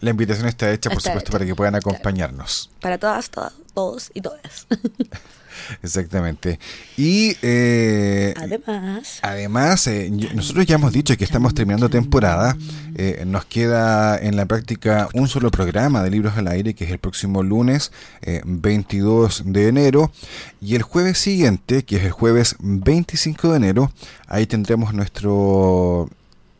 La 0.00 0.10
invitación 0.10 0.48
está 0.48 0.72
hecha, 0.72 0.88
por 0.88 1.02
supuesto, 1.02 1.30
para 1.30 1.44
que 1.44 1.54
puedan 1.54 1.74
acompañarnos. 1.74 2.70
Para 2.80 2.96
todas, 2.96 3.28
todas, 3.28 3.52
todos 3.74 4.10
y 4.14 4.22
todas. 4.22 4.66
Exactamente. 5.82 6.58
Y 6.96 7.36
eh, 7.42 8.34
además, 8.36 9.18
además 9.22 9.86
eh, 9.86 10.10
nosotros 10.34 10.66
ya 10.66 10.76
hemos 10.76 10.92
dicho 10.92 11.16
que 11.16 11.24
estamos 11.24 11.54
terminando 11.54 11.88
temporada. 11.88 12.56
Eh, 12.94 13.24
nos 13.26 13.44
queda 13.44 14.18
en 14.18 14.36
la 14.36 14.46
práctica 14.46 15.08
un 15.14 15.28
solo 15.28 15.50
programa 15.50 16.02
de 16.02 16.10
libros 16.10 16.36
al 16.36 16.48
aire, 16.48 16.74
que 16.74 16.84
es 16.84 16.90
el 16.90 16.98
próximo 16.98 17.42
lunes 17.42 17.92
22 18.44 19.44
de 19.46 19.68
enero. 19.68 20.12
Y 20.60 20.74
el 20.74 20.82
jueves 20.82 21.18
siguiente, 21.18 21.84
que 21.84 21.96
es 21.96 22.04
el 22.04 22.10
jueves 22.10 22.56
25 22.60 23.50
de 23.50 23.56
enero, 23.56 23.92
ahí 24.26 24.46
tendremos 24.46 24.94
nuestro 24.94 26.08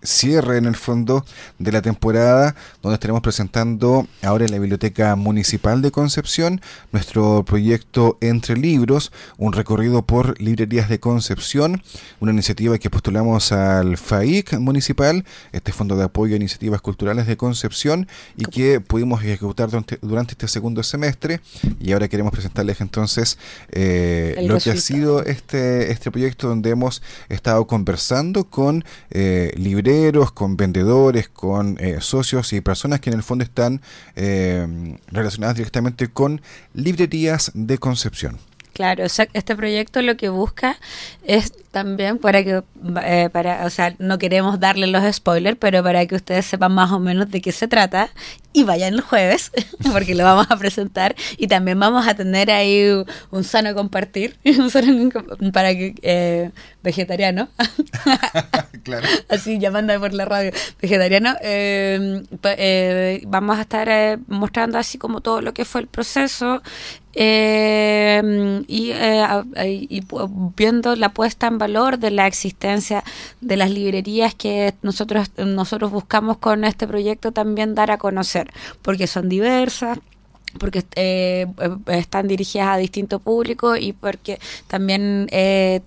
cierre 0.02 0.58
en 0.58 0.66
el 0.66 0.76
fondo 0.76 1.24
de 1.58 1.72
la 1.72 1.82
temporada 1.82 2.54
donde 2.82 2.94
estaremos 2.94 3.20
presentando 3.20 4.06
ahora 4.22 4.44
en 4.44 4.52
la 4.52 4.58
Biblioteca 4.58 5.16
Municipal 5.16 5.82
de 5.82 5.90
Concepción 5.90 6.60
nuestro 6.92 7.44
proyecto 7.44 8.16
Entre 8.20 8.56
Libros, 8.56 9.12
un 9.36 9.52
recorrido 9.52 10.02
por 10.02 10.40
librerías 10.40 10.88
de 10.88 11.00
Concepción, 11.00 11.82
una 12.20 12.32
iniciativa 12.32 12.78
que 12.78 12.90
postulamos 12.90 13.50
al 13.52 13.96
FAIC 13.96 14.58
municipal, 14.58 15.24
este 15.52 15.72
Fondo 15.72 15.96
de 15.96 16.04
Apoyo 16.04 16.34
a 16.34 16.36
Iniciativas 16.36 16.80
Culturales 16.80 17.26
de 17.26 17.36
Concepción 17.36 18.06
y 18.36 18.44
que 18.44 18.80
pudimos 18.80 19.22
ejecutar 19.22 19.68
durante, 19.70 20.32
este 20.32 20.48
segundo 20.48 20.82
semestre 20.82 21.40
y 21.80 21.92
ahora 21.92 22.08
queremos 22.08 22.32
presentarles 22.32 22.80
entonces 22.80 23.38
eh, 23.72 24.36
lo 24.46 24.58
que 24.58 24.70
ha 24.70 24.76
sido 24.76 25.24
este, 25.24 25.90
este 25.90 26.10
proyecto 26.10 26.48
donde 26.48 26.70
hemos 26.70 27.02
estado 27.28 27.66
conversando 27.66 28.44
con 28.44 28.84
eh, 29.10 29.52
librerías 29.56 29.87
con 30.34 30.56
vendedores, 30.56 31.28
con 31.30 31.78
eh, 31.80 31.98
socios 32.00 32.52
y 32.52 32.60
personas 32.60 33.00
que 33.00 33.08
en 33.08 33.16
el 33.16 33.22
fondo 33.22 33.42
están 33.42 33.80
eh, 34.16 34.98
relacionadas 35.06 35.56
directamente 35.56 36.08
con 36.08 36.42
librerías 36.74 37.50
de 37.54 37.78
Concepción. 37.78 38.38
Claro, 38.78 39.06
este 39.06 39.56
proyecto 39.56 40.02
lo 40.02 40.16
que 40.16 40.28
busca 40.28 40.76
es 41.24 41.52
también 41.72 42.18
para 42.18 42.44
que, 42.44 42.62
eh, 43.02 43.28
para, 43.32 43.66
o 43.66 43.70
sea, 43.70 43.96
no 43.98 44.18
queremos 44.18 44.60
darle 44.60 44.86
los 44.86 45.02
spoilers, 45.16 45.58
pero 45.58 45.82
para 45.82 46.06
que 46.06 46.14
ustedes 46.14 46.46
sepan 46.46 46.74
más 46.74 46.92
o 46.92 47.00
menos 47.00 47.28
de 47.28 47.40
qué 47.40 47.50
se 47.50 47.66
trata 47.66 48.08
y 48.52 48.62
vayan 48.62 48.94
el 48.94 49.00
jueves, 49.00 49.50
porque 49.92 50.14
lo 50.14 50.22
vamos 50.22 50.46
a 50.48 50.56
presentar 50.56 51.16
y 51.36 51.48
también 51.48 51.80
vamos 51.80 52.06
a 52.06 52.14
tener 52.14 52.52
ahí 52.52 52.88
un 53.32 53.42
sano 53.42 53.74
compartir, 53.74 54.36
un 54.44 54.70
sano 54.70 55.10
para 55.52 55.74
que 55.74 55.96
eh, 56.02 56.52
vegetariano, 56.80 57.48
claro. 58.84 59.08
así 59.28 59.58
llamando 59.58 59.98
por 59.98 60.14
la 60.14 60.24
radio, 60.24 60.52
vegetariano, 60.80 61.34
eh, 61.42 62.22
eh, 62.44 63.22
vamos 63.26 63.58
a 63.58 63.62
estar 63.62 64.20
mostrando 64.28 64.78
así 64.78 64.98
como 64.98 65.20
todo 65.20 65.40
lo 65.40 65.52
que 65.52 65.64
fue 65.64 65.80
el 65.80 65.88
proceso 65.88 66.62
eh, 67.14 68.62
y, 68.68 68.92
y, 68.92 70.04
viendo 70.56 70.94
la 70.96 71.08
puesta 71.10 71.46
en 71.46 71.58
valor 71.58 71.98
de 71.98 72.10
la 72.10 72.26
existencia 72.26 73.02
de 73.40 73.56
las 73.56 73.70
librerías 73.70 74.34
que 74.34 74.74
nosotros 74.82 75.30
nosotros 75.36 75.90
buscamos 75.90 76.38
con 76.38 76.64
este 76.64 76.86
proyecto 76.86 77.32
también 77.32 77.74
dar 77.74 77.90
a 77.90 77.98
conocer 77.98 78.52
porque 78.82 79.06
son 79.06 79.28
diversas 79.28 79.98
porque 80.58 80.84
eh, 80.94 81.46
eh, 81.58 81.76
están 81.86 82.28
dirigidas 82.28 82.68
a 82.68 82.76
distintos 82.76 83.20
públicos 83.22 83.78
y 83.80 83.92
porque 83.92 84.38
también 84.66 85.28
eh, 85.30 85.80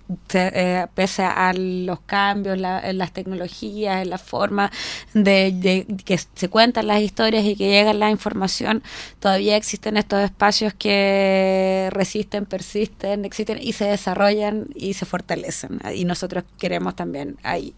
pese 0.94 1.22
a 1.22 1.52
los 1.54 2.00
cambios 2.00 2.56
en 2.56 2.98
las 2.98 3.12
tecnologías, 3.12 4.02
en 4.02 4.10
la 4.10 4.18
forma 4.18 4.70
de, 5.14 5.86
que 6.04 6.18
se 6.18 6.48
cuentan 6.48 6.86
las 6.86 7.00
historias 7.00 7.44
y 7.44 7.56
que 7.56 7.68
llega 7.68 7.92
la 7.92 8.10
información, 8.10 8.82
todavía 9.20 9.56
existen 9.56 9.96
estos 9.96 10.20
espacios 10.20 10.74
que 10.74 11.88
resisten, 11.92 12.46
persisten, 12.46 13.24
existen 13.24 13.58
y 13.60 13.72
se 13.72 13.84
desarrollan 13.84 14.66
y 14.74 14.94
se 14.94 15.06
fortalecen. 15.06 15.80
Y 15.94 16.04
nosotros 16.04 16.44
queremos 16.58 16.96
también 16.96 17.36
ahí 17.42 17.74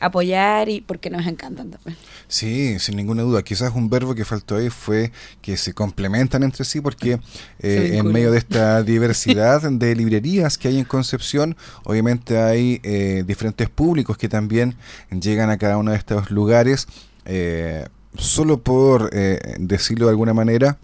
apoyar 0.00 0.68
y 0.68 0.80
porque 0.80 1.10
nos 1.10 1.26
encantan 1.26 1.70
también. 1.70 1.96
Sí, 2.30 2.78
sin 2.78 2.94
ninguna 2.96 3.22
duda. 3.22 3.42
Quizás 3.42 3.74
un 3.74 3.90
verbo 3.90 4.14
que 4.14 4.24
faltó 4.24 4.56
ahí 4.56 4.70
fue 4.70 5.10
que 5.42 5.56
se 5.56 5.74
complementan 5.74 6.44
entre 6.44 6.64
sí 6.64 6.80
porque 6.80 7.18
eh, 7.58 7.94
en 7.94 8.06
medio 8.06 8.30
de 8.30 8.38
esta 8.38 8.82
diversidad 8.84 9.68
de 9.68 9.96
librerías 9.96 10.56
que 10.56 10.68
hay 10.68 10.78
en 10.78 10.84
Concepción, 10.84 11.56
obviamente 11.82 12.38
hay 12.38 12.80
eh, 12.84 13.24
diferentes 13.26 13.68
públicos 13.68 14.16
que 14.16 14.28
también 14.28 14.76
llegan 15.10 15.50
a 15.50 15.58
cada 15.58 15.76
uno 15.76 15.90
de 15.90 15.96
estos 15.96 16.30
lugares. 16.30 16.86
Eh, 17.24 17.84
solo 18.16 18.62
por 18.62 19.10
decirlo 19.10 20.06
de 20.06 20.10
alguna 20.10 20.34
manera, 20.34 20.78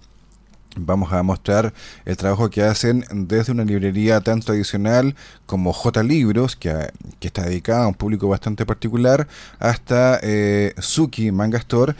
vamos 0.77 1.12
a 1.12 1.22
mostrar 1.22 1.72
el 2.05 2.16
trabajo 2.16 2.51
que 2.51 2.62
hacen 2.62 3.05
desde 3.11 3.53
una 3.53 3.64
librería 3.64 4.20
tan 4.20 4.41
tradicional 4.41 5.14
como 5.47 5.72
J 5.72 6.03
Libros, 6.03 6.57
que, 6.57 6.91
está 7.20 7.43
dedicada 7.43 7.85
a 7.85 7.89
un 7.89 7.95
público 7.95 8.29
bastante 8.29 8.64
particular, 8.64 9.27
hasta 9.59 10.20
eh, 10.22 10.74
Suki 10.79 11.33
Manga 11.33 11.59
Store, 11.59 11.95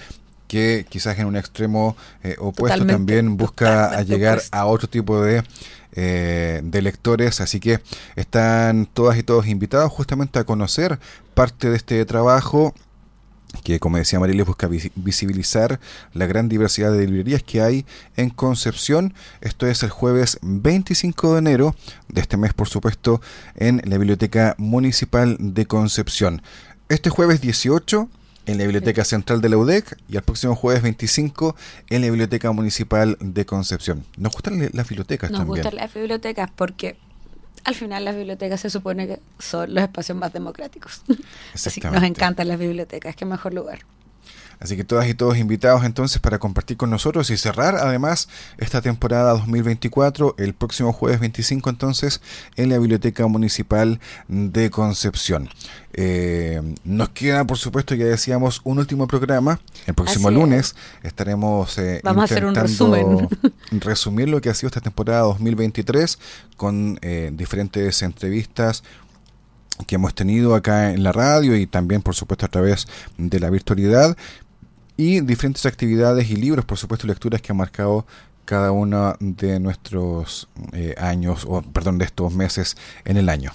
que 0.47 0.87
quizás 0.89 1.19
en 1.19 1.27
un 1.27 1.37
extremo 1.37 1.97
eh, 2.23 2.37
opuesto 2.39 2.87
también 2.87 3.37
busca 3.37 4.01
llegar 4.03 4.41
a 4.53 4.67
otro 4.67 4.89
tipo 4.89 5.21
de, 5.21 5.43
eh, 5.93 6.61
de 6.63 6.83
lectores, 6.83 7.41
así 7.41 7.59
que 7.59 7.81
están 8.15 8.87
todas 8.87 9.19
y 9.19 9.23
todos 9.23 9.47
invitados 9.47 9.91
justamente 9.91 10.39
a 10.39 10.45
conocer 10.45 10.99
parte 11.35 11.71
de 11.71 11.77
este 11.77 12.05
trabajo 12.05 12.75
que 13.63 13.81
como 13.81 13.97
decía 13.97 14.21
Marilia 14.21 14.45
busca 14.45 14.69
visibilizar 14.95 15.81
la 16.13 16.27
gran 16.27 16.49
diversidad 16.49 16.93
de 16.93 17.07
librerías 17.07 17.43
que 17.43 17.63
hay 17.63 17.85
en 18.17 18.31
Concepción. 18.31 19.15
Esto 19.41 19.67
es 19.67 19.83
el 19.83 19.91
jueves 19.91 20.39
25 20.43 21.35
de 21.35 21.39
enero 21.39 21.75
de 22.09 22.21
este 22.21 22.37
mes, 22.37 22.55
por 22.55 22.69
supuesto, 22.69 23.21
en 23.57 23.83
la 23.85 23.99
Biblioteca 23.99 24.55
Municipal 24.59 25.37
de 25.39 25.67
Concepción. 25.67 26.43
Este 26.89 27.11
jueves 27.11 27.41
18 27.41 28.09
en 28.47 28.59
la 28.59 28.65
Biblioteca 28.65 29.05
Central 29.05 29.41
de 29.41 29.49
la 29.49 29.57
UDEC 29.59 29.99
y 30.09 30.17
el 30.17 30.23
próximo 30.23 30.55
jueves 30.55 30.83
25 30.83 31.57
en 31.91 32.03
la 32.03 32.09
Biblioteca 32.09 32.53
Municipal 32.53 33.17
de 33.21 33.45
Concepción. 33.45 34.05
Nos 34.17 34.33
gustan 34.33 34.71
las 34.73 34.89
bibliotecas 34.89 35.31
también. 35.31 35.49
Nos 35.49 35.57
gustan 35.57 35.77
las 35.77 35.93
bibliotecas 35.93 36.51
porque 36.55 36.97
al 37.67 37.75
final 37.75 38.05
las 38.05 38.15
bibliotecas 38.15 38.61
se 38.61 38.71
supone 38.71 39.09
que 39.09 39.21
son 39.41 39.75
los 39.75 39.83
espacios 39.83 40.17
más 40.17 40.33
democráticos. 40.33 41.03
Así 41.55 41.81
que 41.81 41.91
nos 41.91 42.05
encantan 42.05 42.47
las 42.47 42.61
bibliotecas, 42.61 43.17
qué 43.17 43.25
mejor 43.25 43.55
lugar. 43.55 43.81
Así 44.61 44.77
que 44.77 44.85
todas 44.85 45.09
y 45.09 45.15
todos 45.15 45.39
invitados 45.39 45.85
entonces 45.85 46.21
para 46.21 46.39
compartir 46.39 46.77
con 46.77 46.91
nosotros 46.91 47.31
y 47.31 47.37
cerrar 47.37 47.77
además 47.77 48.29
esta 48.59 48.81
temporada 48.81 49.33
2024 49.33 50.37
el 50.39 50.55
próximo 50.55 50.93
jueves 50.93 51.21
25 51.21 51.71
entonces 51.71 52.21
en 52.57 52.71
la 52.71 52.79
Biblioteca 52.79 53.27
Municipal 53.27 54.01
de 54.29 54.71
Concepción. 54.71 55.49
Eh, 55.99 56.61
nos 56.85 57.09
queda, 57.11 57.47
por 57.47 57.57
supuesto, 57.57 57.95
ya 57.95 58.05
decíamos, 58.05 58.61
un 58.65 58.79
último 58.79 59.07
programa. 59.07 59.61
El 59.87 59.95
próximo 59.95 60.31
lunes 60.31 60.77
estaremos 61.03 61.79
eh, 61.79 62.01
Vamos 62.05 62.23
a 62.23 62.25
hacer 62.25 62.45
un 62.45 62.55
resumen. 62.55 63.29
resumir 63.71 64.29
lo 64.29 64.41
que 64.41 64.51
ha 64.51 64.55
sido 64.55 64.69
esta 64.69 64.83
temporada 64.83 65.21
2023 65.21 66.19
con 66.57 66.99
eh, 67.01 67.31
diferentes 67.33 68.03
entrevistas 68.03 68.83
que 69.87 69.97
hemos 69.97 70.15
tenido 70.15 70.55
acá 70.55 70.93
en 70.93 71.03
la 71.03 71.13
radio 71.13 71.57
y 71.57 71.67
también, 71.67 72.03
por 72.03 72.15
supuesto, 72.15 72.47
a 72.47 72.49
través 72.49 72.87
de 73.19 73.41
la 73.41 73.51
virtualidad 73.51 74.17
y 74.97 75.21
diferentes 75.21 75.67
actividades 75.67 76.31
y 76.31 76.37
libros, 76.37 76.65
por 76.65 76.79
supuesto, 76.79 77.07
lecturas 77.07 77.43
que 77.43 77.53
han 77.53 77.59
marcado 77.59 78.07
cada 78.45 78.71
uno 78.71 79.17
de 79.19 79.59
nuestros 79.59 80.49
años, 80.99 81.45
o 81.49 81.63
perdón, 81.63 81.99
de 81.99 82.05
estos 82.05 82.33
meses 82.33 82.77
en 83.05 83.17
el 83.17 83.29
año. 83.29 83.53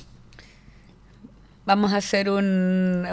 Vamos 1.71 1.93
a 1.93 1.97
hacer 1.97 2.29
un... 2.29 3.07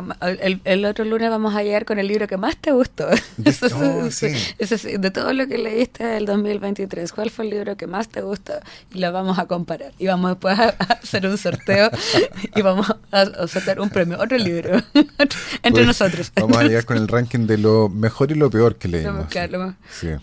El, 0.64 0.84
otro 0.84 1.04
lunes 1.04 1.30
vamos 1.30 1.54
a 1.54 1.62
llegar 1.62 1.84
con 1.84 2.00
el 2.00 2.08
libro 2.08 2.26
que 2.26 2.36
más 2.36 2.56
te 2.56 2.72
gustó. 2.72 3.06
De, 3.36 3.54
oh, 3.72 4.98
de 4.98 5.10
todo 5.12 5.32
lo 5.32 5.46
que 5.46 5.58
leíste 5.58 6.04
del 6.04 6.26
2023, 6.26 7.12
¿cuál 7.12 7.30
fue 7.30 7.44
el 7.44 7.52
libro 7.52 7.76
que 7.76 7.86
más 7.86 8.08
te 8.08 8.20
gustó? 8.20 8.54
Y 8.92 8.98
lo 8.98 9.12
vamos 9.12 9.38
a 9.38 9.46
comparar. 9.46 9.92
Y 9.96 10.08
vamos 10.08 10.32
después 10.32 10.58
a, 10.58 10.70
hacer 10.70 11.24
un 11.28 11.38
sorteo 11.38 11.88
y 12.56 12.62
vamos 12.62 12.92
a, 13.12 13.46
sacar 13.46 13.78
un 13.78 13.90
premio, 13.90 14.18
otro 14.20 14.36
libro, 14.36 14.82
entre 15.62 15.86
nosotros. 15.86 16.32
Vamos 16.34 16.56
a 16.56 16.64
llegar 16.64 16.84
con 16.84 16.96
el 16.96 17.06
ranking 17.06 17.46
de 17.46 17.58
lo 17.58 17.88
mejor 17.88 18.32
y 18.32 18.34
lo 18.34 18.50
peor 18.50 18.74
que 18.74 18.88
leímos. 18.88 19.32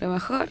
lo 0.01 0.09
mejor 0.09 0.49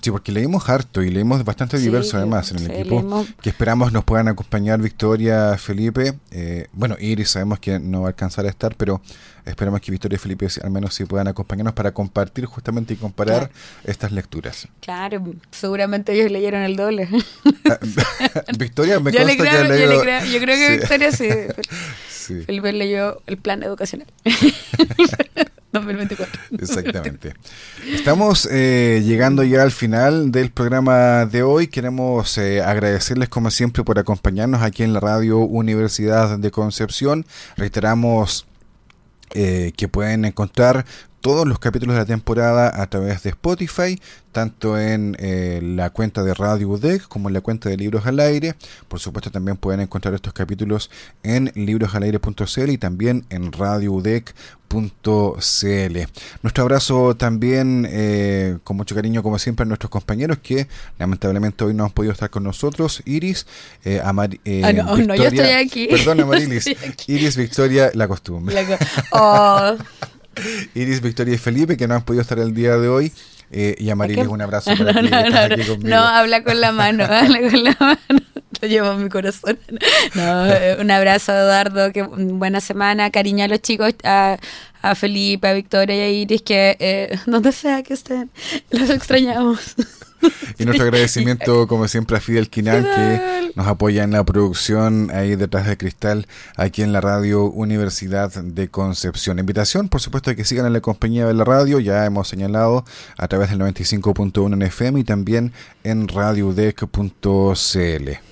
Sí, 0.00 0.10
porque 0.10 0.32
leímos 0.32 0.68
harto 0.68 1.02
y 1.02 1.10
leímos 1.10 1.44
bastante 1.44 1.78
diverso 1.78 2.16
además 2.16 2.50
en 2.52 2.58
el 2.58 2.70
equipo. 2.70 3.26
Que 3.40 3.50
esperamos 3.50 3.92
nos 3.92 4.04
puedan 4.04 4.28
acompañar 4.28 4.80
Victoria, 4.80 5.56
Felipe. 5.58 6.14
Eh, 6.30 6.66
bueno, 6.72 6.96
Iris 6.98 7.30
sabemos 7.30 7.60
que 7.60 7.78
no 7.78 8.02
va 8.02 8.06
a 8.06 8.10
alcanzar 8.10 8.46
a 8.46 8.48
estar, 8.48 8.74
pero 8.76 9.00
esperamos 9.44 9.80
que 9.80 9.90
Victoria 9.90 10.16
y 10.16 10.18
Felipe 10.18 10.48
al 10.62 10.70
menos 10.70 10.94
sí 10.94 11.04
puedan 11.04 11.28
acompañarnos 11.28 11.74
para 11.74 11.92
compartir 11.92 12.46
justamente 12.46 12.94
y 12.94 12.96
comparar 12.96 13.50
estas 13.84 14.12
lecturas. 14.12 14.68
Claro, 14.80 15.22
seguramente 15.50 16.12
ellos 16.12 16.30
leyeron 16.30 16.62
el 16.62 16.76
doble. 16.76 17.08
Victoria 18.58 19.00
me 19.00 19.12
consta 19.12 19.36
que 19.36 19.38
yo, 19.38 20.32
yo 20.32 20.40
creo 20.40 20.56
que 20.56 20.78
Victoria 20.78 21.12
sí. 22.10 22.42
Felipe 22.44 22.72
leyó 22.72 23.22
el 23.26 23.36
plan 23.36 23.62
educacional. 23.62 24.06
2024. 25.80 26.40
Exactamente. 26.58 27.34
Estamos 27.92 28.48
eh, 28.50 29.02
llegando 29.04 29.42
ya 29.42 29.62
al 29.62 29.72
final 29.72 30.32
del 30.32 30.50
programa 30.50 31.26
de 31.26 31.42
hoy. 31.42 31.68
Queremos 31.68 32.38
eh, 32.38 32.62
agradecerles 32.62 33.28
como 33.28 33.50
siempre 33.50 33.84
por 33.84 33.98
acompañarnos 33.98 34.62
aquí 34.62 34.82
en 34.82 34.92
la 34.92 35.00
radio 35.00 35.38
Universidad 35.38 36.38
de 36.38 36.50
Concepción. 36.50 37.26
Reiteramos 37.56 38.46
eh, 39.34 39.72
que 39.76 39.88
pueden 39.88 40.24
encontrar 40.24 40.86
todos 41.20 41.46
los 41.46 41.58
capítulos 41.58 41.94
de 41.94 42.00
la 42.02 42.06
temporada 42.06 42.80
a 42.80 42.86
través 42.88 43.22
de 43.22 43.30
Spotify, 43.30 44.00
tanto 44.32 44.78
en 44.78 45.16
eh, 45.18 45.60
la 45.62 45.90
cuenta 45.90 46.22
de 46.22 46.34
Radio 46.34 46.68
UDEC 46.68 47.08
como 47.08 47.28
en 47.28 47.34
la 47.34 47.40
cuenta 47.40 47.68
de 47.68 47.76
Libros 47.76 48.06
al 48.06 48.20
Aire. 48.20 48.54
Por 48.86 49.00
supuesto, 49.00 49.30
también 49.30 49.56
pueden 49.56 49.80
encontrar 49.80 50.14
estos 50.14 50.32
capítulos 50.32 50.90
en 51.22 51.50
librosalaire.cl 51.54 52.70
y 52.70 52.78
también 52.78 53.24
en 53.30 53.50
radioudec.cl. 53.50 54.32
Nuestro 56.42 56.62
abrazo 56.62 57.16
también, 57.16 57.88
eh, 57.90 58.58
con 58.62 58.76
mucho 58.76 58.94
cariño, 58.94 59.22
como 59.22 59.38
siempre, 59.38 59.62
a 59.64 59.66
nuestros 59.66 59.90
compañeros 59.90 60.38
que 60.42 60.68
lamentablemente 60.98 61.64
hoy 61.64 61.74
no 61.74 61.84
han 61.84 61.90
podido 61.90 62.12
estar 62.12 62.30
con 62.30 62.44
nosotros. 62.44 63.02
Iris, 63.06 63.46
eh, 63.84 64.00
Amar 64.04 64.30
ah, 64.62 64.72
no, 64.72 64.96
no, 64.98 65.14
yo 65.14 65.24
estoy 65.24 65.46
aquí. 65.46 65.88
Perdón, 65.88 66.20
Amarilis. 66.26 66.66
Iris, 67.06 67.36
Victoria, 67.36 67.90
la 67.94 68.06
costumbre. 68.06 68.54
oh. 69.12 69.76
Iris, 70.74 71.00
Victoria 71.00 71.34
y 71.34 71.38
Felipe, 71.38 71.76
que 71.76 71.88
no 71.88 71.94
han 71.94 72.02
podido 72.02 72.22
estar 72.22 72.38
el 72.38 72.54
día 72.54 72.76
de 72.76 72.88
hoy. 72.88 73.12
Eh, 73.50 73.76
y 73.78 73.90
Amarilis, 73.90 74.26
un 74.26 74.40
abrazo 74.40 74.72
para 74.78 74.92
no, 74.92 75.00
ti, 75.02 75.08
no, 75.08 75.78
no, 75.78 75.88
no, 75.88 75.96
habla 75.98 76.42
con 76.42 76.60
la 76.60 76.72
mano, 76.72 77.04
habla 77.08 77.40
con 77.50 77.64
la 77.64 77.76
mano. 77.78 77.98
Lo 78.62 78.68
llevo 78.68 78.92
en 78.92 79.04
mi 79.04 79.08
corazón. 79.10 79.58
No, 80.14 80.46
eh, 80.46 80.78
un 80.80 80.90
abrazo, 80.90 81.32
Eduardo. 81.32 81.92
Que 81.92 82.02
buena 82.02 82.60
semana. 82.60 83.10
Cariño 83.10 83.44
a 83.44 83.48
los 83.48 83.60
chicos, 83.60 83.94
a, 84.02 84.38
a 84.80 84.94
Felipe, 84.94 85.46
a 85.46 85.52
Victoria 85.52 85.96
y 85.96 86.00
a 86.00 86.08
Iris, 86.08 86.42
que 86.42 86.76
eh, 86.78 87.18
donde 87.26 87.52
sea 87.52 87.82
que 87.82 87.94
estén, 87.94 88.30
los 88.70 88.88
extrañamos. 88.88 89.74
Y 90.58 90.64
nuestro 90.64 90.84
agradecimiento, 90.84 91.66
como 91.68 91.88
siempre, 91.88 92.16
a 92.16 92.20
Fidel 92.20 92.48
Quinal, 92.48 92.82
que 92.82 93.52
nos 93.54 93.66
apoya 93.66 94.04
en 94.04 94.12
la 94.12 94.24
producción 94.24 95.10
ahí 95.12 95.36
detrás 95.36 95.66
de 95.66 95.76
Cristal, 95.76 96.26
aquí 96.56 96.82
en 96.82 96.92
la 96.92 97.00
radio 97.00 97.44
Universidad 97.44 98.32
de 98.32 98.68
Concepción. 98.68 99.38
Invitación, 99.38 99.88
por 99.88 100.00
supuesto, 100.00 100.30
de 100.30 100.36
que 100.36 100.44
sigan 100.44 100.66
en 100.66 100.72
la 100.72 100.80
compañía 100.80 101.26
de 101.26 101.34
la 101.34 101.44
radio, 101.44 101.80
ya 101.80 102.04
hemos 102.04 102.28
señalado 102.28 102.84
a 103.16 103.28
través 103.28 103.50
del 103.50 103.60
95.1 103.60 104.52
en 104.52 104.62
FM 104.62 105.00
y 105.00 105.04
también 105.04 105.52
en 105.84 106.08
radiodec.cl. 106.08 108.26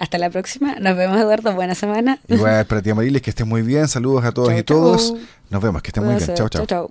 Hasta 0.00 0.16
la 0.16 0.30
próxima. 0.30 0.76
Nos 0.76 0.96
vemos, 0.96 1.20
Eduardo. 1.20 1.54
Buena 1.54 1.74
semana. 1.74 2.18
Igual 2.26 2.64
para 2.64 2.80
ti, 2.80 2.88
Amarilis, 2.88 3.20
que 3.20 3.30
estés 3.30 3.46
muy 3.46 3.60
bien. 3.60 3.86
Saludos 3.86 4.24
a 4.24 4.32
todos 4.32 4.58
y 4.58 4.62
todos. 4.62 5.14
Nos 5.50 5.62
vemos. 5.62 5.82
Que 5.82 5.88
estén 5.88 6.04
muy 6.04 6.14
bien. 6.14 6.34
Chao, 6.34 6.48
chao. 6.48 6.90